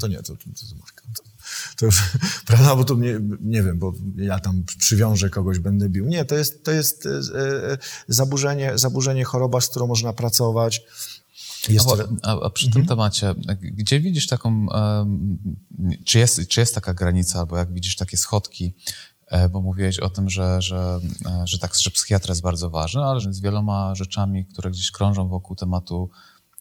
To 0.00 0.08
nie, 0.08 0.16
to, 0.16 0.22
to, 0.22 0.44
to 0.44 0.74
do 0.74 0.80
Marka. 0.80 1.02
To, 1.16 1.29
to 1.76 1.86
już, 1.86 2.02
prawda, 2.46 2.76
bo 2.76 2.84
to 2.84 2.94
nie, 2.94 3.20
nie 3.40 3.62
wiem, 3.62 3.78
bo 3.78 3.92
ja 4.16 4.38
tam 4.38 4.62
przywiążę 4.78 5.30
kogoś, 5.30 5.58
będę 5.58 5.88
bił. 5.88 6.06
Nie, 6.06 6.24
to 6.24 6.34
jest, 6.34 6.64
to 6.64 6.72
jest 6.72 7.06
e, 7.06 7.10
e, 7.10 7.78
zaburzenie, 8.08 8.78
zaburzenie, 8.78 9.24
choroba, 9.24 9.60
z 9.60 9.68
którą 9.68 9.86
można 9.86 10.12
pracować. 10.12 10.82
Jest 11.68 11.86
A, 12.22 12.40
a, 12.40 12.50
przy 12.50 12.70
tym 12.70 12.86
temacie, 12.86 13.34
gdzie 13.60 14.00
widzisz 14.00 14.26
taką, 14.26 14.66
em, 14.72 15.38
czy, 16.04 16.18
jest, 16.18 16.48
czy 16.48 16.60
jest 16.60 16.74
taka 16.74 16.94
granica, 16.94 17.38
albo 17.38 17.56
jak 17.56 17.72
widzisz 17.72 17.96
takie 17.96 18.16
schodki, 18.16 18.74
e, 19.26 19.48
bo 19.48 19.60
mówiłeś 19.60 19.98
o 19.98 20.10
tym, 20.10 20.30
że, 20.30 20.62
że, 20.62 21.00
że 21.44 21.58
tak, 21.58 21.74
że 21.74 21.90
psychiatra 21.90 22.32
jest 22.32 22.42
bardzo 22.42 22.70
ważny, 22.70 23.02
ale 23.02 23.20
że 23.20 23.32
z 23.32 23.40
wieloma 23.40 23.94
rzeczami, 23.94 24.46
które 24.46 24.70
gdzieś 24.70 24.90
krążą 24.90 25.28
wokół 25.28 25.56
tematu 25.56 26.10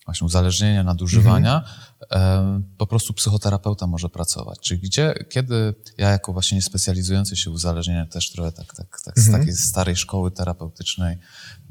właśnie 0.10 0.26
uzależnienia, 0.26 0.84
nadużywania, 0.84 1.64
em, 2.10 2.64
po 2.78 2.88
prostu 2.88 3.14
psychoterapeuta 3.14 3.88
może 3.88 4.10
pracować. 4.10 4.60
Czyli 4.60 4.82
gdzie, 4.82 5.14
kiedy 5.30 5.76
ja 5.98 6.10
jako 6.10 6.34
właśnie 6.34 6.56
niespecjalizujący 6.56 7.36
się 7.36 7.52
w 7.52 7.54
uzależnieniu 7.54 8.08
też 8.08 8.32
trochę 8.32 8.52
tak, 8.52 8.76
tak, 8.76 9.02
tak 9.06 9.20
z 9.20 9.32
takiej 9.32 9.54
starej 9.54 9.96
szkoły 9.96 10.32
terapeutycznej 10.32 11.18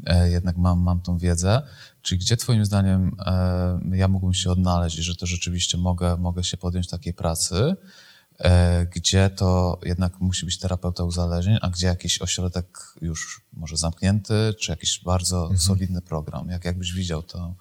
e, 0.06 0.30
jednak 0.30 0.56
mam, 0.56 0.80
mam 0.80 1.00
tą 1.00 1.18
wiedzę, 1.18 1.62
czyli 2.02 2.18
gdzie 2.18 2.36
twoim 2.36 2.64
zdaniem 2.64 3.16
ja 3.92 4.08
mógłbym 4.08 4.34
się 4.34 4.50
odnaleźć 4.50 4.96
że 4.96 5.16
to 5.16 5.26
rzeczywiście 5.26 5.78
mogę, 5.78 6.16
mogę 6.16 6.44
się 6.44 6.56
podjąć 6.56 6.88
takiej 6.88 7.14
pracy, 7.14 7.76
e, 8.38 8.86
gdzie 8.86 9.30
to 9.30 9.80
jednak 9.84 10.20
musi 10.20 10.46
być 10.46 10.58
terapeuta 10.58 11.04
uzależnień, 11.04 11.58
a 11.62 11.70
gdzie 11.70 11.86
jakiś 11.86 12.22
ośrodek 12.22 12.78
już 13.00 13.46
może 13.52 13.76
zamknięty, 13.76 14.54
czy 14.60 14.70
jakiś 14.70 15.00
bardzo 15.04 15.50
solidny 15.56 16.02
program. 16.02 16.48
Jak, 16.48 16.64
jakbyś 16.64 16.92
widział 16.92 17.22
to? 17.22 17.54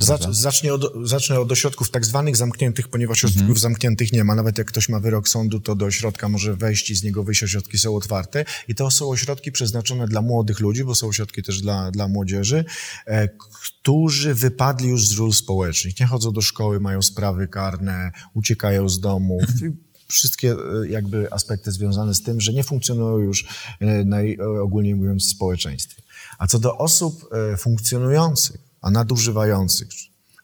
Zacz, 0.00 0.28
zacznę, 0.30 0.72
od, 0.72 0.92
zacznę 1.08 1.40
od 1.40 1.52
ośrodków 1.52 1.90
tak 1.90 2.06
zwanych 2.06 2.36
zamkniętych, 2.36 2.88
ponieważ 2.88 3.24
ośrodków 3.24 3.60
zamkniętych 3.60 4.12
nie 4.12 4.24
ma. 4.24 4.34
Nawet 4.34 4.58
jak 4.58 4.66
ktoś 4.66 4.88
ma 4.88 5.00
wyrok 5.00 5.28
sądu, 5.28 5.60
to 5.60 5.74
do 5.74 5.86
ośrodka 5.86 6.28
może 6.28 6.56
wejść 6.56 6.90
i 6.90 6.96
z 6.96 7.02
niego 7.02 7.24
wyjść. 7.24 7.42
Ośrodki 7.42 7.78
są 7.78 7.96
otwarte. 7.96 8.44
I 8.68 8.74
to 8.74 8.90
są 8.90 9.08
ośrodki 9.10 9.52
przeznaczone 9.52 10.08
dla 10.08 10.22
młodych 10.22 10.60
ludzi, 10.60 10.84
bo 10.84 10.94
są 10.94 11.08
ośrodki 11.08 11.42
też 11.42 11.60
dla, 11.60 11.90
dla 11.90 12.08
młodzieży, 12.08 12.64
e, 13.06 13.28
którzy 13.28 14.34
wypadli 14.34 14.88
już 14.88 15.08
z 15.08 15.18
ról 15.18 15.32
społecznych. 15.32 16.00
Nie 16.00 16.06
chodzą 16.06 16.32
do 16.32 16.40
szkoły, 16.40 16.80
mają 16.80 17.02
sprawy 17.02 17.48
karne, 17.48 18.10
uciekają 18.34 18.88
z 18.88 19.00
domów. 19.00 19.42
I 19.62 19.86
Wszystkie 20.08 20.52
e, 20.52 20.88
jakby 20.88 21.32
aspekty 21.32 21.72
związane 21.72 22.14
z 22.14 22.22
tym, 22.22 22.40
że 22.40 22.52
nie 22.52 22.64
funkcjonują 22.64 23.18
już 23.18 23.46
e, 23.80 24.04
najogólniej 24.04 24.94
mówiąc 24.94 25.24
w 25.24 25.30
społeczeństwie. 25.30 26.02
A 26.38 26.46
co 26.46 26.58
do 26.58 26.78
osób 26.78 27.28
e, 27.52 27.56
funkcjonujących, 27.56 28.65
a 28.86 28.90
nadużywających, 28.90 29.88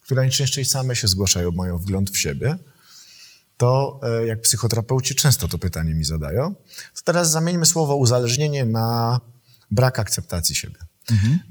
które 0.00 0.22
najczęściej 0.22 0.64
same 0.64 0.96
się 0.96 1.08
zgłaszają, 1.08 1.50
mają 1.50 1.78
wgląd 1.78 2.10
w 2.10 2.18
siebie, 2.18 2.58
to 3.56 4.00
e, 4.02 4.26
jak 4.26 4.40
psychoterapeuci 4.40 5.14
często 5.14 5.48
to 5.48 5.58
pytanie 5.58 5.94
mi 5.94 6.04
zadają, 6.04 6.54
to 6.94 7.02
teraz 7.04 7.30
zamieńmy 7.30 7.66
słowo 7.66 7.96
uzależnienie 7.96 8.64
na 8.64 9.20
brak 9.70 9.98
akceptacji 9.98 10.54
siebie. 10.54 10.76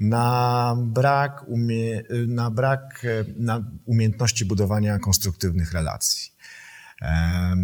Na 0.00 0.76
brak, 0.78 1.44
umie, 1.48 2.02
na 2.26 2.50
brak 2.50 3.04
e, 3.04 3.24
na 3.36 3.64
umiejętności 3.84 4.44
budowania 4.44 4.98
konstruktywnych 4.98 5.72
relacji. 5.72 6.32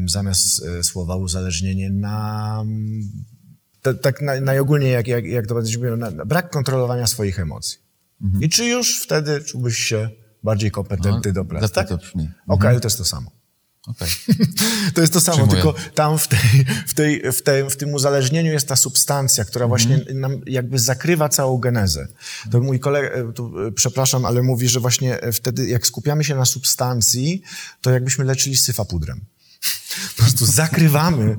Zamiast 0.06 0.62
e, 0.62 0.82
słowa 0.84 1.16
uzależnienie 1.16 1.90
na 1.90 2.64
ta- 3.82 3.94
tak 3.94 4.22
naj, 4.22 4.42
najogólniej, 4.42 4.92
jak, 4.92 5.06
jak, 5.06 5.24
jak 5.24 5.46
to 5.46 5.54
będzie 5.54 5.78
na 5.96 6.10
brak 6.10 6.50
kontrolowania 6.50 7.06
swoich 7.06 7.40
emocji. 7.40 7.87
I 8.40 8.48
czy 8.48 8.64
już 8.64 9.00
wtedy 9.02 9.40
czułbyś 9.44 9.78
się 9.78 10.10
bardziej 10.42 10.70
kompetentny 10.70 11.30
No, 11.30 11.32
do 11.34 11.44
pracy? 11.44 11.62
lepiej 11.62 11.74
Tak? 11.74 11.88
to 11.88 11.96
brzmi. 11.98 12.30
Ale 12.60 12.80
to 12.80 12.86
jest 12.86 12.98
to 12.98 13.04
samo. 13.04 13.30
Okej. 13.86 14.08
To 14.94 15.00
jest 15.00 15.12
to 15.12 15.20
samo, 15.20 15.36
Przyjmuję. 15.36 15.62
tylko 15.62 15.92
tam 15.94 16.18
w, 16.18 16.28
tej, 16.28 16.38
w, 16.86 16.94
tej, 16.94 17.32
w, 17.32 17.42
tej, 17.42 17.70
w 17.70 17.76
tym 17.76 17.94
uzależnieniu 17.94 18.52
jest 18.52 18.68
ta 18.68 18.76
substancja, 18.76 19.44
która 19.44 19.66
właśnie 19.68 20.00
nam 20.14 20.40
jakby 20.46 20.78
zakrywa 20.78 21.28
całą 21.28 21.58
genezę. 21.58 22.08
To 22.50 22.60
mój 22.60 22.80
kolega, 22.80 23.08
tu, 23.34 23.66
e, 23.66 23.72
przepraszam, 23.72 24.24
ale 24.24 24.42
mówi, 24.42 24.68
że 24.68 24.80
właśnie 24.80 25.20
e, 25.20 25.32
wtedy 25.32 25.68
jak 25.68 25.86
skupiamy 25.86 26.24
się 26.24 26.34
na 26.34 26.44
substancji, 26.44 27.42
to 27.80 27.90
jakbyśmy 27.90 28.24
leczyli 28.24 28.56
syfa 28.56 28.84
pudrem. 28.84 29.24
Po 30.16 30.22
prostu 30.22 30.46
zakrywamy 30.46 31.36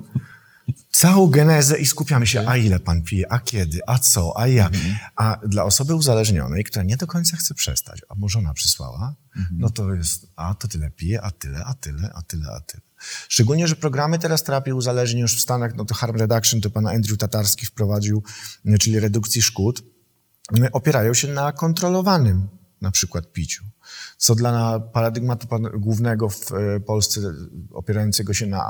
całą 0.91 1.27
genezę 1.27 1.79
i 1.79 1.85
skupiamy 1.85 2.27
się, 2.27 2.47
a 2.47 2.57
ile 2.57 2.79
pan 2.79 3.01
pije, 3.01 3.31
a 3.31 3.39
kiedy, 3.39 3.79
a 3.87 3.99
co, 3.99 4.39
a 4.39 4.47
jak. 4.47 4.73
A 5.15 5.39
dla 5.47 5.63
osoby 5.63 5.95
uzależnionej, 5.95 6.63
która 6.63 6.83
nie 6.83 6.97
do 6.97 7.07
końca 7.07 7.37
chce 7.37 7.53
przestać, 7.53 8.01
a 8.09 8.15
może 8.15 8.39
ona 8.39 8.53
przysłała, 8.53 9.15
no 9.51 9.69
to 9.69 9.93
jest, 9.93 10.27
a 10.35 10.53
to 10.53 10.67
tyle 10.67 10.91
pije, 10.91 11.21
a 11.21 11.31
tyle, 11.31 11.65
a 11.65 11.73
tyle, 11.73 12.11
a 12.15 12.21
tyle, 12.21 12.47
a 12.51 12.59
tyle. 12.59 12.83
Szczególnie, 13.29 13.67
że 13.67 13.75
programy 13.75 14.19
teraz 14.19 14.43
terapii 14.43 14.73
uzależnień 14.73 15.21
już 15.21 15.37
w 15.37 15.41
Stanach, 15.41 15.75
no 15.75 15.85
to 15.85 15.95
harm 15.95 16.17
reduction, 16.17 16.61
to 16.61 16.69
pan 16.69 16.87
Andrew 16.87 17.17
Tatarski 17.17 17.65
wprowadził, 17.65 18.23
czyli 18.79 18.99
redukcji 18.99 19.41
szkód, 19.41 19.83
opierają 20.71 21.13
się 21.13 21.27
na 21.27 21.51
kontrolowanym 21.51 22.58
na 22.81 22.91
przykład 22.91 23.31
piciu. 23.31 23.63
Co 24.17 24.35
dla 24.35 24.79
paradygmatu 24.79 25.47
głównego 25.77 26.29
w 26.29 26.51
e, 26.51 26.79
Polsce 26.79 27.21
opierającego 27.71 28.33
się 28.33 28.45
na 28.45 28.63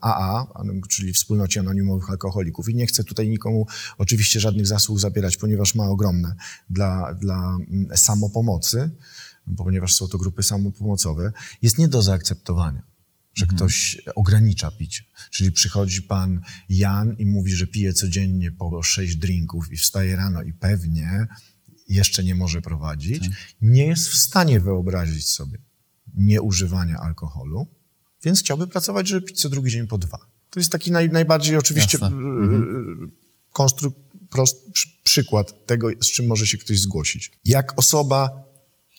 AA, 0.00 0.46
czyli 0.88 1.12
Wspólnocie 1.12 1.60
Anonimowych 1.60 2.10
Alkoholików. 2.10 2.68
I 2.68 2.74
nie 2.74 2.86
chcę 2.86 3.04
tutaj 3.04 3.28
nikomu 3.28 3.66
oczywiście 3.98 4.40
żadnych 4.40 4.66
zasług 4.66 5.00
zabierać, 5.00 5.36
ponieważ 5.36 5.74
ma 5.74 5.84
ogromne 5.84 6.34
dla, 6.70 7.14
dla 7.14 7.56
mm, 7.70 7.96
samopomocy, 7.96 8.90
ponieważ 9.56 9.94
są 9.94 10.08
to 10.08 10.18
grupy 10.18 10.42
samopomocowe, 10.42 11.32
jest 11.62 11.78
nie 11.78 11.88
do 11.88 12.02
zaakceptowania 12.02 12.90
że 13.34 13.46
ktoś 13.46 14.02
ogranicza 14.14 14.70
picie. 14.70 15.04
Czyli 15.30 15.52
przychodzi 15.52 16.02
pan 16.02 16.40
Jan 16.68 17.16
i 17.18 17.26
mówi, 17.26 17.52
że 17.52 17.66
pije 17.66 17.92
codziennie 17.92 18.52
po 18.52 18.82
sześć 18.82 19.16
drinków 19.16 19.72
i 19.72 19.76
wstaje 19.76 20.16
rano 20.16 20.42
i 20.42 20.52
pewnie 20.52 21.26
jeszcze 21.90 22.24
nie 22.24 22.34
może 22.34 22.62
prowadzić, 22.62 23.28
nie 23.62 23.86
jest 23.86 24.08
w 24.08 24.16
stanie 24.16 24.60
wyobrazić 24.60 25.28
sobie 25.28 25.58
nieużywania 26.14 26.96
alkoholu, 26.96 27.66
więc 28.24 28.40
chciałby 28.40 28.66
pracować, 28.66 29.08
żeby 29.08 29.26
pić 29.26 29.40
co 29.40 29.48
drugi 29.48 29.70
dzień 29.70 29.86
po 29.86 29.98
dwa. 29.98 30.18
To 30.50 30.60
jest 30.60 30.72
taki 30.72 30.92
naj, 30.92 31.10
najbardziej 31.10 31.56
oczywiście 31.56 31.98
Jasne. 32.02 32.16
yy, 32.16 33.10
konstru, 33.52 33.92
prost, 34.30 34.72
przy, 34.72 34.88
przykład 35.02 35.66
tego, 35.66 35.88
z 36.00 36.06
czym 36.06 36.26
może 36.26 36.46
się 36.46 36.58
ktoś 36.58 36.80
zgłosić. 36.80 37.32
Jak 37.44 37.78
osoba 37.78 38.44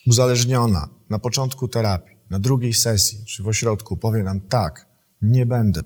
uzależniona 0.06 0.88
na 1.10 1.18
początku 1.18 1.68
terapii, 1.68 2.16
na 2.30 2.38
drugiej 2.38 2.74
sesji 2.74 3.24
czy 3.24 3.42
w 3.42 3.48
ośrodku 3.48 3.96
powie 3.96 4.22
nam 4.22 4.40
tak, 4.40 4.86
nie 5.22 5.46
będę, 5.46 5.82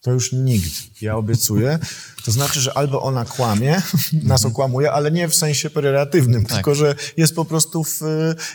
To 0.00 0.12
już 0.12 0.32
nikt, 0.32 1.02
ja 1.02 1.16
obiecuję. 1.16 1.78
To 2.24 2.32
znaczy, 2.32 2.60
że 2.60 2.76
albo 2.76 3.02
ona 3.02 3.24
kłamie, 3.24 3.82
nas 4.22 4.44
okłamuje, 4.44 4.92
ale 4.92 5.10
nie 5.10 5.28
w 5.28 5.34
sensie 5.34 5.70
pejoratywnym, 5.70 6.44
Tak. 6.44 6.52
tylko 6.54 6.74
że 6.74 6.94
jest 7.16 7.34
po 7.34 7.44
prostu 7.44 7.84
w, 7.84 8.00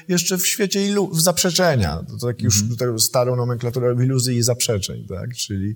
jeszcze 0.08 0.38
w 0.38 0.48
świecie 0.48 0.88
ilu, 0.88 1.10
w 1.16 1.22
zaprzeczenia. 1.22 2.04
To 2.10 2.28
tak 2.28 2.42
już 2.42 2.64
tę 2.80 3.00
starą 3.00 3.36
nomenklaturę 3.36 3.96
iluzji 4.06 4.38
i 4.38 4.44
zaprzeczeń, 4.44 5.08
tak? 5.10 5.34
Czyli, 5.36 5.76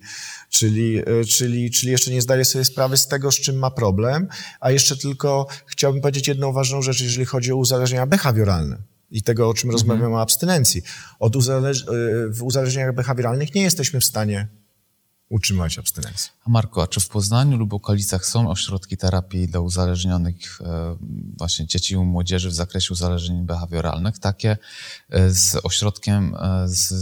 czyli, 0.50 0.98
e, 1.00 1.26
czyli, 1.26 1.72
czyli 1.72 1.92
jeszcze 1.92 2.12
nie 2.12 2.22
zdaje 2.22 2.46
sobie 2.46 2.66
sprawy 2.66 2.98
z 2.98 3.08
tego, 3.08 3.32
z 3.32 3.36
czym 3.36 3.56
ma 3.56 3.72
problem, 3.72 4.28
a 4.60 4.72
jeszcze 4.72 4.98
tylko 4.98 5.48
chciałbym 5.66 6.02
powiedzieć 6.02 6.28
jedną 6.28 6.52
ważną 6.54 6.82
rzecz, 6.82 7.02
jeżeli 7.02 7.26
chodzi 7.26 7.52
o 7.52 7.56
uzależnienia 7.56 8.06
behawioralne 8.06 8.78
i 9.12 9.24
tego, 9.24 9.50
o 9.50 9.54
czym 9.54 9.72
rozmawiamy 9.72 10.16
o 10.16 10.22
abstynencji. 10.22 10.82
Od 11.20 11.36
uzależ- 11.36 11.90
e, 11.90 12.30
w 12.30 12.44
uzależnieniach 12.44 12.96
behawioralnych 12.96 13.56
nie 13.56 13.62
jesteśmy 13.62 14.00
w 14.00 14.06
stanie 14.06 14.48
utrzymać 15.30 15.80
abstynencji. 15.80 16.32
A 16.46 16.50
Marko, 16.50 16.84
a 16.84 16.88
czy 16.88 17.00
w 17.00 17.08
Poznaniu 17.08 17.58
lub 17.58 17.74
okolicach 17.74 18.26
są 18.26 18.50
ośrodki 18.50 18.98
terapii 18.98 19.48
dla 19.48 19.60
uzależnionych 19.60 20.62
e, 20.62 20.98
właśnie 21.38 21.66
dzieci 21.66 21.94
i 21.94 21.98
młodzieży 21.98 22.50
w 22.50 22.54
zakresie 22.54 22.94
uzależnień 22.94 23.46
behawioralnych? 23.46 24.20
Takie 24.20 24.58
e, 25.10 25.30
z 25.30 25.56
ośrodkiem, 25.64 26.36
e, 26.36 26.68
z, 26.68 26.94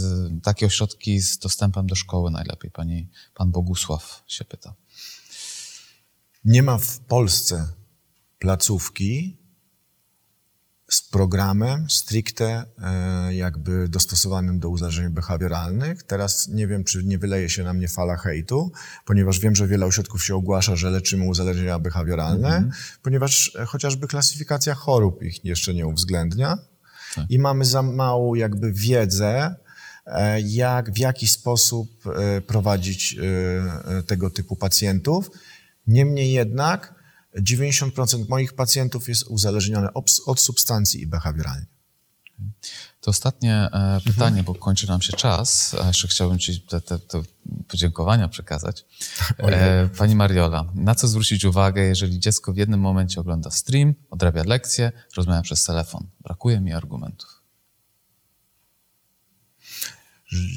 takie 0.42 0.66
ośrodki 0.66 1.20
z 1.20 1.38
dostępem 1.38 1.86
do 1.86 1.94
szkoły 1.94 2.30
najlepiej. 2.30 2.70
Pani, 2.70 3.08
pan 3.34 3.50
Bogusław 3.50 4.24
się 4.26 4.44
pyta. 4.44 4.74
Nie 6.44 6.62
ma 6.62 6.78
w 6.78 6.98
Polsce 6.98 7.68
placówki 8.38 9.35
z 10.88 11.02
programem 11.02 11.90
stricte 11.90 12.64
e, 12.82 13.34
jakby 13.34 13.88
dostosowanym 13.88 14.60
do 14.60 14.68
uzależnień 14.68 15.08
behawioralnych. 15.08 16.02
Teraz 16.02 16.48
nie 16.48 16.66
wiem, 16.66 16.84
czy 16.84 17.04
nie 17.04 17.18
wyleje 17.18 17.50
się 17.50 17.64
na 17.64 17.72
mnie 17.72 17.88
fala 17.88 18.16
hejtu, 18.16 18.72
ponieważ 19.04 19.40
wiem, 19.40 19.56
że 19.56 19.66
wiele 19.66 19.86
ośrodków 19.86 20.24
się 20.24 20.34
ogłasza, 20.34 20.76
że 20.76 20.90
leczymy 20.90 21.24
uzależnienia 21.24 21.78
behawioralne, 21.78 22.70
ponieważ 23.02 23.56
e, 23.56 23.66
chociażby 23.66 24.08
klasyfikacja 24.08 24.74
chorób 24.74 25.22
ich 25.22 25.44
jeszcze 25.44 25.74
nie 25.74 25.86
uwzględnia 25.86 26.58
i 27.28 27.38
mamy 27.38 27.64
za 27.64 27.82
małą 27.82 28.34
jakby 28.34 28.72
wiedzę, 28.72 29.54
e, 30.06 30.40
jak, 30.40 30.92
w 30.92 30.98
jaki 30.98 31.28
sposób 31.28 31.88
prowadzić 32.46 33.16
tego 34.06 34.30
typu 34.30 34.56
pacjentów. 34.56 35.30
Niemniej 35.86 36.32
jednak 36.32 36.95
90% 37.36 38.28
moich 38.28 38.52
pacjentów 38.52 39.08
jest 39.08 39.22
uzależnione 39.22 39.88
od 40.26 40.40
substancji 40.40 41.02
i 41.02 41.06
behawioralnie. 41.06 41.66
To 43.00 43.10
ostatnie 43.10 43.54
e, 43.54 44.00
pytanie, 44.04 44.42
bo 44.42 44.54
kończy 44.54 44.88
nam 44.88 45.02
się 45.02 45.12
czas, 45.12 45.76
a 45.82 45.86
jeszcze 45.86 46.08
chciałbym 46.08 46.38
Ci 46.38 46.60
te, 46.60 46.80
te, 46.80 46.98
te 46.98 47.22
podziękowania 47.68 48.28
przekazać. 48.28 48.84
E, 49.38 49.88
Pani 49.88 50.14
Mariola, 50.14 50.64
na 50.74 50.94
co 50.94 51.08
zwrócić 51.08 51.44
uwagę, 51.44 51.82
jeżeli 51.82 52.20
dziecko 52.20 52.52
w 52.52 52.56
jednym 52.56 52.80
momencie 52.80 53.20
ogląda 53.20 53.50
stream, 53.50 53.94
odrabia 54.10 54.42
lekcje, 54.46 54.92
rozmawia 55.16 55.42
przez 55.42 55.64
telefon? 55.64 56.06
Brakuje 56.20 56.60
mi 56.60 56.72
argumentów. 56.72 57.42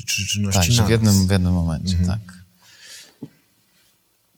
Czy 0.06 0.28
czynności 0.28 0.78
Tak, 0.78 0.88
w 0.88 0.90
jednym, 0.90 1.28
w 1.28 1.32
jednym 1.32 1.54
momencie, 1.54 1.98
tak. 2.08 2.20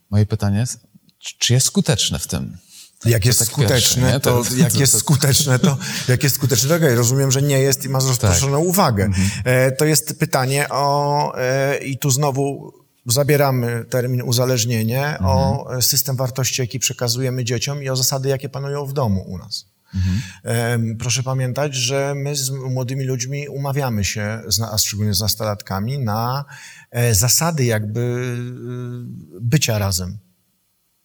Moje 0.10 0.26
pytanie 0.26 0.60
jest, 0.60 0.91
czy- 1.22 1.54
jest 1.54 1.66
skuteczne 1.68 2.20
w 2.20 2.28
tym? 2.28 2.58
Jak 3.06 3.26
jest 3.26 3.40
tak 3.40 3.48
skuteczne, 3.48 4.20
to, 4.20 4.44
To- 4.44 4.56
jak 4.56 4.72
to- 4.74 4.80
jest 4.80 4.98
skuteczne, 4.98 5.60
to 5.60 5.78
jak 6.08 6.24
jest 6.24 6.36
skuteczne, 6.36 6.70
to 6.70 6.76
okej, 6.76 6.96
rozumiem, 6.96 7.32
że 7.32 7.42
nie 7.42 7.60
jest 7.60 7.86
i 7.86 7.90
ma 7.90 8.00
rozproszoną 8.00 8.58
Tak. 8.58 8.68
uwagę. 8.68 9.04
Mhm. 9.06 9.30
E, 9.46 9.72
to 9.72 9.86
jest 9.86 10.20
pytanie 10.20 10.70
o, 10.70 11.34
e, 11.38 11.78
i 11.78 11.98
tu 11.98 12.12
znowu 12.12 12.74
zabieramy 13.06 13.86
termin 13.90 14.22
uzależnienie, 14.22 15.06
Mhm. 15.08 15.26
o 15.26 15.68
system 15.82 16.16
wartości, 16.16 16.62
jaki 16.62 16.80
przekazujemy 16.80 17.44
dzieciom 17.44 17.84
i 17.84 17.90
o 17.90 17.96
zasady, 17.96 18.30
jakie 18.30 18.50
panują 18.50 18.86
w 18.86 18.94
domu 18.94 19.24
u 19.28 19.38
nas. 19.38 19.66
Mhm. 19.96 20.98
Proszę 20.98 21.24
pamiętać, 21.24 21.76
że 21.76 22.14
my 22.16 22.36
z 22.36 22.50
młodymi 22.50 23.04
ludźmi 23.04 23.48
umawiamy 23.48 24.06
się, 24.06 24.42
a 24.72 24.78
szczególnie 24.78 25.14
z 25.14 25.22
nastolatkami, 25.22 26.00
na 26.00 26.46
e, 26.92 27.16
zasady 27.16 27.66
jakby 27.66 28.02
e, 28.02 29.40
bycia 29.42 29.78
razem 29.80 30.18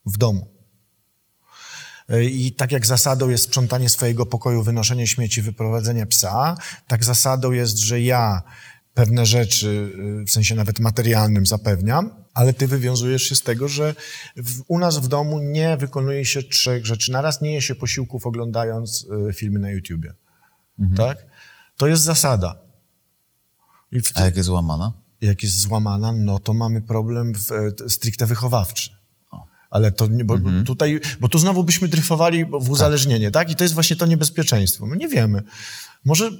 w 0.06 0.18
domu. 0.18 0.48
E, 2.08 2.24
I 2.24 2.52
tak 2.52 2.72
jak 2.72 2.86
zasadą 2.86 3.28
jest 3.28 3.44
sprzątanie 3.44 3.88
swojego 3.88 4.26
pokoju, 4.26 4.62
wynoszenie 4.62 5.06
śmieci, 5.06 5.42
wyprowadzenie 5.42 6.06
psa, 6.06 6.56
tak 6.88 7.04
zasadą 7.04 7.52
jest, 7.52 7.78
że 7.78 8.00
ja 8.00 8.42
pewne 8.94 9.26
rzeczy, 9.26 9.92
y, 10.20 10.24
w 10.24 10.30
sensie 10.30 10.54
nawet 10.54 10.78
materialnym 10.80 11.46
zapewniam, 11.46 12.10
ale 12.34 12.52
ty 12.52 12.66
wywiązujesz 12.66 13.22
się 13.22 13.34
z 13.34 13.42
tego, 13.42 13.68
że 13.68 13.94
w, 14.36 14.62
u 14.68 14.78
nas 14.78 14.98
w 14.98 15.08
domu 15.08 15.38
nie 15.38 15.76
wykonuje 15.76 16.24
się 16.24 16.42
trzech 16.42 16.86
rzeczy 16.86 17.12
naraz, 17.12 17.40
nie 17.40 17.54
je 17.54 17.62
się 17.62 17.74
posiłków 17.74 18.26
oglądając 18.26 19.06
y, 19.30 19.32
filmy 19.32 19.58
na 19.58 19.70
YouTubie. 19.70 20.14
Tak? 20.96 21.26
To 21.76 21.86
jest 21.86 22.02
zasada. 22.02 22.58
I 23.92 24.00
w 24.00 24.12
A 24.14 24.24
jak 24.24 24.36
jest 24.36 24.48
łamana? 24.48 24.92
jak 25.20 25.42
jest 25.42 25.60
złamana, 25.60 26.12
no 26.12 26.38
to 26.38 26.54
mamy 26.54 26.82
problem 26.82 27.34
w, 27.34 27.52
e, 27.52 27.88
stricte 27.88 28.26
wychowawczy. 28.26 28.95
Ale 29.70 29.92
to 29.92 30.06
nie, 30.06 30.24
bo 30.24 30.38
tutaj, 30.66 31.00
bo 31.20 31.28
tu 31.28 31.38
znowu 31.38 31.64
byśmy 31.64 31.88
dryfowali 31.88 32.44
w 32.44 32.70
uzależnienie, 32.70 33.30
tak. 33.30 33.50
I 33.50 33.56
to 33.56 33.64
jest 33.64 33.74
właśnie 33.74 33.96
to 33.96 34.06
niebezpieczeństwo. 34.06 34.86
My 34.86 34.96
nie 34.96 35.08
wiemy. 35.08 35.42
Może, 36.04 36.30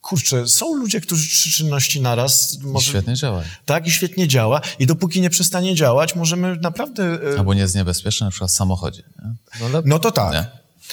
kurczę, 0.00 0.48
są 0.48 0.74
ludzie, 0.74 1.00
którzy 1.00 1.28
trzy 1.28 1.50
czynności 1.52 2.00
naraz... 2.00 2.58
I 2.62 2.66
Może, 2.66 2.90
świetnie 2.90 3.14
działa. 3.14 3.42
Tak, 3.64 3.86
i 3.86 3.90
świetnie 3.90 4.28
działa. 4.28 4.60
I 4.78 4.86
dopóki 4.86 5.20
nie 5.20 5.30
przestanie 5.30 5.74
działać, 5.74 6.14
możemy 6.16 6.56
naprawdę... 6.56 7.18
e, 7.34 7.38
Albo 7.38 7.54
nie 7.54 7.60
jest 7.60 7.74
niebezpieczne, 7.74 8.24
na 8.26 8.30
przykład 8.30 8.50
w 8.50 8.54
samochodzie. 8.54 9.02
No, 9.60 9.66
ale- 9.66 9.82
No 9.84 9.98
to 9.98 10.12
tak. 10.12 10.32
Nie? 10.32 10.46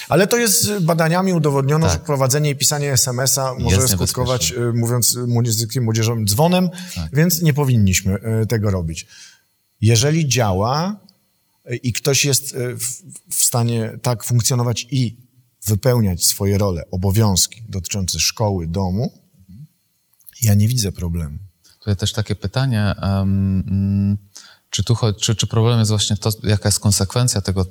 Ale 0.08 0.26
to 0.26 0.36
jest 0.36 0.78
badaniami 0.80 1.32
udowodniono, 1.32 1.86
Tak. 1.86 1.98
że 2.00 2.06
prowadzenie 2.06 2.50
i 2.50 2.56
pisanie 2.56 2.92
SMS-a 2.92 3.54
może 3.54 3.76
Jest 3.76 3.92
skutkować, 3.92 4.52
y, 4.52 4.72
mówiąc 4.72 5.18
językiem 5.44 5.84
młodzieżowym, 5.84 6.26
dzwonem, 6.26 6.70
Tak. 6.94 7.08
więc 7.16 7.42
nie 7.42 7.54
powinniśmy 7.54 8.14
y, 8.42 8.46
tego 8.46 8.70
robić. 8.70 9.06
Jeżeli 9.80 10.28
działa 10.28 10.96
i 11.82 11.92
ktoś 11.92 12.24
jest 12.24 12.54
y, 12.54 12.76
w, 13.30 13.34
stanie 13.34 13.98
tak 14.02 14.24
funkcjonować 14.24 14.86
i 14.90 15.16
wypełniać 15.66 16.24
swoje 16.24 16.58
role, 16.58 16.82
obowiązki 16.90 17.62
dotyczące 17.68 18.20
szkoły, 18.20 18.66
domu, 18.66 19.12
ja 20.42 20.54
nie 20.54 20.68
widzę 20.68 20.92
problemu. 20.92 21.38
Tutaj 21.78 21.96
też 21.96 22.12
takie 22.12 22.34
pytanie, 22.34 22.94
mm, 23.02 24.18
czy, 24.70 24.84
tu, 24.84 24.96
czy, 25.20 25.34
czy 25.34 25.46
problem 25.46 25.78
jest 25.78 25.90
właśnie 25.90 26.16
to, 26.16 26.30
jaka 26.42 26.68
jest 26.68 26.80
konsekwencja 26.80 27.40
tego 27.40 27.66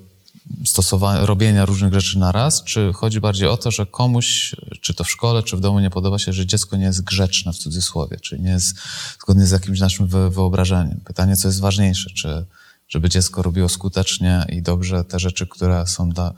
stosowania, 0.66 1.26
robienia 1.26 1.66
różnych 1.66 1.94
rzeczy 1.94 2.20
na 2.20 2.32
raz, 2.32 2.64
czy 2.64 2.92
chodzi 2.94 3.20
bardziej 3.20 3.48
o 3.48 3.58
to, 3.58 3.72
że 3.72 3.86
komuś, 3.86 4.56
czy 4.82 4.94
to 4.94 5.04
w 5.04 5.12
szkole, 5.12 5.44
czy 5.44 5.58
w 5.58 5.60
domu 5.60 5.80
nie 5.80 5.90
podoba 5.90 6.20
się, 6.20 6.34
że 6.34 6.46
dziecko 6.46 6.78
nie 6.78 6.86
jest 6.86 7.04
grzeczne 7.04 7.54
w 7.54 7.58
cudzysłowie, 7.58 8.20
czyli 8.20 8.42
nie 8.42 8.50
jest 8.50 8.76
zgodnie 9.22 9.46
z 9.46 9.52
jakimś 9.52 9.80
naszym 9.80 10.08
wy- 10.08 10.30
wyobrażeniem. 10.30 11.00
Pytanie, 11.06 11.36
co 11.36 11.48
jest 11.48 11.60
ważniejsze, 11.60 12.10
czy 12.10 12.46
żeby 12.94 13.10
dziecko 13.10 13.42
robiło 13.42 13.70
skutecznie 13.70 14.46
i 14.50 14.62
dobrze 14.62 15.04
te 15.04 15.20
rzeczy, 15.20 15.48
które 15.48 15.88
są 15.88 16.10
dla, 16.10 16.34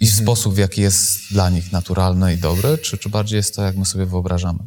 i 0.00 0.06
w 0.06 0.14
sposób, 0.14 0.54
w 0.54 0.58
jaki 0.58 0.80
jest 0.80 1.18
dla 1.30 1.50
nich 1.50 1.72
naturalny 1.72 2.34
i 2.34 2.36
dobry, 2.36 2.78
czy, 2.78 2.98
czy 2.98 3.08
bardziej 3.08 3.36
jest 3.36 3.56
to, 3.56 3.62
jak 3.62 3.76
my 3.76 3.86
sobie 3.86 4.06
wyobrażamy? 4.06 4.58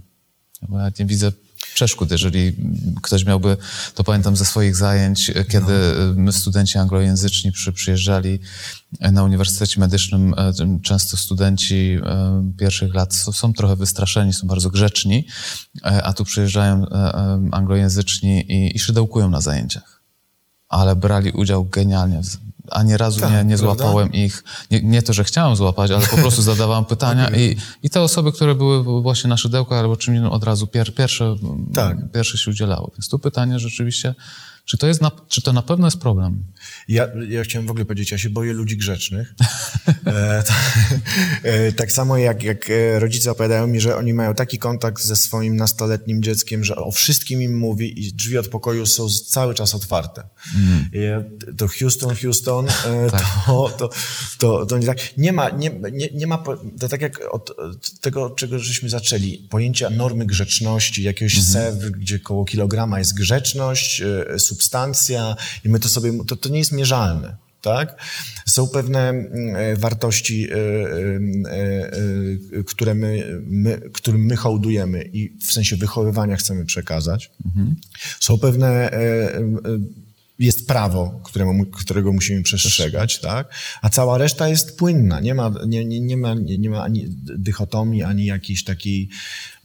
Bo 0.69 0.79
ja 0.79 0.91
nie 0.99 1.05
widzę 1.05 1.31
przeszkód, 1.73 2.11
jeżeli 2.11 2.55
ktoś 3.01 3.25
miałby, 3.25 3.57
to 3.95 4.03
pamiętam 4.03 4.35
ze 4.35 4.45
swoich 4.45 4.75
zajęć, 4.75 5.31
kiedy 5.49 5.73
my 6.15 6.31
studenci 6.33 6.77
anglojęzyczni 6.77 7.51
przy, 7.51 7.73
przyjeżdżali 7.73 8.39
na 9.11 9.23
Uniwersytecie 9.23 9.79
Medycznym, 9.79 10.33
e, 10.37 10.79
często 10.83 11.17
studenci 11.17 11.97
e, 12.03 12.51
pierwszych 12.57 12.93
lat 12.93 13.15
są, 13.15 13.31
są 13.31 13.53
trochę 13.53 13.75
wystraszeni, 13.75 14.33
są 14.33 14.47
bardzo 14.47 14.69
grzeczni, 14.69 15.27
e, 15.85 16.03
a 16.03 16.13
tu 16.13 16.25
przyjeżdżają 16.25 16.85
anglojęzyczni 17.51 18.51
i, 18.51 18.75
i 18.75 18.79
szydełkują 18.79 19.29
na 19.29 19.41
zajęciach. 19.41 20.00
Ale 20.71 20.95
brali 20.95 21.31
udział 21.31 21.65
genialnie. 21.65 22.21
Ani 22.69 22.97
razu 22.97 23.19
Tak, 23.19 23.31
nie, 23.31 23.43
nie 23.43 23.57
złapałem 23.57 24.11
ich. 24.13 24.43
Nie, 24.71 24.81
nie 24.81 25.01
to, 25.01 25.13
że 25.13 25.23
chciałem 25.23 25.55
złapać, 25.55 25.91
ale 25.91 26.07
po 26.07 26.17
prostu 26.17 26.41
zadawałem 26.41 26.85
pytania 26.85 27.29
i, 27.41 27.57
i 27.83 27.89
te 27.89 28.01
osoby, 28.01 28.31
które 28.31 28.55
były 28.55 29.01
właśnie 29.01 29.29
na 29.29 29.37
szydełkach 29.37 29.79
albo 29.79 29.97
czym 29.97 30.15
innym 30.15 30.31
od 30.31 30.43
razu 30.43 30.67
pier, 30.67 30.95
pierwsze, 30.95 31.35
Tak. 31.73 32.11
pierwsze 32.11 32.37
się 32.37 32.51
udzielały. 32.51 32.87
Więc 32.93 33.09
tu 33.09 33.19
pytanie 33.19 33.59
rzeczywiście, 33.59 34.15
czy 34.65 34.77
to, 34.77 34.87
jest 34.87 35.01
na, 35.01 35.11
czy 35.27 35.41
to 35.41 35.53
na 35.53 35.61
pewno 35.61 35.87
jest 35.87 35.97
problem? 35.97 36.43
Ja, 36.87 37.07
ja 37.29 37.43
chciałem 37.43 37.67
w 37.67 37.71
ogóle 37.71 37.85
powiedzieć, 37.85 38.11
ja 38.11 38.17
się 38.17 38.29
boję 38.29 38.53
ludzi 38.53 38.77
grzecznych, 38.77 39.33
E, 40.05 40.43
to, 40.43 40.53
e, 41.43 41.71
tak 41.71 41.91
samo 41.91 42.17
jak, 42.17 42.43
jak 42.43 42.69
e, 42.69 42.99
rodzice 42.99 43.31
opowiadają 43.31 43.67
mi, 43.67 43.79
że 43.81 43.97
oni 43.97 44.13
mają 44.13 44.33
taki 44.33 44.57
kontakt 44.57 45.03
ze 45.03 45.15
swoim 45.15 45.55
nastoletnim 45.55 46.23
dzieckiem, 46.23 46.63
że 46.63 46.75
o 46.75 46.91
wszystkim 46.91 47.41
im 47.41 47.57
mówi 47.57 48.05
i 48.07 48.13
drzwi 48.13 48.37
od 48.37 48.47
pokoju 48.47 48.85
są 48.85 49.07
cały 49.09 49.53
czas 49.53 49.75
otwarte. 49.75 50.23
I 50.93 50.99
ja- 51.01 51.23
To 51.57 51.67
Houston, 51.67 52.15
Houston, 52.15 52.67
e, 52.69 52.71
to, 53.47 53.69
to, 53.77 53.89
to, 54.37 54.65
to 54.65 54.77
nie 54.77 54.85
tak. 54.85 54.97
Nie 55.17 55.33
ma, 55.33 55.49
nie, 55.49 55.69
nie, 55.91 56.09
nie 56.13 56.27
ma, 56.27 56.37
to 56.79 56.89
tak 56.89 57.01
jak 57.01 57.19
od, 57.33 57.51
tego, 58.01 58.29
czego 58.29 58.59
żeśmy 58.59 58.89
zaczęli, 58.89 59.37
pojęcia 59.49 59.89
normy 59.89 60.25
grzeczności, 60.25 61.03
jakiegoś 61.03 61.43
SEW, 61.43 61.91
gdzie 61.91 62.19
koło 62.19 62.45
kilograma 62.45 62.99
jest 62.99 63.13
grzeczność, 63.13 64.01
e, 64.01 64.39
substancja 64.61 65.35
i 65.65 65.69
my 65.69 65.79
to 65.79 65.89
sobie, 65.89 66.11
to, 66.27 66.35
to 66.35 66.49
nie 66.49 66.59
jest 66.59 66.71
mierzalne. 66.71 67.37
Tak? 67.61 68.01
Są 68.45 68.67
pewne 68.67 69.09
mm, 69.09 69.55
e, 69.55 69.75
wartości, 69.75 70.47
e, 70.51 70.55
e, 72.59 72.63
które 72.63 72.95
my, 72.95 73.41
my, 73.45 73.81
którym 73.93 74.25
my 74.25 74.35
hołdujemy 74.35 75.09
i 75.13 75.37
w 75.37 75.51
sensie 75.51 75.75
wychowywania 75.75 76.35
chcemy 76.35 76.65
przekazać. 76.65 77.31
Są 78.19 78.37
pewne, 78.37 78.91
jest 80.39 80.67
prawo, 80.67 81.21
któremu, 81.23 81.65
którego 81.65 82.13
musimy 82.13 82.43
przestrzegać, 82.43 83.19
tak? 83.19 83.53
a 83.81 83.89
cała 83.89 84.17
reszta 84.17 84.47
jest 84.47 84.77
płynna. 84.77 85.19
Nie 85.19 85.35
ma, 85.35 85.53
nie, 85.67 85.85
nie, 85.85 85.99
nie 85.99 86.17
ma, 86.17 86.33
nie, 86.33 86.57
nie 86.57 86.69
ma 86.69 86.83
ani 86.83 87.05
dychotomii, 87.37 88.03
ani 88.03 88.25
jakiejś 88.25 88.63
takiej, 88.63 89.09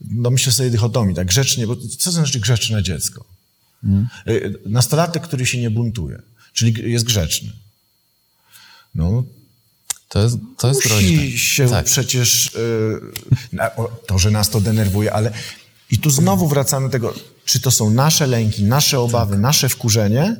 no 0.01 0.31
myślę 0.31 0.51
sobie 0.51 0.69
dychotomii, 0.69 1.15
tak 1.15 1.27
grzecznie, 1.27 1.67
bo 1.67 1.75
co 1.99 2.11
znaczy 2.11 2.39
grzeczne 2.39 2.83
dziecko? 2.83 3.36
E, 3.83 4.31
Nastolatek, 4.65 5.23
który 5.23 5.45
się 5.45 5.57
nie 5.61 5.69
buntuje, 5.69 6.21
czyli 6.53 6.91
jest 6.91 7.05
grzeczny. 7.05 7.51
No, 8.95 9.23
To 10.09 10.23
jest, 10.23 10.37
to 10.57 10.67
jest 10.67 10.81
groźne. 10.87 11.11
musi 11.11 11.39
się 11.39 11.69
Tak. 11.69 11.85
przecież... 11.85 12.45
y, 12.55 12.99
na- 13.53 13.75
o, 13.75 13.87
to, 14.07 14.19
że 14.19 14.31
nas 14.31 14.49
to 14.49 14.61
denerwuje, 14.61 15.13
ale... 15.13 15.31
I 15.91 15.97
tu 15.97 16.09
znowu 16.09 16.47
wracamy 16.47 16.85
do 16.87 16.91
tego, 16.91 17.13
czy 17.45 17.59
to 17.59 17.71
są 17.71 17.89
nasze 17.89 18.27
lęki, 18.27 18.63
nasze 18.63 18.99
obawy, 18.99 19.31
Tak. 19.31 19.41
nasze 19.41 19.69
wkurzenie, 19.69 20.35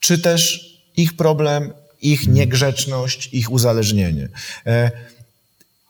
czy 0.00 0.18
też 0.18 0.70
ich 0.96 1.16
problem, 1.16 1.72
ich 2.02 2.20
Mhm. 2.20 2.36
niegrzeczność, 2.36 3.28
ich 3.32 3.50
uzależnienie. 3.52 4.28
E, 4.66 4.90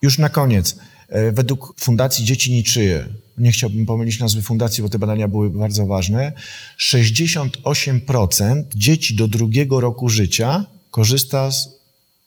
już 0.03 0.18
na 0.18 0.28
koniec. 0.28 0.76
E, 1.09 1.32
według 1.32 1.74
Fundacji 1.80 2.24
Dzieci 2.24 2.53
Niczyje, 2.53 3.07
nie 3.39 3.53
chciałbym 3.53 3.87
pomylić 3.87 4.18
nazwy 4.18 4.43
fundacji, 4.43 4.82
bo 4.82 4.89
te 4.89 4.99
badania 4.99 5.28
były 5.28 5.51
bardzo 5.51 5.87
ważne, 5.87 6.32
68% 6.78 8.62
dzieci 8.74 9.16
do 9.16 9.28
drugiego 9.28 9.80
roku 9.80 10.09
życia 10.09 10.66
korzysta 10.91 11.51
z, 11.51 11.68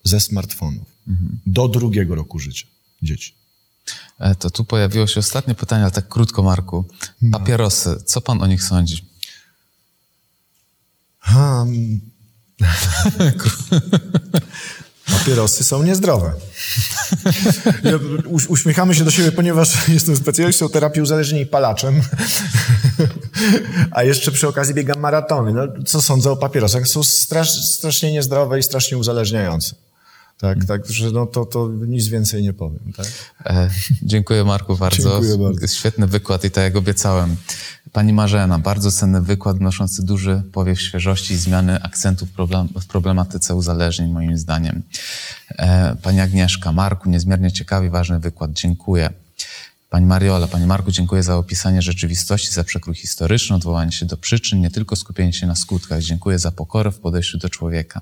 ze 0.03 0.19
smartfonów. 0.19 0.87
Do 1.45 1.67
drugiego 1.67 2.15
roku 2.15 2.39
życia 2.39 2.67
dzieci. 3.01 3.33
E, 4.19 4.35
To 4.35 4.49
tu 4.49 4.65
pojawiło 4.65 5.07
się 5.07 5.19
ostatnie 5.19 5.55
pytanie, 5.55 5.83
ale 5.83 5.91
tak 5.91 6.07
krótko, 6.07 6.43
Marku. 6.43 6.85
Papierosy, 7.31 7.95
co 8.05 8.21
pan 8.21 8.41
o 8.41 8.47
nich 8.47 8.63
sądzi? 8.63 9.05
Hmm. 11.19 11.99
Papierosy 15.11 15.63
są 15.63 15.83
niezdrowe. 15.83 16.33
Ja, 17.83 17.91
uś- 18.25 18.47
uśmiechamy 18.49 18.95
się 18.95 19.03
do 19.03 19.11
siebie, 19.11 19.31
ponieważ 19.31 19.69
jestem 19.87 20.15
specjalistą 20.15 20.69
terapii 20.69 21.01
uzależnień 21.01 21.45
palaczem. 21.45 22.01
A 23.91 24.03
jeszcze 24.03 24.31
przy 24.31 24.47
okazji 24.47 24.73
biegam 24.73 24.99
maratony. 24.99 25.53
No, 25.53 25.83
co 25.85 26.01
sądzę 26.01 26.31
o 26.31 26.37
papierosach? 26.37 26.87
Są 26.87 27.03
strasz, 27.03 27.51
strasznie 27.65 28.11
niezdrowe 28.11 28.59
i 28.59 28.63
strasznie 28.63 28.97
uzależniające. 28.97 29.75
Tak, 30.39 30.65
tak, 30.65 30.87
że 30.87 31.11
no 31.11 31.25
to, 31.25 31.45
to 31.45 31.69
nic 31.87 32.07
więcej 32.07 32.43
nie 32.43 32.53
powiem. 32.53 32.93
Tak? 32.97 33.05
E, 33.45 33.69
dziękuję 34.03 34.43
Marku 34.43 34.77
bardzo. 34.77 35.09
Dziękuję 35.09 35.37
bardzo. 35.37 35.67
Świetny 35.67 36.07
wykład 36.07 36.43
i 36.43 36.51
tak 36.51 36.63
jak 36.63 36.75
obiecałem. 36.75 37.35
Pani 37.91 38.13
Marzena, 38.13 38.59
bardzo 38.59 38.91
cenny 38.91 39.21
wykład 39.21 39.57
wnoszący 39.57 40.05
duży 40.05 40.41
powiew 40.51 40.81
świeżości 40.81 41.33
i 41.33 41.37
zmiany 41.37 41.83
akcentu 41.83 42.25
w, 42.25 42.31
problem, 42.31 42.67
w 42.81 42.85
problematyce 42.85 43.55
uzależnień 43.55 44.11
moim 44.11 44.37
zdaniem. 44.37 44.81
E, 45.57 45.95
pani 45.95 46.19
Agnieszka, 46.19 46.71
Marku, 46.71 47.09
niezmiernie 47.09 47.51
ciekawy 47.51 47.89
ważny 47.89 48.19
wykład. 48.19 48.51
Dziękuję. 48.51 49.09
Pani 49.89 50.05
Mariola, 50.05 50.47
Pani 50.47 50.65
Marku, 50.65 50.91
dziękuję 50.91 51.23
za 51.23 51.37
opisanie 51.37 51.81
rzeczywistości, 51.81 52.51
za 52.51 52.63
przekrój 52.63 52.95
historyczny, 52.95 53.55
odwołanie 53.55 53.91
się 53.91 54.05
do 54.05 54.17
przyczyn, 54.17 54.61
nie 54.61 54.71
tylko 54.71 54.95
skupienie 54.95 55.33
się 55.33 55.47
na 55.47 55.55
skutkach. 55.55 56.01
Dziękuję 56.01 56.39
za 56.39 56.51
pokorę 56.51 56.91
w 56.91 56.99
podejściu 56.99 57.37
do 57.37 57.49
człowieka. 57.49 58.01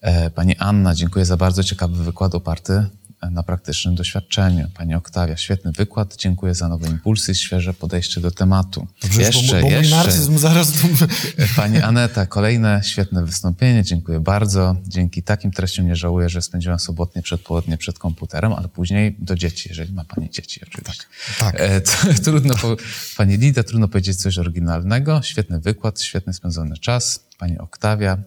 E, 0.00 0.30
Pani 0.30 0.56
Anna, 0.56 0.94
dziękuję 0.94 1.24
za 1.24 1.36
bardzo 1.36 1.64
ciekawy 1.64 2.04
wykład 2.04 2.34
oparty 2.34 2.86
na 3.30 3.42
praktycznym 3.42 3.94
doświadczeniu. 3.94 4.68
Pani 4.74 4.94
Oktawia, 4.94 5.36
świetny 5.36 5.72
wykład. 5.72 6.16
Dziękuję 6.16 6.54
za 6.54 6.68
nowe 6.68 6.88
impulsy 6.88 7.32
i 7.32 7.34
świeże 7.34 7.74
podejście 7.74 8.20
do 8.20 8.30
tematu. 8.30 8.86
Dobrze, 9.02 9.22
jeszcze, 9.22 9.60
bo, 9.60 9.62
bo 9.62 9.72
jeszcze. 9.72 9.96
narcyzm 9.96 10.38
zaraz... 10.38 10.72
Pani 11.56 11.78
Aneta, 11.78 12.26
kolejne 12.26 12.80
świetne 12.84 13.24
wystąpienie. 13.24 13.84
Dziękuję 13.84 14.20
bardzo. 14.20 14.76
Dzięki 14.86 15.22
takim 15.22 15.50
treściom 15.50 15.86
nie 15.86 15.96
żałuję, 15.96 16.28
że 16.28 16.42
spędziłam 16.42 16.78
sobotnie 16.78 17.22
przedpołudnie 17.22 17.78
przed 17.78 17.98
komputerem, 17.98 18.52
ale 18.52 18.68
później 18.68 19.16
do 19.18 19.34
dzieci, 19.34 19.68
jeżeli 19.68 19.92
ma 19.92 20.04
Pani 20.04 20.30
dzieci 20.30 20.60
oczywiście. 20.62 21.04
tak. 21.38 21.54
E, 21.58 21.80
to, 21.80 21.92
trudno 22.24 22.54
po, 22.54 22.76
Pani 23.16 23.36
Lida, 23.36 23.62
trudno 23.62 23.88
powiedzieć 23.88 24.16
coś 24.16 24.38
oryginalnego. 24.38 25.22
Świetny 25.22 25.60
wykład, 25.60 26.02
świetny 26.02 26.32
spędzony 26.32 26.78
czas. 26.78 27.20
Pani 27.38 27.58
Oktawia, 27.58 28.18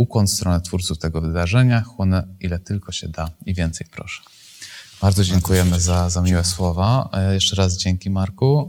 ukłon 0.00 0.26
w 0.26 0.30
stronę 0.30 0.60
twórców 0.60 0.98
tego 0.98 1.20
wydarzenia. 1.20 1.82
Chłonę 1.82 2.26
ile 2.40 2.58
tylko 2.58 2.92
się 2.92 3.08
da 3.08 3.30
i 3.46 3.54
więcej 3.54 3.86
proszę. 3.90 4.22
Bardzo 5.02 5.24
dziękujemy 5.24 5.80
za, 5.80 6.10
za 6.10 6.22
miłe 6.22 6.44
słowa. 6.44 7.08
E, 7.12 7.34
Jeszcze 7.34 7.56
raz 7.56 7.76
dzięki 7.76 8.10
Marku. 8.10 8.68